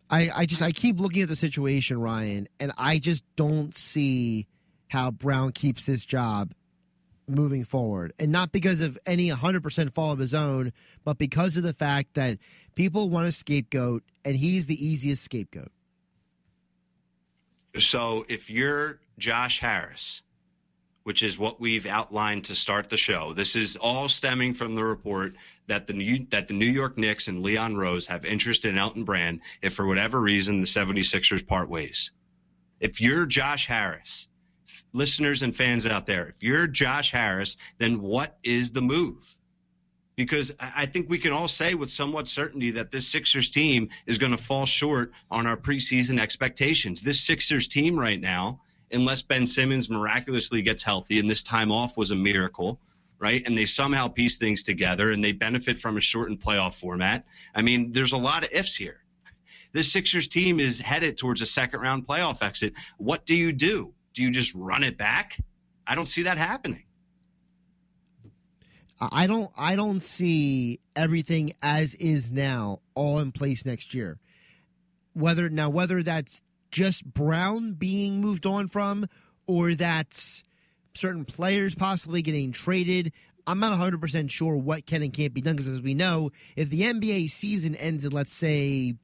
I, 0.08 0.30
I 0.34 0.46
just 0.46 0.62
I 0.62 0.72
keep 0.72 0.98
looking 0.98 1.22
at 1.22 1.28
the 1.28 1.36
situation, 1.36 2.00
Ryan, 2.00 2.48
and 2.58 2.72
I 2.78 2.98
just 2.98 3.24
don't 3.36 3.74
see 3.74 4.46
how 4.88 5.10
Brown 5.10 5.52
keeps 5.52 5.84
his 5.84 6.06
job 6.06 6.54
moving 7.28 7.62
forward. 7.62 8.14
And 8.18 8.32
not 8.32 8.52
because 8.52 8.80
of 8.80 8.96
any 9.04 9.28
100% 9.28 9.92
fault 9.92 10.14
of 10.14 10.18
his 10.18 10.32
own, 10.32 10.72
but 11.04 11.18
because 11.18 11.58
of 11.58 11.62
the 11.62 11.74
fact 11.74 12.14
that 12.14 12.38
people 12.74 13.10
want 13.10 13.28
a 13.28 13.32
scapegoat 13.32 14.02
and 14.24 14.34
he's 14.34 14.64
the 14.64 14.82
easiest 14.82 15.24
scapegoat. 15.24 15.72
So 17.78 18.24
if 18.30 18.48
you're 18.48 19.00
Josh 19.18 19.60
Harris, 19.60 20.22
which 21.06 21.22
is 21.22 21.38
what 21.38 21.60
we've 21.60 21.86
outlined 21.86 22.46
to 22.46 22.56
start 22.56 22.88
the 22.88 22.96
show. 22.96 23.32
This 23.32 23.54
is 23.54 23.76
all 23.76 24.08
stemming 24.08 24.54
from 24.54 24.74
the 24.74 24.82
report 24.82 25.36
that 25.68 25.86
the 25.86 25.92
New, 25.92 26.26
that 26.30 26.48
the 26.48 26.54
New 26.54 26.66
York 26.66 26.98
Knicks 26.98 27.28
and 27.28 27.44
Leon 27.44 27.76
Rose 27.76 28.08
have 28.08 28.24
interest 28.24 28.64
in 28.64 28.76
Elton 28.76 29.04
Brand 29.04 29.42
if 29.62 29.74
for 29.74 29.86
whatever 29.86 30.20
reason 30.20 30.58
the 30.58 30.66
76ers 30.66 31.46
part 31.46 31.68
ways. 31.68 32.10
If 32.80 33.00
you're 33.00 33.24
Josh 33.24 33.68
Harris, 33.68 34.26
listeners 34.92 35.44
and 35.44 35.54
fans 35.54 35.86
out 35.86 36.06
there, 36.06 36.30
if 36.30 36.42
you're 36.42 36.66
Josh 36.66 37.12
Harris, 37.12 37.56
then 37.78 38.02
what 38.02 38.36
is 38.42 38.72
the 38.72 38.82
move? 38.82 39.32
Because 40.16 40.50
I 40.58 40.86
think 40.86 41.08
we 41.08 41.18
can 41.18 41.32
all 41.32 41.46
say 41.46 41.74
with 41.74 41.92
somewhat 41.92 42.26
certainty 42.26 42.72
that 42.72 42.90
this 42.90 43.06
Sixers 43.06 43.50
team 43.50 43.90
is 44.06 44.18
going 44.18 44.32
to 44.32 44.42
fall 44.42 44.66
short 44.66 45.12
on 45.30 45.46
our 45.46 45.56
preseason 45.56 46.20
expectations. 46.20 47.00
This 47.00 47.20
Sixers 47.20 47.68
team 47.68 47.96
right 47.96 48.20
now 48.20 48.62
unless 48.92 49.22
Ben 49.22 49.46
Simmons 49.46 49.90
miraculously 49.90 50.62
gets 50.62 50.82
healthy, 50.82 51.18
and 51.18 51.30
this 51.30 51.42
time 51.42 51.72
off 51.72 51.96
was 51.96 52.10
a 52.10 52.16
miracle, 52.16 52.80
right? 53.18 53.42
And 53.46 53.56
they 53.56 53.66
somehow 53.66 54.08
piece 54.08 54.38
things 54.38 54.62
together 54.62 55.10
and 55.10 55.22
they 55.22 55.32
benefit 55.32 55.78
from 55.78 55.96
a 55.96 56.00
shortened 56.00 56.40
playoff 56.40 56.74
format. 56.74 57.24
I 57.54 57.62
mean, 57.62 57.92
there's 57.92 58.12
a 58.12 58.18
lot 58.18 58.44
of 58.44 58.50
ifs 58.52 58.76
here. 58.76 59.00
This 59.72 59.92
Sixers 59.92 60.28
team 60.28 60.60
is 60.60 60.78
headed 60.78 61.18
towards 61.18 61.42
a 61.42 61.46
second 61.46 61.80
round 61.80 62.06
playoff 62.06 62.42
exit. 62.42 62.72
What 62.98 63.26
do 63.26 63.34
you 63.34 63.52
do? 63.52 63.92
Do 64.14 64.22
you 64.22 64.30
just 64.30 64.54
run 64.54 64.82
it 64.82 64.96
back? 64.96 65.38
I 65.86 65.94
don't 65.94 66.06
see 66.06 66.22
that 66.22 66.38
happening. 66.38 66.84
I 69.12 69.26
don't 69.26 69.50
I 69.58 69.76
don't 69.76 70.02
see 70.02 70.80
everything 70.94 71.52
as 71.62 71.94
is 71.96 72.32
now 72.32 72.80
all 72.94 73.18
in 73.18 73.32
place 73.32 73.66
next 73.66 73.92
year. 73.92 74.18
Whether 75.12 75.50
now 75.50 75.68
whether 75.68 76.02
that's 76.02 76.40
just 76.70 77.04
Brown 77.04 77.72
being 77.72 78.20
moved 78.20 78.46
on 78.46 78.68
from, 78.68 79.06
or 79.46 79.74
that's 79.74 80.42
certain 80.94 81.24
players 81.24 81.74
possibly 81.74 82.22
getting 82.22 82.52
traded. 82.52 83.12
I'm 83.46 83.60
not 83.60 83.78
100% 83.78 84.30
sure 84.30 84.56
what 84.56 84.86
can 84.86 85.02
and 85.02 85.12
can't 85.12 85.32
be 85.32 85.40
done 85.40 85.54
because, 85.54 85.68
as 85.68 85.80
we 85.80 85.94
know, 85.94 86.30
if 86.56 86.68
the 86.68 86.82
NBA 86.82 87.30
season 87.30 87.74
ends 87.76 88.04
in, 88.04 88.12
let's 88.12 88.32
say, 88.32 88.94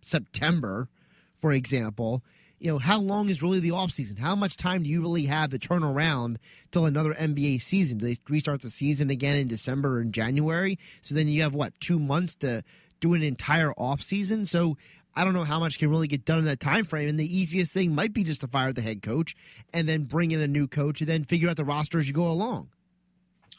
September, 0.00 0.88
for 1.36 1.52
example, 1.52 2.24
you 2.58 2.70
know, 2.70 2.78
how 2.78 3.00
long 3.00 3.28
is 3.28 3.42
really 3.42 3.58
the 3.58 3.70
offseason? 3.70 4.18
How 4.18 4.36
much 4.36 4.56
time 4.56 4.84
do 4.84 4.90
you 4.90 5.00
really 5.00 5.26
have 5.26 5.50
to 5.50 5.58
turn 5.58 5.82
around 5.82 6.38
till 6.70 6.86
another 6.86 7.12
NBA 7.14 7.60
season? 7.60 7.98
Do 7.98 8.06
they 8.06 8.16
restart 8.28 8.62
the 8.62 8.70
season 8.70 9.10
again 9.10 9.36
in 9.36 9.48
December 9.48 9.98
and 9.98 10.14
January? 10.14 10.78
So 11.00 11.14
then 11.14 11.26
you 11.26 11.42
have 11.42 11.54
what, 11.54 11.78
two 11.80 11.98
months 11.98 12.36
to 12.36 12.62
do 13.00 13.14
an 13.14 13.22
entire 13.22 13.72
offseason? 13.72 14.46
So 14.46 14.76
I 15.14 15.24
don't 15.24 15.34
know 15.34 15.44
how 15.44 15.60
much 15.60 15.78
can 15.78 15.90
really 15.90 16.08
get 16.08 16.24
done 16.24 16.38
in 16.38 16.44
that 16.46 16.60
time 16.60 16.84
frame. 16.84 17.08
And 17.08 17.20
the 17.20 17.36
easiest 17.36 17.72
thing 17.72 17.94
might 17.94 18.12
be 18.12 18.24
just 18.24 18.40
to 18.40 18.48
fire 18.48 18.72
the 18.72 18.80
head 18.80 19.02
coach 19.02 19.36
and 19.74 19.88
then 19.88 20.04
bring 20.04 20.30
in 20.30 20.40
a 20.40 20.46
new 20.46 20.66
coach 20.66 21.00
and 21.00 21.08
then 21.08 21.24
figure 21.24 21.48
out 21.48 21.56
the 21.56 21.64
roster 21.64 21.98
as 21.98 22.08
you 22.08 22.14
go 22.14 22.30
along. 22.30 22.68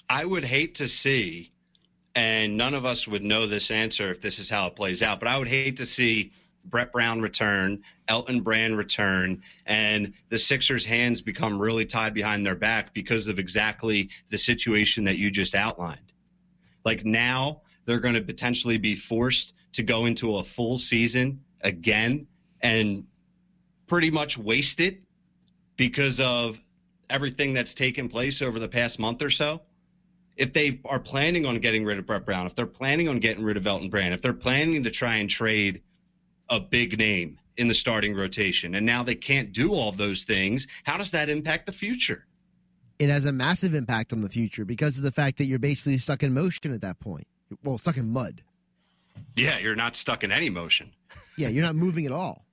I 0.10 0.26
would 0.26 0.44
hate 0.44 0.76
to 0.76 0.88
see, 0.88 1.52
and 2.16 2.58
none 2.58 2.74
of 2.74 2.86
us 2.86 3.08
would 3.08 3.24
know 3.24 3.48
this 3.48 3.72
answer 3.72 4.10
if 4.10 4.22
this 4.22 4.40
is 4.40 4.50
how 4.50 4.68
it 4.68 4.76
plays 4.76 5.02
out, 5.02 5.20
but 5.20 5.28
I 5.28 5.38
would 5.38 5.48
hate 5.48 5.78
to 5.78 5.86
see 5.86 6.34
Brett 6.66 6.92
Brown 6.92 7.22
return, 7.22 7.84
Elton 8.08 8.42
Brand 8.42 8.78
return, 8.78 9.44
and 9.66 10.14
the 10.30 10.40
Sixers' 10.40 10.86
hands 10.86 11.22
become 11.22 11.60
really 11.60 11.86
tied 11.86 12.14
behind 12.14 12.46
their 12.46 12.56
back 12.56 12.94
because 12.94 13.28
of 13.28 13.40
exactly 13.40 14.10
the 14.30 14.38
situation 14.38 15.06
that 15.06 15.18
you 15.18 15.30
just 15.32 15.56
outlined. 15.56 16.00
Like 16.86 17.06
now, 17.06 17.62
they're 17.86 18.00
going 18.00 18.16
to 18.16 18.22
potentially 18.22 18.78
be 18.78 18.96
forced 18.96 19.54
to 19.74 19.84
go 19.84 20.06
into 20.06 20.38
a 20.38 20.44
full 20.44 20.78
season 20.78 21.42
again 21.62 22.28
and 22.62 23.06
pretty 23.88 24.12
much 24.12 24.38
waste 24.38 24.80
it 24.80 25.02
because 25.76 26.20
of 26.20 26.60
everything 27.10 27.54
that's 27.54 27.74
taken 27.74 28.10
place 28.10 28.42
over 28.42 28.60
the 28.60 28.68
past 28.68 29.00
month 29.00 29.22
or 29.22 29.30
so. 29.30 29.62
If 30.36 30.54
they 30.54 30.80
are 30.86 31.00
planning 31.00 31.46
on 31.46 31.60
getting 31.60 31.86
rid 31.86 32.00
of 32.00 32.08
Brett 32.08 32.26
Brown, 32.26 32.48
if 32.48 32.56
they're 32.56 32.66
planning 32.66 33.08
on 33.08 33.20
getting 33.20 33.44
rid 33.44 33.58
of 33.58 33.68
Elton 33.68 33.90
Brand, 33.90 34.14
if 34.14 34.22
they're 34.22 34.34
planning 34.34 34.84
to 34.84 34.92
try 34.92 35.16
and 35.16 35.30
trade 35.30 35.82
a 36.50 36.60
big 36.60 36.98
name 36.98 37.38
in 37.58 37.68
the 37.68 37.74
starting 37.74 38.16
rotation, 38.16 38.74
and 38.74 38.86
now 38.86 39.04
they 39.04 39.14
can't 39.14 39.54
do 39.54 39.74
all 39.74 39.92
those 39.92 40.24
things, 40.24 40.68
how 40.86 40.98
does 40.98 41.12
that 41.12 41.30
impact 41.30 41.68
the 41.68 41.72
future? 41.72 42.26
It 42.98 43.10
has 43.10 43.26
a 43.26 43.32
massive 43.32 43.76
impact 43.76 44.12
on 44.12 44.22
the 44.22 44.30
future 44.30 44.66
because 44.66 44.98
of 44.98 45.04
the 45.04 45.12
fact 45.12 45.38
that 45.38 45.46
you're 45.46 45.60
basically 45.60 45.98
stuck 45.98 46.24
in 46.24 46.34
motion 46.34 46.74
at 46.74 46.82
that 46.82 47.00
point. 47.00 47.28
Well, 47.64 47.78
stuck 47.78 47.98
in 47.98 48.10
mud. 48.10 48.42
Yeah, 49.36 49.58
you're 49.60 49.76
not 49.76 49.96
stuck 49.96 50.24
in 50.24 50.32
any 50.32 50.50
motion. 50.50 50.92
Yeah, 51.38 51.50
you're 51.50 51.64
not 51.64 51.76
moving 51.76 52.06
at 52.06 52.12
all. 52.12 52.46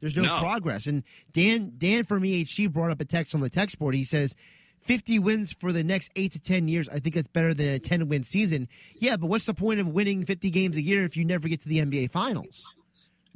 There's 0.00 0.16
no, 0.16 0.22
no. 0.22 0.38
progress. 0.38 0.86
And 0.86 1.02
Dan 1.32 1.74
Dan 1.78 2.04
from 2.04 2.22
EHT 2.22 2.72
brought 2.72 2.90
up 2.90 3.00
a 3.00 3.04
text 3.04 3.34
on 3.34 3.40
the 3.40 3.48
text 3.48 3.78
board. 3.78 3.94
He 3.94 4.04
says 4.04 4.36
50 4.80 5.18
wins 5.18 5.52
for 5.52 5.72
the 5.72 5.82
next 5.82 6.12
eight 6.14 6.32
to 6.32 6.42
10 6.42 6.68
years. 6.68 6.88
I 6.88 6.98
think 6.98 7.14
that's 7.14 7.26
better 7.26 7.54
than 7.54 7.68
a 7.68 7.78
10 7.78 8.08
win 8.08 8.22
season. 8.22 8.68
Yeah, 8.96 9.16
but 9.16 9.28
what's 9.28 9.46
the 9.46 9.54
point 9.54 9.80
of 9.80 9.88
winning 9.88 10.24
50 10.24 10.50
games 10.50 10.76
a 10.76 10.82
year 10.82 11.04
if 11.04 11.16
you 11.16 11.24
never 11.24 11.48
get 11.48 11.62
to 11.62 11.68
the 11.68 11.78
NBA 11.78 12.10
Finals? 12.10 12.66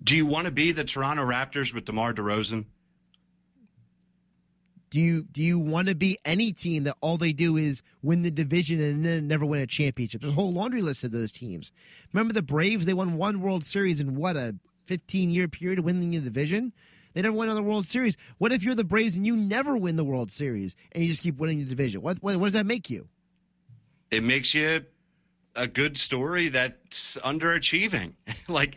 Do 0.02 0.14
you 0.14 0.26
want 0.26 0.44
to 0.44 0.50
be 0.50 0.72
the 0.72 0.84
Toronto 0.84 1.24
Raptors 1.24 1.74
with 1.74 1.84
DeMar 1.86 2.12
DeRozan? 2.12 2.66
Do 4.90 5.00
you 5.00 5.24
do 5.24 5.42
you 5.42 5.58
want 5.58 5.88
to 5.88 5.94
be 5.94 6.18
any 6.24 6.52
team 6.52 6.84
that 6.84 6.96
all 7.00 7.16
they 7.16 7.32
do 7.32 7.56
is 7.56 7.82
win 8.02 8.22
the 8.22 8.30
division 8.30 8.80
and 8.80 9.04
then 9.04 9.28
never 9.28 9.44
win 9.44 9.60
a 9.60 9.66
championship? 9.66 10.22
There's 10.22 10.32
a 10.32 10.36
whole 10.36 10.52
laundry 10.52 10.82
list 10.82 11.04
of 11.04 11.10
those 11.10 11.30
teams. 11.30 11.72
Remember 12.12 12.32
the 12.32 12.42
Braves? 12.42 12.86
They 12.86 12.94
won 12.94 13.16
one 13.16 13.40
World 13.40 13.64
Series 13.64 14.00
in 14.00 14.14
what 14.14 14.36
a 14.36 14.56
15 14.86 15.30
year 15.30 15.48
period 15.48 15.78
of 15.78 15.84
winning 15.84 16.10
the 16.10 16.20
division. 16.20 16.72
They 17.12 17.22
never 17.22 17.36
won 17.36 17.48
on 17.48 17.56
the 17.56 17.62
World 17.62 17.84
Series. 17.84 18.16
What 18.38 18.52
if 18.52 18.62
you're 18.62 18.74
the 18.74 18.84
Braves 18.84 19.16
and 19.16 19.26
you 19.26 19.36
never 19.36 19.76
win 19.76 19.96
the 19.96 20.04
World 20.04 20.30
Series 20.30 20.76
and 20.92 21.02
you 21.02 21.10
just 21.10 21.22
keep 21.22 21.38
winning 21.38 21.58
the 21.58 21.64
division? 21.64 22.00
What 22.00 22.22
what, 22.22 22.36
what 22.36 22.46
does 22.46 22.54
that 22.54 22.66
make 22.66 22.88
you? 22.88 23.08
It 24.10 24.22
makes 24.22 24.54
you 24.54 24.84
a 25.54 25.66
good 25.66 25.98
story 25.98 26.48
that's 26.48 27.18
underachieving. 27.18 28.12
like, 28.48 28.76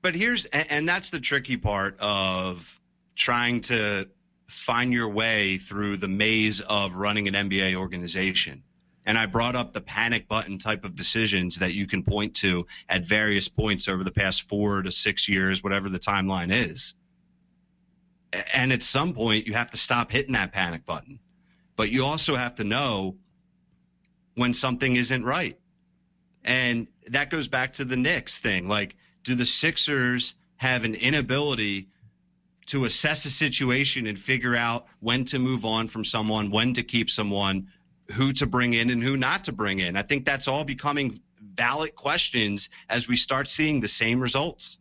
but 0.00 0.14
here's 0.14 0.46
and 0.46 0.88
that's 0.88 1.10
the 1.10 1.20
tricky 1.20 1.58
part 1.58 1.98
of 2.00 2.80
trying 3.14 3.62
to 3.62 4.08
find 4.48 4.92
your 4.92 5.08
way 5.08 5.58
through 5.58 5.96
the 5.96 6.08
maze 6.08 6.60
of 6.60 6.94
running 6.94 7.28
an 7.28 7.34
NBA 7.34 7.74
organization. 7.74 8.62
And 9.04 9.16
I 9.16 9.26
brought 9.26 9.54
up 9.54 9.72
the 9.72 9.80
panic 9.80 10.26
button 10.26 10.58
type 10.58 10.84
of 10.84 10.96
decisions 10.96 11.56
that 11.56 11.72
you 11.72 11.86
can 11.86 12.02
point 12.02 12.34
to 12.36 12.66
at 12.88 13.04
various 13.04 13.48
points 13.48 13.86
over 13.86 14.02
the 14.02 14.10
past 14.10 14.48
four 14.48 14.82
to 14.82 14.90
six 14.90 15.28
years, 15.28 15.62
whatever 15.62 15.88
the 15.88 16.00
timeline 16.00 16.70
is. 16.70 16.94
And 18.52 18.72
at 18.72 18.82
some 18.82 19.14
point, 19.14 19.46
you 19.46 19.54
have 19.54 19.70
to 19.70 19.76
stop 19.76 20.10
hitting 20.10 20.32
that 20.32 20.52
panic 20.52 20.84
button. 20.84 21.20
But 21.76 21.90
you 21.90 22.04
also 22.04 22.34
have 22.34 22.56
to 22.56 22.64
know 22.64 23.16
when 24.34 24.54
something 24.54 24.96
isn't 24.96 25.24
right. 25.24 25.58
And 26.44 26.88
that 27.08 27.30
goes 27.30 27.48
back 27.48 27.74
to 27.74 27.84
the 27.84 27.96
Knicks 27.96 28.40
thing. 28.40 28.68
Like, 28.68 28.96
do 29.22 29.34
the 29.34 29.46
Sixers 29.46 30.34
have 30.56 30.84
an 30.84 30.94
inability 30.94 31.88
to 32.66 32.84
assess 32.84 33.24
a 33.24 33.30
situation 33.30 34.06
and 34.06 34.18
figure 34.18 34.56
out 34.56 34.86
when 35.00 35.24
to 35.26 35.38
move 35.38 35.64
on 35.64 35.88
from 35.88 36.04
someone, 36.04 36.50
when 36.50 36.74
to 36.74 36.82
keep 36.82 37.10
someone, 37.10 37.68
who 38.12 38.32
to 38.32 38.46
bring 38.46 38.74
in 38.74 38.90
and 38.90 39.02
who 39.02 39.16
not 39.16 39.44
to 39.44 39.52
bring 39.52 39.80
in. 39.80 39.96
I 39.96 40.02
think 40.02 40.24
that's 40.24 40.48
all 40.48 40.64
becoming 40.64 41.20
valid 41.40 41.94
questions 41.94 42.68
as 42.88 43.08
we 43.08 43.16
start 43.16 43.48
seeing 43.48 43.80
the 43.80 43.88
same 43.88 44.20
results. 44.20 44.78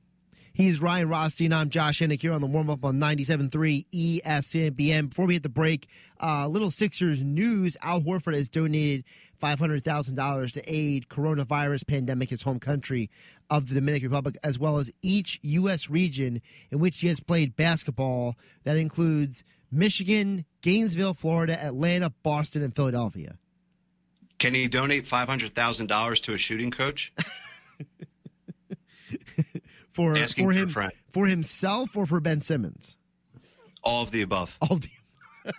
He's 0.56 0.82
Ryan 0.82 1.10
Rothstein. 1.10 1.52
I'm 1.52 1.70
Josh 1.70 2.00
Hennig 2.00 2.22
here 2.22 2.32
on 2.32 2.40
the 2.40 2.48
warm 2.48 2.70
up 2.70 2.86
on 2.86 2.98
97.3 2.98 4.22
ESPN. 4.24 5.10
Before 5.10 5.26
we 5.26 5.34
hit 5.34 5.44
the 5.44 5.50
break, 5.50 5.90
uh, 6.24 6.48
little 6.48 6.72
Sixers 6.72 7.26
news. 7.26 7.76
Al 7.84 8.00
Horford 8.00 8.36
has 8.36 8.48
donated 8.48 9.04
$500,000 9.44 10.52
to 10.54 10.64
aid 10.66 11.10
coronavirus 11.10 11.86
pandemic 11.86 12.30
his 12.30 12.44
home 12.44 12.62
country 12.62 13.10
of 13.50 13.70
the 13.70 13.76
Dominican 13.76 14.10
Republic, 14.10 14.38
as 14.44 14.58
well 14.60 14.78
as 14.78 14.92
each 15.02 15.40
U.S. 15.42 15.90
region 15.90 16.42
in 16.72 16.80
which 16.80 17.00
he 17.00 17.08
has 17.08 17.20
played 17.20 17.56
basketball. 17.56 18.36
That 18.64 18.78
includes 18.78 19.44
Michigan, 19.72 20.46
Gainesville, 20.62 21.14
Florida, 21.14 21.62
Atlanta, 21.64 22.12
Boston, 22.24 22.64
and 22.64 22.76
Philadelphia. 22.76 23.38
Can 24.40 24.54
he 24.54 24.68
donate 24.68 25.06
$500,000 25.06 26.22
to 26.24 26.34
a 26.34 26.38
shooting 26.38 26.72
coach? 26.72 27.14
for 29.92 30.16
for 30.28 30.52
him 30.52 30.70
for 31.10 31.26
himself 31.26 31.96
or 31.96 32.06
for 32.06 32.20
Ben 32.20 32.42
Simmons? 32.42 32.98
All 33.84 34.04
of 34.04 34.12
the 34.12 34.22
above. 34.22 34.58
All 34.62 34.74
of 34.74 34.82
the 34.82 34.90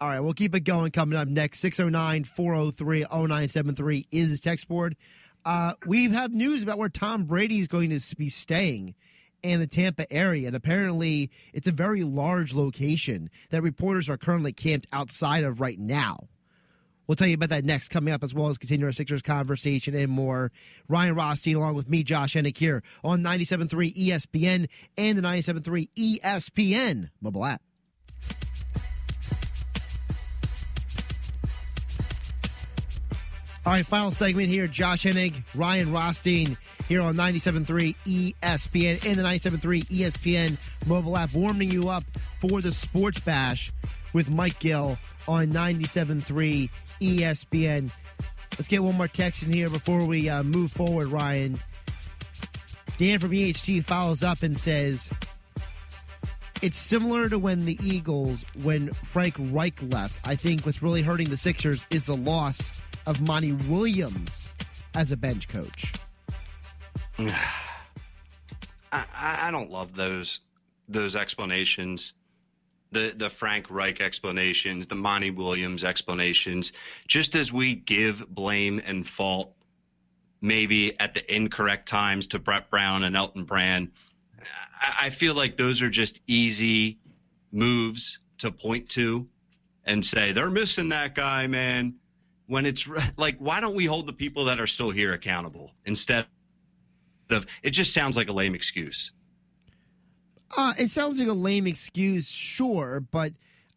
All 0.00 0.08
right, 0.08 0.20
we'll 0.20 0.32
keep 0.32 0.54
it 0.54 0.60
going. 0.60 0.90
Coming 0.90 1.18
up 1.18 1.28
next, 1.28 1.60
609 1.60 2.24
403 2.24 3.00
0973 3.10 4.06
is 4.10 4.32
the 4.32 4.42
text 4.42 4.68
board. 4.68 4.96
Uh, 5.44 5.74
we 5.86 6.10
have 6.10 6.32
news 6.32 6.62
about 6.62 6.78
where 6.78 6.88
Tom 6.88 7.24
Brady 7.24 7.58
is 7.58 7.68
going 7.68 7.90
to 7.90 8.16
be 8.16 8.28
staying 8.28 8.94
in 9.42 9.60
the 9.60 9.66
Tampa 9.66 10.10
area. 10.12 10.46
And 10.46 10.56
apparently, 10.56 11.30
it's 11.52 11.66
a 11.66 11.72
very 11.72 12.02
large 12.02 12.54
location 12.54 13.30
that 13.50 13.62
reporters 13.62 14.08
are 14.08 14.16
currently 14.16 14.52
camped 14.52 14.86
outside 14.92 15.44
of 15.44 15.60
right 15.60 15.78
now. 15.78 16.28
We'll 17.06 17.16
tell 17.16 17.26
you 17.26 17.34
about 17.34 17.48
that 17.48 17.64
next 17.64 17.88
coming 17.88 18.14
up, 18.14 18.22
as 18.22 18.34
well 18.34 18.48
as 18.48 18.58
continue 18.58 18.86
our 18.86 18.92
Sixers 18.92 19.22
conversation 19.22 19.96
and 19.96 20.12
more. 20.12 20.52
Ryan 20.88 21.16
Rothstein, 21.16 21.56
along 21.56 21.74
with 21.74 21.88
me, 21.88 22.04
Josh 22.04 22.34
Hennig, 22.34 22.56
here 22.56 22.84
on 23.02 23.20
97.3 23.20 23.92
ESPN 23.94 24.68
and 24.96 25.18
the 25.18 25.22
97.3 25.22 25.88
ESPN 25.98 27.10
mobile 27.20 27.44
app. 27.44 27.62
All 33.66 33.74
right, 33.74 33.84
final 33.84 34.10
segment 34.10 34.48
here. 34.48 34.66
Josh 34.66 35.04
Hennig, 35.04 35.42
Ryan 35.54 35.92
Rothstein 35.92 36.56
here 36.88 37.02
on 37.02 37.14
97.3 37.14 37.94
ESPN 38.06 39.06
and 39.06 39.18
the 39.18 39.22
97.3 39.22 39.84
ESPN 39.84 40.56
mobile 40.88 41.14
app, 41.14 41.34
warming 41.34 41.70
you 41.70 41.90
up 41.90 42.04
for 42.38 42.62
the 42.62 42.72
Sports 42.72 43.20
Bash 43.20 43.70
with 44.14 44.30
Mike 44.30 44.58
Gill 44.60 44.96
on 45.28 45.48
97.3 45.48 46.70
ESPN. 47.02 47.92
Let's 48.52 48.68
get 48.68 48.82
one 48.82 48.96
more 48.96 49.08
text 49.08 49.42
in 49.42 49.52
here 49.52 49.68
before 49.68 50.06
we 50.06 50.30
uh, 50.30 50.42
move 50.42 50.72
forward, 50.72 51.08
Ryan. 51.08 51.58
Dan 52.96 53.18
from 53.18 53.32
EHT 53.32 53.84
follows 53.84 54.22
up 54.22 54.42
and 54.42 54.58
says, 54.58 55.10
it's 56.62 56.78
similar 56.78 57.28
to 57.28 57.38
when 57.38 57.66
the 57.66 57.78
Eagles, 57.82 58.46
when 58.62 58.90
Frank 58.94 59.34
Reich 59.38 59.82
left. 59.82 60.26
I 60.26 60.34
think 60.34 60.64
what's 60.64 60.82
really 60.82 61.02
hurting 61.02 61.28
the 61.28 61.36
Sixers 61.36 61.84
is 61.90 62.06
the 62.06 62.16
loss– 62.16 62.72
of 63.06 63.20
Monty 63.26 63.52
Williams 63.52 64.54
as 64.94 65.12
a 65.12 65.16
bench 65.16 65.48
coach? 65.48 65.92
I, 68.92 69.04
I 69.22 69.50
don't 69.50 69.70
love 69.70 69.94
those 69.94 70.40
those 70.88 71.16
explanations. 71.16 72.12
The 72.92 73.12
the 73.16 73.30
Frank 73.30 73.70
Reich 73.70 74.00
explanations, 74.00 74.88
the 74.88 74.96
Monty 74.96 75.30
Williams 75.30 75.84
explanations, 75.84 76.72
just 77.06 77.36
as 77.36 77.52
we 77.52 77.74
give 77.74 78.28
blame 78.28 78.80
and 78.84 79.06
fault 79.06 79.54
maybe 80.40 80.98
at 80.98 81.14
the 81.14 81.34
incorrect 81.34 81.86
times 81.86 82.28
to 82.28 82.38
Brett 82.38 82.70
Brown 82.70 83.04
and 83.04 83.14
Elton 83.16 83.44
Brand. 83.44 83.92
I, 84.80 85.06
I 85.06 85.10
feel 85.10 85.34
like 85.34 85.56
those 85.56 85.82
are 85.82 85.90
just 85.90 86.20
easy 86.26 86.98
moves 87.52 88.18
to 88.38 88.50
point 88.50 88.88
to 88.90 89.28
and 89.84 90.04
say 90.04 90.32
they're 90.32 90.50
missing 90.50 90.88
that 90.88 91.14
guy, 91.14 91.46
man 91.46 91.94
when 92.50 92.66
it's 92.66 92.88
like, 93.16 93.38
why 93.38 93.60
don't 93.60 93.76
we 93.76 93.86
hold 93.86 94.08
the 94.08 94.12
people 94.12 94.46
that 94.46 94.58
are 94.58 94.66
still 94.66 94.90
here 94.90 95.12
accountable 95.12 95.70
instead 95.86 96.26
of 97.30 97.46
it 97.62 97.70
just 97.70 97.94
sounds 97.94 98.16
like 98.16 98.28
a 98.28 98.32
lame 98.32 98.56
excuse. 98.56 99.12
Uh, 100.58 100.72
it 100.76 100.90
sounds 100.90 101.20
like 101.20 101.28
a 101.28 101.32
lame 101.32 101.68
excuse, 101.68 102.28
sure, 102.28 102.98
but 103.12 103.34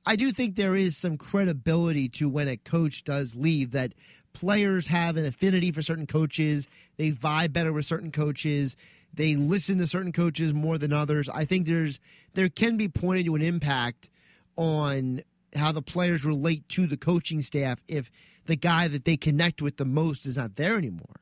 I 0.07 0.15
do 0.15 0.31
think 0.31 0.55
there 0.55 0.75
is 0.75 0.97
some 0.97 1.17
credibility 1.17 2.09
to 2.09 2.27
when 2.27 2.47
a 2.47 2.57
coach 2.57 3.03
does 3.03 3.35
leave 3.35 3.71
that 3.71 3.93
players 4.33 4.87
have 4.87 5.17
an 5.17 5.25
affinity 5.27 5.71
for 5.71 5.83
certain 5.83 6.07
coaches, 6.07 6.67
they 6.97 7.11
vibe 7.11 7.53
better 7.53 7.71
with 7.71 7.85
certain 7.85 8.11
coaches, 8.11 8.75
they 9.13 9.35
listen 9.35 9.77
to 9.77 9.85
certain 9.85 10.11
coaches 10.11 10.51
more 10.51 10.79
than 10.79 10.91
others. 10.91 11.29
I 11.29 11.45
think 11.45 11.67
there's 11.67 11.99
there 12.33 12.49
can 12.49 12.77
be 12.77 12.87
pointed 12.87 13.27
to 13.27 13.35
an 13.35 13.43
impact 13.43 14.09
on 14.55 15.21
how 15.55 15.71
the 15.71 15.83
players 15.83 16.25
relate 16.25 16.67
to 16.69 16.87
the 16.87 16.97
coaching 16.97 17.43
staff 17.43 17.83
if 17.87 18.09
the 18.45 18.55
guy 18.55 18.87
that 18.87 19.05
they 19.05 19.17
connect 19.17 19.61
with 19.61 19.77
the 19.77 19.85
most 19.85 20.25
is 20.25 20.37
not 20.37 20.55
there 20.55 20.77
anymore. 20.77 21.15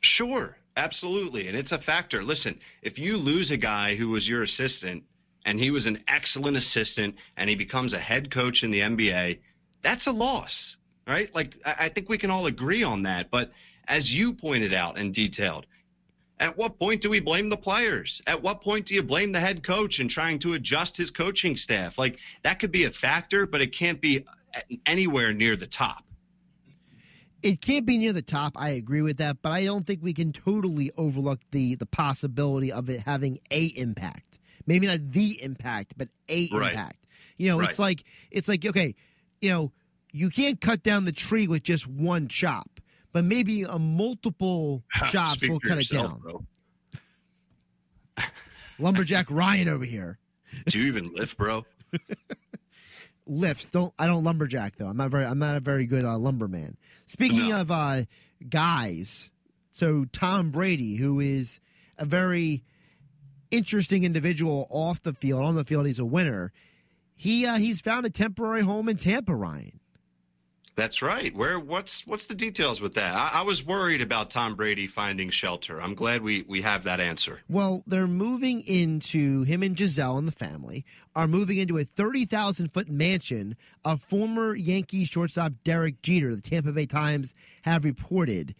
Sure, 0.00 0.56
absolutely. 0.76 1.48
And 1.48 1.56
it's 1.56 1.72
a 1.72 1.78
factor. 1.78 2.22
Listen, 2.22 2.58
if 2.82 2.98
you 2.98 3.16
lose 3.16 3.50
a 3.50 3.56
guy 3.56 3.96
who 3.96 4.10
was 4.10 4.28
your 4.28 4.42
assistant 4.42 5.04
and 5.44 5.58
he 5.58 5.70
was 5.70 5.86
an 5.86 6.04
excellent 6.06 6.56
assistant 6.56 7.16
and 7.36 7.50
he 7.50 7.56
becomes 7.56 7.94
a 7.94 7.98
head 7.98 8.30
coach 8.30 8.62
in 8.62 8.70
the 8.70 8.80
NBA, 8.80 9.40
that's 9.82 10.06
a 10.06 10.12
loss, 10.12 10.76
right? 11.06 11.34
Like, 11.34 11.56
I 11.64 11.88
think 11.88 12.08
we 12.08 12.18
can 12.18 12.30
all 12.30 12.46
agree 12.46 12.82
on 12.82 13.02
that. 13.02 13.30
But 13.30 13.52
as 13.86 14.14
you 14.14 14.32
pointed 14.32 14.72
out 14.72 14.98
and 14.98 15.14
detailed, 15.14 15.66
at 16.40 16.56
what 16.56 16.78
point 16.78 17.02
do 17.02 17.10
we 17.10 17.18
blame 17.18 17.48
the 17.48 17.56
players? 17.56 18.22
At 18.26 18.42
what 18.42 18.60
point 18.60 18.86
do 18.86 18.94
you 18.94 19.02
blame 19.02 19.32
the 19.32 19.40
head 19.40 19.64
coach 19.64 19.98
in 19.98 20.06
trying 20.06 20.38
to 20.40 20.54
adjust 20.54 20.96
his 20.96 21.10
coaching 21.10 21.56
staff? 21.56 21.98
Like, 21.98 22.18
that 22.44 22.60
could 22.60 22.70
be 22.70 22.84
a 22.84 22.90
factor, 22.90 23.46
but 23.46 23.60
it 23.60 23.72
can't 23.72 24.00
be 24.00 24.24
anywhere 24.86 25.32
near 25.32 25.56
the 25.56 25.66
top 25.66 26.04
it 27.42 27.60
can't 27.60 27.86
be 27.86 27.98
near 27.98 28.12
the 28.12 28.22
top. 28.22 28.54
I 28.56 28.70
agree 28.70 29.02
with 29.02 29.18
that, 29.18 29.42
but 29.42 29.52
I 29.52 29.64
don't 29.64 29.86
think 29.86 30.02
we 30.02 30.12
can 30.12 30.32
totally 30.32 30.90
overlook 30.96 31.40
the 31.50 31.76
the 31.76 31.86
possibility 31.86 32.72
of 32.72 32.90
it 32.90 33.02
having 33.02 33.38
a 33.50 33.66
impact. 33.76 34.38
Maybe 34.66 34.86
not 34.86 35.10
the 35.10 35.38
impact, 35.42 35.94
but 35.96 36.08
a 36.28 36.48
right. 36.52 36.72
impact. 36.72 37.06
You 37.36 37.50
know, 37.50 37.60
right. 37.60 37.68
it's 37.68 37.78
like 37.78 38.04
it's 38.30 38.48
like 38.48 38.66
okay, 38.66 38.94
you 39.40 39.50
know, 39.50 39.72
you 40.12 40.30
can't 40.30 40.60
cut 40.60 40.82
down 40.82 41.04
the 41.04 41.12
tree 41.12 41.46
with 41.46 41.62
just 41.62 41.86
one 41.86 42.28
chop, 42.28 42.80
but 43.12 43.24
maybe 43.24 43.62
a 43.62 43.78
multiple 43.78 44.82
chops 45.10 45.46
will 45.48 45.60
cut 45.60 45.78
yourself, 45.78 46.20
it 46.24 46.32
down. 46.32 46.46
Lumberjack 48.78 49.30
Ryan 49.30 49.68
over 49.68 49.84
here. 49.84 50.18
Do 50.66 50.78
you 50.78 50.86
even 50.86 51.12
lift, 51.14 51.36
bro? 51.36 51.64
lifts. 53.28 53.68
Don't 53.68 53.92
I 53.98 54.06
don't 54.06 54.24
lumberjack 54.24 54.76
though. 54.76 54.86
I'm 54.86 54.96
not 54.96 55.10
very 55.10 55.24
I'm 55.24 55.38
not 55.38 55.56
a 55.56 55.60
very 55.60 55.86
good 55.86 56.04
uh, 56.04 56.18
lumberman. 56.18 56.76
Speaking 57.06 57.50
no. 57.50 57.60
of 57.60 57.70
uh, 57.70 58.02
guys, 58.48 59.30
so 59.70 60.06
Tom 60.12 60.50
Brady, 60.50 60.96
who 60.96 61.20
is 61.20 61.60
a 61.98 62.04
very 62.04 62.64
interesting 63.50 64.04
individual 64.04 64.66
off 64.70 65.02
the 65.02 65.12
field, 65.12 65.42
on 65.42 65.56
the 65.56 65.64
field 65.64 65.86
he's 65.86 65.98
a 65.98 66.04
winner. 66.04 66.52
He 67.14 67.46
uh, 67.46 67.56
he's 67.56 67.80
found 67.80 68.06
a 68.06 68.10
temporary 68.10 68.62
home 68.62 68.88
in 68.88 68.96
Tampa, 68.96 69.34
Ryan. 69.34 69.77
That's 70.78 71.02
right. 71.02 71.34
Where 71.34 71.58
what's 71.58 72.06
what's 72.06 72.28
the 72.28 72.36
details 72.36 72.80
with 72.80 72.94
that? 72.94 73.12
I, 73.12 73.40
I, 73.40 73.42
was 73.42 73.66
worried 73.66 74.00
about 74.00 74.30
Tom 74.30 74.54
Brady 74.54 74.86
finding 74.86 75.28
shelter. 75.28 75.82
I'm 75.82 75.96
glad 75.96 76.22
we 76.22 76.44
we 76.46 76.62
have 76.62 76.84
that 76.84 77.00
answer. 77.00 77.40
Well, 77.50 77.82
they're 77.84 78.06
moving 78.06 78.60
into 78.60 79.42
him 79.42 79.64
and 79.64 79.74
Gisele 79.74 80.18
and 80.18 80.28
the 80.28 80.32
family 80.32 80.84
are 81.16 81.26
moving 81.26 81.58
into 81.58 81.78
a 81.78 81.84
thirty 81.84 82.24
thousand 82.24 82.72
foot 82.72 82.88
mansion 82.88 83.56
of 83.84 84.00
former 84.00 84.54
Yankee 84.54 85.04
shortstop 85.04 85.54
Derek 85.64 86.00
Jeter. 86.00 86.36
The 86.36 86.42
Tampa 86.42 86.70
Bay 86.70 86.86
Times 86.86 87.34
have 87.62 87.82
reported. 87.82 88.54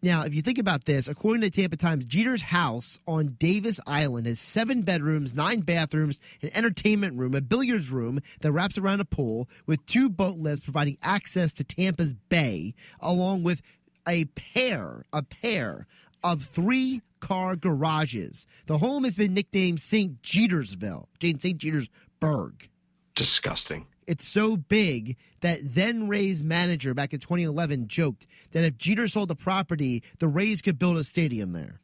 Now, 0.00 0.22
if 0.22 0.32
you 0.32 0.42
think 0.42 0.58
about 0.58 0.84
this, 0.84 1.08
according 1.08 1.42
to 1.42 1.50
Tampa 1.50 1.76
Times, 1.76 2.04
Jeter's 2.04 2.42
house 2.42 3.00
on 3.06 3.36
Davis 3.38 3.80
Island 3.84 4.28
has 4.28 4.38
seven 4.38 4.82
bedrooms, 4.82 5.34
nine 5.34 5.60
bathrooms, 5.60 6.20
an 6.40 6.50
entertainment 6.54 7.18
room, 7.18 7.34
a 7.34 7.40
billiards 7.40 7.90
room 7.90 8.20
that 8.40 8.52
wraps 8.52 8.78
around 8.78 9.00
a 9.00 9.04
pool, 9.04 9.48
with 9.66 9.84
two 9.86 10.08
boat 10.08 10.36
lifts 10.36 10.64
providing 10.64 10.98
access 11.02 11.52
to 11.54 11.64
Tampa's 11.64 12.12
bay, 12.12 12.74
along 13.00 13.42
with 13.42 13.60
a 14.06 14.26
pair, 14.26 15.04
a 15.12 15.24
pair 15.24 15.88
of 16.22 16.42
three 16.42 17.02
car 17.18 17.56
garages. 17.56 18.46
The 18.66 18.78
home 18.78 19.02
has 19.02 19.16
been 19.16 19.34
nicknamed 19.34 19.80
St. 19.80 20.22
Jetersville, 20.22 21.08
St. 21.20 21.58
Jetersburg. 21.58 22.68
Disgusting. 23.16 23.86
It's 24.08 24.26
so 24.26 24.56
big 24.56 25.18
that 25.42 25.58
then 25.62 26.08
Rays 26.08 26.42
manager 26.42 26.94
back 26.94 27.12
in 27.12 27.20
2011 27.20 27.88
joked 27.88 28.26
that 28.52 28.64
if 28.64 28.78
Jeter 28.78 29.06
sold 29.06 29.28
the 29.28 29.36
property, 29.36 30.02
the 30.18 30.26
Rays 30.26 30.62
could 30.62 30.78
build 30.78 30.96
a 30.96 31.04
stadium 31.04 31.52
there. 31.52 31.82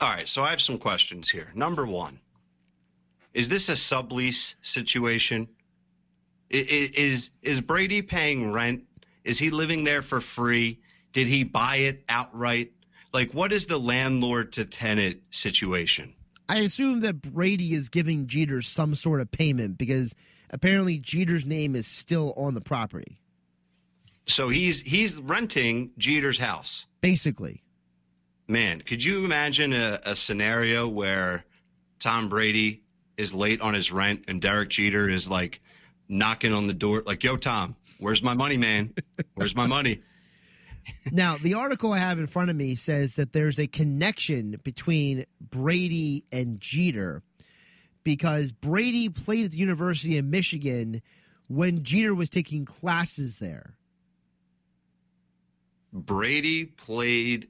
All 0.00 0.08
right, 0.08 0.28
so 0.28 0.42
I 0.42 0.50
have 0.50 0.60
some 0.60 0.78
questions 0.78 1.30
here. 1.30 1.52
Number 1.54 1.86
one, 1.86 2.18
is 3.32 3.48
this 3.48 3.68
a 3.68 3.74
sublease 3.74 4.56
situation? 4.62 5.46
Is 6.50 7.30
is 7.42 7.60
Brady 7.60 8.02
paying 8.02 8.50
rent? 8.50 8.82
Is 9.22 9.38
he 9.38 9.50
living 9.50 9.84
there 9.84 10.02
for 10.02 10.20
free? 10.20 10.80
Did 11.12 11.28
he 11.28 11.44
buy 11.44 11.76
it 11.76 12.02
outright? 12.08 12.72
Like, 13.12 13.32
what 13.32 13.52
is 13.52 13.68
the 13.68 13.78
landlord 13.78 14.54
to 14.54 14.64
tenant 14.64 15.20
situation? 15.30 16.12
I 16.48 16.58
assume 16.58 17.00
that 17.00 17.22
Brady 17.22 17.72
is 17.72 17.88
giving 17.88 18.26
Jeter 18.26 18.62
some 18.62 18.96
sort 18.96 19.20
of 19.20 19.30
payment 19.30 19.78
because 19.78 20.16
apparently 20.52 20.98
Jeter's 20.98 21.44
name 21.44 21.74
is 21.74 21.86
still 21.86 22.34
on 22.36 22.54
the 22.54 22.60
property. 22.60 23.18
So 24.26 24.48
he's 24.48 24.80
he's 24.80 25.16
renting 25.16 25.90
Jeter's 25.98 26.38
house. 26.38 26.86
Basically. 27.00 27.62
Man, 28.46 28.80
could 28.80 29.02
you 29.02 29.24
imagine 29.24 29.72
a, 29.72 30.00
a 30.04 30.16
scenario 30.16 30.86
where 30.86 31.44
Tom 31.98 32.28
Brady 32.28 32.82
is 33.16 33.32
late 33.32 33.60
on 33.60 33.74
his 33.74 33.90
rent 33.90 34.24
and 34.28 34.40
Derek 34.40 34.68
Jeter 34.68 35.08
is 35.08 35.28
like 35.28 35.60
knocking 36.08 36.52
on 36.52 36.66
the 36.66 36.74
door 36.74 37.02
like, 37.04 37.24
"Yo 37.24 37.36
Tom, 37.36 37.74
where's 37.98 38.22
my 38.22 38.34
money, 38.34 38.56
man? 38.56 38.94
Where's 39.34 39.56
my 39.56 39.66
money?" 39.66 40.02
now, 41.12 41.36
the 41.38 41.54
article 41.54 41.92
I 41.92 41.98
have 41.98 42.18
in 42.18 42.26
front 42.26 42.50
of 42.50 42.56
me 42.56 42.74
says 42.74 43.16
that 43.16 43.32
there's 43.32 43.58
a 43.58 43.66
connection 43.66 44.60
between 44.62 45.24
Brady 45.40 46.24
and 46.32 46.60
Jeter 46.60 47.22
because 48.04 48.52
Brady 48.52 49.08
played 49.08 49.46
at 49.46 49.50
the 49.52 49.58
University 49.58 50.18
of 50.18 50.24
Michigan 50.24 51.02
when 51.48 51.82
Jeter 51.84 52.14
was 52.14 52.30
taking 52.30 52.64
classes 52.64 53.38
there. 53.38 53.76
Brady 55.92 56.64
played 56.64 57.48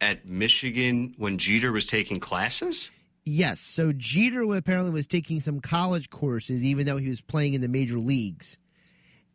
at 0.00 0.26
Michigan 0.26 1.14
when 1.16 1.38
Jeter 1.38 1.72
was 1.72 1.86
taking 1.86 2.20
classes? 2.20 2.90
Yes. 3.24 3.60
So 3.60 3.92
Jeter 3.92 4.42
apparently 4.54 4.92
was 4.92 5.06
taking 5.06 5.40
some 5.40 5.60
college 5.60 6.10
courses, 6.10 6.64
even 6.64 6.86
though 6.86 6.98
he 6.98 7.08
was 7.08 7.20
playing 7.20 7.54
in 7.54 7.60
the 7.60 7.68
major 7.68 7.98
leagues. 7.98 8.58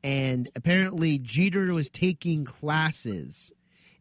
And 0.03 0.49
apparently, 0.55 1.17
Jeter 1.17 1.73
was 1.73 1.89
taking 1.89 2.45
classes 2.45 3.51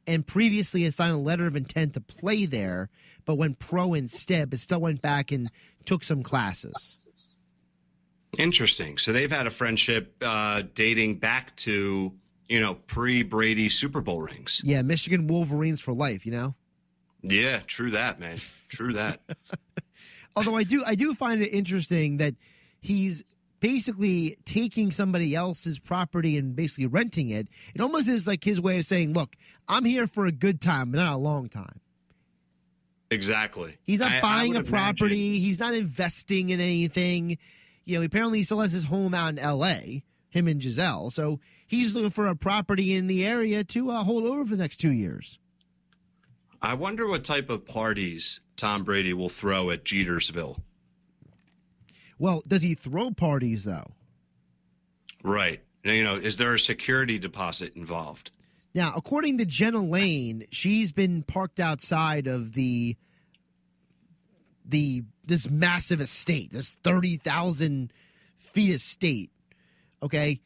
and 0.06 0.26
previously 0.26 0.84
had 0.84 0.94
signed 0.94 1.14
a 1.14 1.18
letter 1.18 1.46
of 1.46 1.56
intent 1.56 1.94
to 1.94 2.00
play 2.00 2.46
there, 2.46 2.88
but 3.24 3.34
went 3.34 3.58
pro 3.58 3.94
instead, 3.94 4.50
but 4.50 4.60
still 4.60 4.80
went 4.80 5.02
back 5.02 5.32
and 5.32 5.50
took 5.88 6.02
some 6.02 6.22
classes. 6.22 6.98
Interesting. 8.36 8.98
So 8.98 9.12
they've 9.12 9.30
had 9.30 9.46
a 9.46 9.50
friendship 9.50 10.14
uh, 10.20 10.62
dating 10.74 11.18
back 11.18 11.56
to 11.56 12.12
you 12.46 12.60
know 12.60 12.74
pre 12.74 13.22
Brady 13.22 13.70
Super 13.70 14.02
Bowl 14.02 14.20
rings. 14.20 14.60
Yeah, 14.62 14.82
Michigan 14.82 15.26
Wolverines 15.26 15.80
for 15.80 15.94
life. 15.94 16.26
You 16.26 16.32
know. 16.32 16.54
Yeah, 17.22 17.60
true 17.66 17.92
that, 17.92 18.20
man. 18.20 18.36
True 18.68 18.92
that. 18.92 19.20
Although 20.36 20.56
I 20.56 20.62
do, 20.62 20.84
I 20.86 20.94
do 20.94 21.14
find 21.14 21.42
it 21.42 21.48
interesting 21.48 22.18
that 22.18 22.34
he's 22.80 23.24
basically 23.58 24.36
taking 24.44 24.92
somebody 24.92 25.34
else's 25.34 25.80
property 25.80 26.36
and 26.36 26.54
basically 26.54 26.86
renting 26.86 27.30
it. 27.30 27.48
It 27.74 27.80
almost 27.80 28.08
is 28.08 28.28
like 28.28 28.44
his 28.44 28.60
way 28.60 28.78
of 28.78 28.84
saying, 28.84 29.14
"Look, 29.14 29.36
I'm 29.66 29.86
here 29.86 30.06
for 30.06 30.26
a 30.26 30.32
good 30.32 30.60
time, 30.60 30.90
but 30.92 30.98
not 30.98 31.14
a 31.14 31.18
long 31.18 31.48
time." 31.48 31.80
Exactly. 33.10 33.78
He's 33.84 34.00
not 34.00 34.12
I, 34.12 34.20
buying 34.20 34.56
I 34.56 34.60
a 34.60 34.64
property. 34.64 35.38
He's 35.38 35.60
not 35.60 35.74
investing 35.74 36.50
in 36.50 36.60
anything. 36.60 37.38
You 37.84 37.98
know, 37.98 38.04
apparently 38.04 38.38
he 38.38 38.44
still 38.44 38.60
has 38.60 38.72
his 38.72 38.84
home 38.84 39.14
out 39.14 39.30
in 39.30 39.38
L.A. 39.38 40.04
Him 40.28 40.46
and 40.46 40.60
Gisele, 40.60 41.10
so 41.10 41.40
he's 41.66 41.94
looking 41.94 42.10
for 42.10 42.26
a 42.26 42.36
property 42.36 42.94
in 42.94 43.06
the 43.06 43.26
area 43.26 43.64
to 43.64 43.90
uh, 43.90 44.04
hold 44.04 44.24
over 44.24 44.44
for 44.44 44.56
the 44.56 44.62
next 44.62 44.76
two 44.76 44.92
years. 44.92 45.38
I 46.60 46.74
wonder 46.74 47.06
what 47.06 47.24
type 47.24 47.48
of 47.48 47.64
parties 47.64 48.40
Tom 48.58 48.84
Brady 48.84 49.14
will 49.14 49.30
throw 49.30 49.70
at 49.70 49.84
Jetersville. 49.84 50.58
Well, 52.18 52.42
does 52.46 52.62
he 52.62 52.74
throw 52.74 53.10
parties 53.10 53.64
though? 53.64 53.92
Right. 55.22 55.62
Now 55.84 55.92
you 55.92 56.04
know, 56.04 56.16
is 56.16 56.36
there 56.36 56.52
a 56.52 56.58
security 56.58 57.18
deposit 57.18 57.74
involved? 57.74 58.32
Now, 58.78 58.92
according 58.94 59.38
to 59.38 59.44
Jenna 59.44 59.82
Laine, 59.82 60.44
she's 60.52 60.92
been 60.92 61.24
parked 61.24 61.58
outside 61.58 62.28
of 62.28 62.52
the 62.54 62.94
the 64.64 65.02
this 65.24 65.50
massive 65.50 66.00
estate, 66.00 66.52
this 66.52 66.76
thirty 66.84 67.16
thousand 67.16 67.92
feet 68.36 68.70
estate. 68.70 69.32
Okay, 70.00 70.42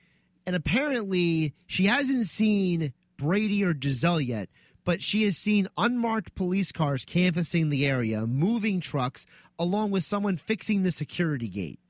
and 0.46 0.56
apparently 0.56 1.52
she 1.66 1.84
hasn't 1.84 2.24
seen 2.24 2.94
Brady 3.18 3.62
or 3.62 3.74
Gisele 3.74 4.22
yet, 4.22 4.48
but 4.82 5.02
she 5.02 5.24
has 5.24 5.36
seen 5.36 5.68
unmarked 5.76 6.34
police 6.34 6.72
cars 6.72 7.04
canvassing 7.04 7.68
the 7.68 7.84
area, 7.84 8.26
moving 8.26 8.80
trucks, 8.80 9.26
along 9.58 9.90
with 9.90 10.04
someone 10.04 10.38
fixing 10.38 10.84
the 10.84 10.90
security 10.90 11.50
gate. 11.50 11.80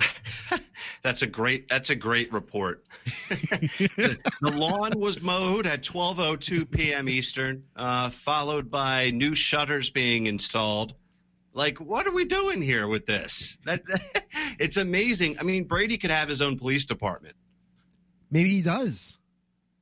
That's 1.02 1.22
a 1.22 1.26
great. 1.26 1.68
That's 1.68 1.90
a 1.90 1.94
great 1.94 2.32
report. 2.32 2.84
the, 3.28 4.18
the 4.40 4.52
lawn 4.52 4.92
was 4.96 5.22
mowed 5.22 5.66
at 5.66 5.82
12:02 5.82 6.70
p.m. 6.70 7.08
Eastern, 7.08 7.64
uh, 7.76 8.10
followed 8.10 8.70
by 8.70 9.10
new 9.10 9.34
shutters 9.34 9.90
being 9.90 10.26
installed. 10.26 10.94
Like, 11.52 11.80
what 11.80 12.06
are 12.06 12.12
we 12.12 12.24
doing 12.24 12.62
here 12.62 12.86
with 12.86 13.06
this? 13.06 13.58
That 13.64 13.82
it's 14.58 14.76
amazing. 14.76 15.38
I 15.38 15.42
mean, 15.42 15.64
Brady 15.64 15.98
could 15.98 16.10
have 16.10 16.28
his 16.28 16.42
own 16.42 16.58
police 16.58 16.86
department. 16.86 17.36
Maybe 18.30 18.50
he 18.50 18.62
does. 18.62 19.18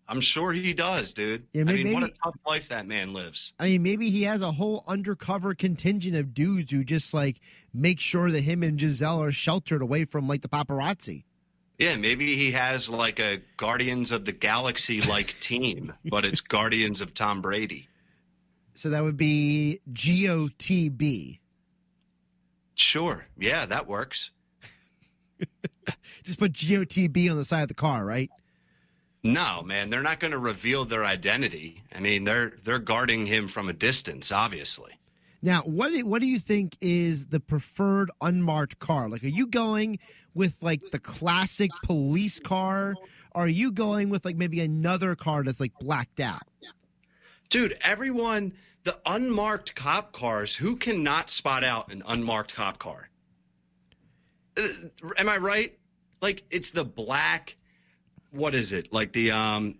I'm 0.08 0.20
sure 0.20 0.52
he 0.52 0.72
does, 0.72 1.14
dude. 1.14 1.46
Yeah, 1.52 1.62
I 1.62 1.64
may- 1.64 1.84
mean, 1.84 1.94
what 1.94 2.04
a 2.04 2.10
tough 2.22 2.36
life 2.46 2.68
that 2.68 2.86
man 2.86 3.12
lives. 3.12 3.52
I 3.58 3.64
mean, 3.70 3.82
maybe 3.82 4.10
he 4.10 4.22
has 4.22 4.40
a 4.40 4.52
whole 4.52 4.84
undercover 4.86 5.54
contingent 5.54 6.14
of 6.16 6.32
dudes 6.32 6.70
who 6.70 6.84
just 6.84 7.12
like 7.12 7.40
make 7.74 7.98
sure 7.98 8.30
that 8.30 8.42
him 8.42 8.62
and 8.62 8.78
Gisele 8.78 9.20
are 9.22 9.32
sheltered 9.32 9.82
away 9.82 10.04
from 10.04 10.28
like 10.28 10.42
the 10.42 10.48
paparazzi. 10.48 11.24
Yeah, 11.78 11.96
maybe 11.96 12.36
he 12.36 12.52
has 12.52 12.88
like 12.88 13.18
a 13.18 13.42
Guardians 13.56 14.12
of 14.12 14.24
the 14.24 14.32
Galaxy 14.32 15.00
like 15.02 15.26
team, 15.40 15.92
but 16.04 16.24
it's 16.24 16.40
Guardians 16.40 17.00
of 17.00 17.12
Tom 17.12 17.42
Brady. 17.42 17.88
So 18.74 18.90
that 18.90 19.02
would 19.02 19.16
be 19.16 19.80
GOTB. 19.92 21.38
Sure. 22.74 23.26
Yeah, 23.38 23.66
that 23.66 23.86
works. 23.86 24.30
Just 26.24 26.38
put 26.38 26.52
GOTB 26.52 27.30
on 27.30 27.36
the 27.36 27.44
side 27.44 27.62
of 27.62 27.68
the 27.68 27.74
car, 27.74 28.04
right? 28.04 28.30
No, 29.32 29.62
man, 29.62 29.90
they're 29.90 30.02
not 30.02 30.20
going 30.20 30.30
to 30.30 30.38
reveal 30.38 30.84
their 30.84 31.04
identity. 31.04 31.82
I 31.94 32.00
mean, 32.00 32.24
they're 32.24 32.52
they're 32.64 32.78
guarding 32.78 33.26
him 33.26 33.48
from 33.48 33.68
a 33.68 33.72
distance, 33.72 34.30
obviously. 34.32 34.92
Now, 35.42 35.62
what 35.62 35.90
do, 35.90 36.06
what 36.06 36.20
do 36.20 36.26
you 36.26 36.38
think 36.38 36.76
is 36.80 37.26
the 37.26 37.40
preferred 37.40 38.10
unmarked 38.20 38.78
car? 38.78 39.08
Like, 39.08 39.22
are 39.22 39.28
you 39.28 39.46
going 39.46 39.98
with 40.34 40.62
like 40.62 40.90
the 40.90 40.98
classic 40.98 41.70
police 41.84 42.40
car? 42.40 42.94
Are 43.32 43.48
you 43.48 43.72
going 43.72 44.08
with 44.08 44.24
like 44.24 44.36
maybe 44.36 44.60
another 44.60 45.14
car 45.14 45.42
that's 45.42 45.60
like 45.60 45.72
blacked 45.78 46.20
out? 46.20 46.42
Dude, 47.50 47.76
everyone, 47.82 48.54
the 48.84 48.96
unmarked 49.04 49.74
cop 49.74 50.12
cars, 50.12 50.54
who 50.54 50.76
cannot 50.76 51.30
spot 51.30 51.64
out 51.64 51.92
an 51.92 52.02
unmarked 52.06 52.54
cop 52.54 52.78
car? 52.78 53.08
Uh, 54.56 54.66
Am 55.18 55.28
I 55.28 55.36
right? 55.36 55.78
Like 56.22 56.44
it's 56.50 56.70
the 56.70 56.84
black 56.84 57.56
what 58.36 58.54
is 58.54 58.72
it? 58.72 58.92
Like 58.92 59.12
the 59.12 59.30
um 59.32 59.76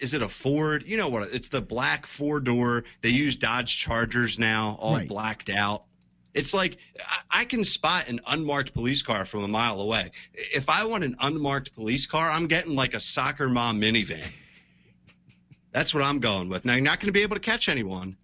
is 0.00 0.14
it 0.14 0.22
a 0.22 0.28
Ford? 0.28 0.84
You 0.86 0.96
know 0.96 1.08
what? 1.08 1.34
It's 1.34 1.48
the 1.48 1.60
black 1.60 2.06
four 2.06 2.38
door. 2.40 2.84
They 3.02 3.08
use 3.08 3.36
Dodge 3.36 3.76
Chargers 3.76 4.38
now, 4.38 4.76
all 4.80 4.94
Right. 4.96 5.08
blacked 5.08 5.50
out. 5.50 5.84
It's 6.34 6.52
like 6.54 6.76
I- 7.30 7.44
can 7.44 7.64
spot 7.64 8.08
an 8.08 8.20
unmarked 8.26 8.74
police 8.74 9.02
car 9.02 9.24
from 9.24 9.42
a 9.44 9.48
mile 9.48 9.80
away. 9.80 10.10
If 10.32 10.68
I 10.68 10.84
want 10.84 11.04
an 11.04 11.16
unmarked 11.20 11.74
police 11.74 12.06
car, 12.06 12.30
I'm 12.30 12.46
getting 12.46 12.74
like 12.74 12.94
a 12.94 13.00
soccer 13.00 13.48
mom 13.48 13.80
minivan. 13.80 14.26
That's 15.72 15.92
what 15.92 16.02
I'm 16.04 16.20
going 16.20 16.48
with. 16.48 16.64
Now 16.64 16.74
you're 16.74 16.82
not 16.82 17.00
going 17.00 17.08
to 17.08 17.12
be 17.12 17.22
able 17.22 17.34
to 17.36 17.40
catch 17.40 17.68
anyone. 17.68 18.16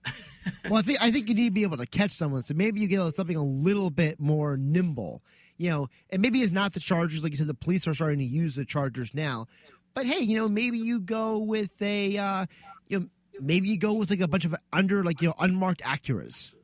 Well, 0.65 0.79
I 0.79 0.83
think 0.83 1.03
I 1.03 1.11
think 1.11 1.29
you 1.29 1.35
need 1.35 1.49
to 1.49 1.51
be 1.55 1.63
able 1.65 1.77
to 1.79 1.87
catch 1.87 2.13
someone. 2.13 2.43
So 2.43 2.55
maybe 2.55 2.81
you 2.81 2.87
get 2.87 3.15
something 3.15 3.37
a 3.37 3.45
little 3.45 3.91
bit 3.91 4.19
more 4.21 4.57
nimble, 4.57 5.23
you 5.61 5.71
know. 5.71 5.89
And 6.11 6.23
maybe 6.23 6.41
it's 6.41 6.53
not 6.53 6.73
the 6.73 6.81
Chargers, 6.81 7.23
like 7.23 7.33
you 7.33 7.37
said. 7.37 7.47
The 7.47 7.55
police 7.55 7.87
are 7.87 7.95
starting 7.95 8.19
to 8.19 8.25
use 8.25 8.55
the 8.55 8.65
Chargers 8.65 9.15
now, 9.15 9.47
but 9.95 10.07
hey, 10.07 10.21
you 10.21 10.37
know, 10.37 10.49
maybe 10.49 10.79
you 10.79 11.01
go 11.01 11.39
with 11.39 11.81
a, 11.83 12.17
uh, 12.17 12.47
you 12.89 13.01
know, 13.01 13.07
maybe 13.41 13.69
you 13.69 13.79
go 13.79 13.93
with 13.93 14.11
like 14.11 14.21
a 14.21 14.29
bunch 14.29 14.45
of 14.45 14.55
under, 14.73 15.05
like 15.05 15.23
you 15.23 15.29
know, 15.29 15.35
unmarked 15.39 15.83
Acuras. 15.83 16.55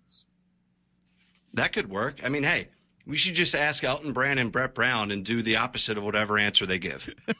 That 1.54 1.72
could 1.72 1.88
work. 1.88 2.20
I 2.22 2.28
mean, 2.28 2.42
hey, 2.42 2.68
we 3.06 3.16
should 3.16 3.34
just 3.34 3.54
ask 3.54 3.84
Elton 3.84 4.12
Brand 4.12 4.40
and 4.40 4.50
Brett 4.50 4.74
Brown 4.74 5.10
and 5.10 5.24
do 5.24 5.42
the 5.42 5.56
opposite 5.56 5.96
of 5.96 6.04
whatever 6.04 6.38
answer 6.38 6.66
they 6.66 6.78
give. 6.78 7.14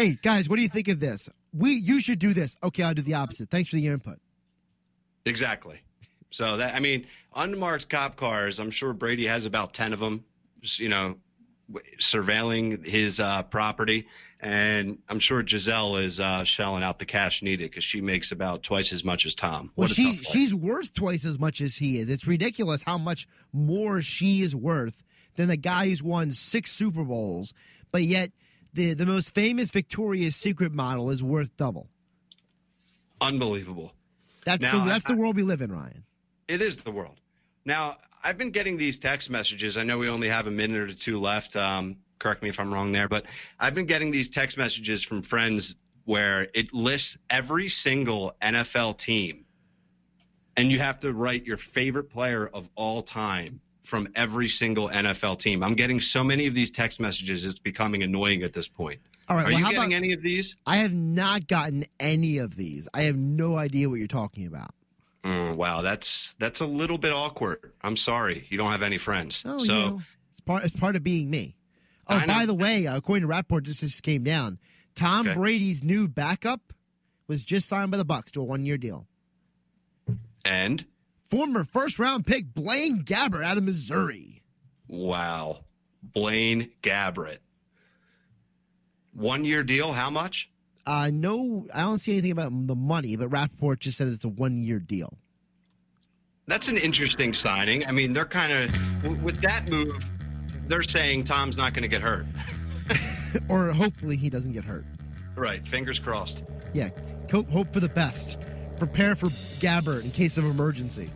Hey 0.00 0.16
guys, 0.22 0.48
what 0.48 0.56
do 0.56 0.62
you 0.62 0.68
think 0.68 0.88
of 0.88 0.98
this? 0.98 1.28
We 1.52 1.72
you 1.72 2.00
should 2.00 2.20
do 2.20 2.32
this. 2.32 2.56
Okay, 2.62 2.82
I'll 2.82 2.94
do 2.94 3.02
the 3.02 3.14
opposite. 3.14 3.50
Thanks 3.50 3.68
for 3.68 3.76
the 3.76 3.86
input. 3.86 4.18
Exactly. 5.26 5.80
So 6.30 6.56
that 6.56 6.74
I 6.74 6.80
mean, 6.80 7.06
unmarked 7.34 7.88
cop 7.88 8.16
cars. 8.16 8.58
I'm 8.58 8.70
sure 8.70 8.92
Brady 8.92 9.26
has 9.26 9.44
about 9.44 9.74
ten 9.74 9.92
of 9.92 9.98
them. 10.00 10.24
You 10.62 10.88
know, 10.88 11.16
surveilling 11.98 12.84
his 12.84 13.18
uh, 13.20 13.42
property, 13.44 14.06
and 14.40 14.98
I'm 15.08 15.18
sure 15.20 15.42
Gisele 15.42 15.96
is 15.98 16.20
uh, 16.20 16.44
shelling 16.44 16.82
out 16.82 16.98
the 16.98 17.06
cash 17.06 17.42
needed 17.42 17.70
because 17.70 17.84
she 17.84 18.00
makes 18.00 18.32
about 18.32 18.62
twice 18.62 18.92
as 18.92 19.04
much 19.04 19.24
as 19.26 19.34
Tom. 19.34 19.70
Well, 19.76 19.88
she 19.88 20.14
she's 20.16 20.54
worth 20.54 20.92
twice 20.92 21.24
as 21.24 21.38
much 21.38 21.60
as 21.60 21.76
he 21.76 21.98
is. 21.98 22.10
It's 22.10 22.26
ridiculous 22.26 22.82
how 22.82 22.98
much 22.98 23.26
more 23.52 24.00
she 24.02 24.42
is 24.42 24.54
worth 24.54 25.02
than 25.36 25.48
the 25.48 25.56
guy 25.56 25.86
who's 25.88 26.02
won 26.02 26.30
six 26.30 26.72
Super 26.72 27.04
Bowls, 27.04 27.54
but 27.92 28.02
yet 28.02 28.32
the 28.74 28.92
the 28.94 29.06
most 29.06 29.34
famous 29.34 29.70
Victoria's 29.70 30.36
Secret 30.36 30.72
model 30.72 31.08
is 31.10 31.22
worth 31.22 31.56
double. 31.56 31.88
unbelievable. 33.20 33.92
That's 34.44 34.62
Now, 34.62 34.84
the 34.84 34.90
that's 34.90 35.06
I- 35.08 35.14
the 35.14 35.18
world 35.20 35.36
we 35.36 35.42
live 35.42 35.60
in, 35.60 35.72
Ryan. 35.72 36.04
It 36.48 36.60
is 36.62 36.78
the 36.78 36.90
world. 36.90 37.19
Now, 37.64 37.98
I've 38.22 38.38
been 38.38 38.50
getting 38.50 38.76
these 38.76 38.98
text 38.98 39.30
messages. 39.30 39.76
I 39.76 39.82
know 39.82 39.98
we 39.98 40.08
only 40.08 40.28
have 40.28 40.46
a 40.46 40.50
minute 40.50 40.90
or 40.90 40.92
two 40.92 41.18
left. 41.18 41.56
Um, 41.56 41.96
correct 42.18 42.42
me 42.42 42.48
if 42.48 42.60
I'm 42.60 42.72
wrong 42.72 42.92
there, 42.92 43.08
but 43.08 43.24
I've 43.58 43.74
been 43.74 43.86
getting 43.86 44.10
these 44.10 44.30
text 44.30 44.58
messages 44.58 45.02
from 45.02 45.22
friends 45.22 45.74
where 46.04 46.48
it 46.54 46.72
lists 46.74 47.18
every 47.28 47.68
single 47.68 48.34
NFL 48.42 48.98
team, 48.98 49.44
and 50.56 50.70
you 50.70 50.78
have 50.78 51.00
to 51.00 51.12
write 51.12 51.44
your 51.44 51.56
favorite 51.56 52.10
player 52.10 52.46
of 52.46 52.68
all 52.74 53.02
time 53.02 53.60
from 53.84 54.08
every 54.14 54.48
single 54.48 54.88
NFL 54.88 55.38
team. 55.38 55.62
I'm 55.62 55.74
getting 55.74 56.00
so 56.00 56.22
many 56.22 56.46
of 56.46 56.54
these 56.54 56.70
text 56.70 57.00
messages, 57.00 57.44
it's 57.44 57.58
becoming 57.58 58.02
annoying 58.02 58.42
at 58.42 58.52
this 58.52 58.68
point. 58.68 59.00
All 59.28 59.36
right, 59.36 59.46
Are 59.46 59.50
well, 59.50 59.58
you 59.58 59.64
getting 59.64 59.78
about 59.78 59.92
any 59.92 60.12
of 60.12 60.22
these? 60.22 60.56
I 60.66 60.76
have 60.78 60.94
not 60.94 61.46
gotten 61.46 61.84
any 61.98 62.38
of 62.38 62.56
these. 62.56 62.88
I 62.94 63.02
have 63.02 63.16
no 63.16 63.56
idea 63.56 63.88
what 63.88 63.98
you're 63.98 64.08
talking 64.08 64.46
about. 64.46 64.74
Mm, 65.24 65.56
wow, 65.56 65.82
that's 65.82 66.34
that's 66.38 66.60
a 66.60 66.66
little 66.66 66.96
bit 66.98 67.12
awkward. 67.12 67.72
I'm 67.82 67.96
sorry, 67.96 68.46
you 68.48 68.56
don't 68.56 68.70
have 68.70 68.82
any 68.82 68.96
friends. 68.98 69.42
Oh, 69.44 69.58
so 69.58 69.72
you 69.72 69.78
know, 69.90 70.02
it's 70.30 70.40
part 70.40 70.64
it's 70.64 70.76
part 70.78 70.96
of 70.96 71.02
being 71.02 71.28
me. 71.28 71.56
Oh, 72.08 72.26
by 72.26 72.46
the 72.46 72.54
way, 72.54 72.86
uh, 72.86 72.96
according 72.96 73.20
to 73.22 73.26
Rapoport, 73.28 73.66
this 73.66 73.80
just 73.80 74.02
came 74.02 74.24
down. 74.24 74.58
Tom 74.96 75.28
Okay. 75.28 75.36
Brady's 75.36 75.84
new 75.84 76.08
backup 76.08 76.72
was 77.28 77.44
just 77.44 77.68
signed 77.68 77.90
by 77.92 77.96
the 77.98 78.04
Bucs 78.04 78.32
to 78.32 78.40
a 78.40 78.44
one 78.44 78.64
year 78.64 78.76
deal. 78.78 79.06
and 80.44 80.84
Former 81.22 81.62
first 81.64 81.98
round 82.00 82.26
pick 82.26 82.52
Blaine 82.54 83.04
Gabbert 83.04 83.44
out 83.44 83.56
of 83.56 83.62
Missouri. 83.62 84.42
Wow. 84.88 85.60
Blaine 86.02 86.70
Gabbert. 86.82 87.38
One 89.12 89.44
year 89.44 89.62
deal, 89.62 89.92
how 89.92 90.10
much? 90.10 90.50
Uh, 90.86 91.10
no, 91.12 91.66
I 91.74 91.82
don't 91.82 91.98
see 91.98 92.12
anything 92.12 92.32
about 92.32 92.50
the 92.66 92.74
money, 92.74 93.16
but 93.16 93.28
Rapoport 93.28 93.80
just 93.80 93.98
said 93.98 94.08
it's 94.08 94.24
a 94.24 94.28
one 94.28 94.62
year 94.62 94.78
deal. 94.78 95.12
That's 96.46 96.68
an 96.68 96.78
interesting 96.78 97.32
signing. 97.32 97.86
I 97.86 97.92
mean, 97.92 98.12
they're 98.12 98.24
kind 98.24 98.52
of, 98.52 99.22
with 99.22 99.40
that 99.42 99.68
move, 99.68 100.04
they're 100.66 100.82
saying 100.82 101.24
Tom's 101.24 101.56
not 101.56 101.74
going 101.74 101.82
to 101.82 101.88
get 101.88 102.02
hurt. 102.02 102.26
or 103.48 103.70
hopefully 103.70 104.16
he 104.16 104.30
doesn't 104.30 104.52
get 104.52 104.64
hurt. 104.64 104.84
Right. 105.36 105.66
Fingers 105.66 105.98
crossed. 105.98 106.42
Yeah, 106.72 106.90
co- 107.28 107.44
hope 107.44 107.72
for 107.72 107.80
the 107.80 107.88
best. 107.88 108.38
Prepare 108.78 109.14
for 109.14 109.26
Gabbert 109.60 110.04
in 110.04 110.10
case 110.10 110.38
of 110.38 110.44
emergency. 110.44 111.10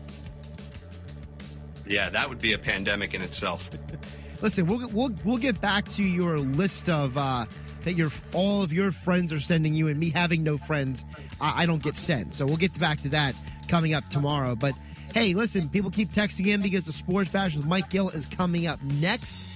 Yeah, 1.86 2.10
that 2.10 2.28
would 2.28 2.40
be 2.40 2.52
a 2.52 2.58
pandemic 2.58 3.14
in 3.14 3.22
itself. 3.22 3.68
Listen, 4.42 4.66
we'll 4.66 4.88
we'll 4.90 5.14
we'll 5.24 5.38
get 5.38 5.60
back 5.60 5.88
to 5.92 6.02
your 6.02 6.38
list 6.38 6.88
of 6.88 7.16
uh, 7.16 7.46
that 7.84 7.94
your 7.94 8.10
all 8.32 8.62
of 8.62 8.72
your 8.72 8.92
friends 8.92 9.32
are 9.32 9.40
sending 9.40 9.74
you, 9.74 9.88
and 9.88 9.98
me 9.98 10.10
having 10.10 10.42
no 10.42 10.58
friends, 10.58 11.04
I, 11.40 11.62
I 11.62 11.66
don't 11.66 11.82
get 11.82 11.94
sent. 11.94 12.34
So 12.34 12.46
we'll 12.46 12.56
get 12.56 12.78
back 12.78 13.00
to 13.02 13.08
that 13.10 13.34
coming 13.68 13.94
up 13.94 14.08
tomorrow. 14.08 14.56
But 14.56 14.74
hey, 15.14 15.34
listen, 15.34 15.68
people 15.68 15.90
keep 15.90 16.10
texting 16.10 16.48
in 16.48 16.60
because 16.62 16.82
the 16.82 16.92
Sports 16.92 17.30
Bash 17.30 17.56
with 17.56 17.66
Mike 17.66 17.90
Gill 17.90 18.08
is 18.08 18.26
coming 18.26 18.66
up 18.66 18.82
next. 18.82 19.46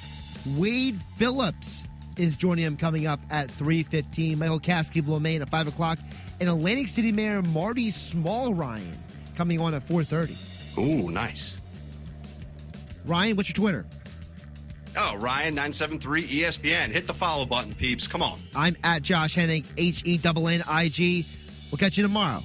Wade 0.57 0.99
Phillips 1.17 1.85
is 2.17 2.37
joining 2.37 2.65
him 2.65 2.77
coming 2.77 3.07
up 3.07 3.21
at 3.31 3.51
three 3.51 3.83
fifteen. 3.83 4.39
Michael 4.39 4.61
Kaskey-Blomain 4.61 5.41
at 5.41 5.51
five 5.51 5.67
o'clock, 5.67 5.99
and 6.41 6.49
Atlantic 6.49 6.89
City 6.89 7.13
Mayor 7.13 7.43
Marty 7.43 7.91
Small 7.91 8.55
Ryan 8.55 8.97
coming 9.37 9.61
on 9.61 9.75
at 9.75 9.83
four 9.83 10.05
thirty. 10.05 10.37
Ooh, 10.79 11.11
nice. 11.11 11.57
Ryan, 13.05 13.37
what's 13.37 13.49
your 13.49 13.55
Twitter? 13.55 13.87
Oh, 15.01 15.15
Ryan973 15.17 16.29
ESPN. 16.29 16.89
Hit 16.89 17.07
the 17.07 17.15
follow 17.15 17.47
button, 17.47 17.73
peeps. 17.73 18.09
Come 18.09 18.21
on. 18.21 18.41
I'm 18.57 18.75
at 18.83 19.03
Josh 19.03 19.37
Hennig, 19.37 19.65
H 19.77 20.03
E 20.05 20.19
N 20.19 20.49
N 20.49 20.63
I 20.69 20.89
G. 20.89 21.25
We'll 21.71 21.79
catch 21.79 21.97
you 21.97 22.03
tomorrow 22.03 22.43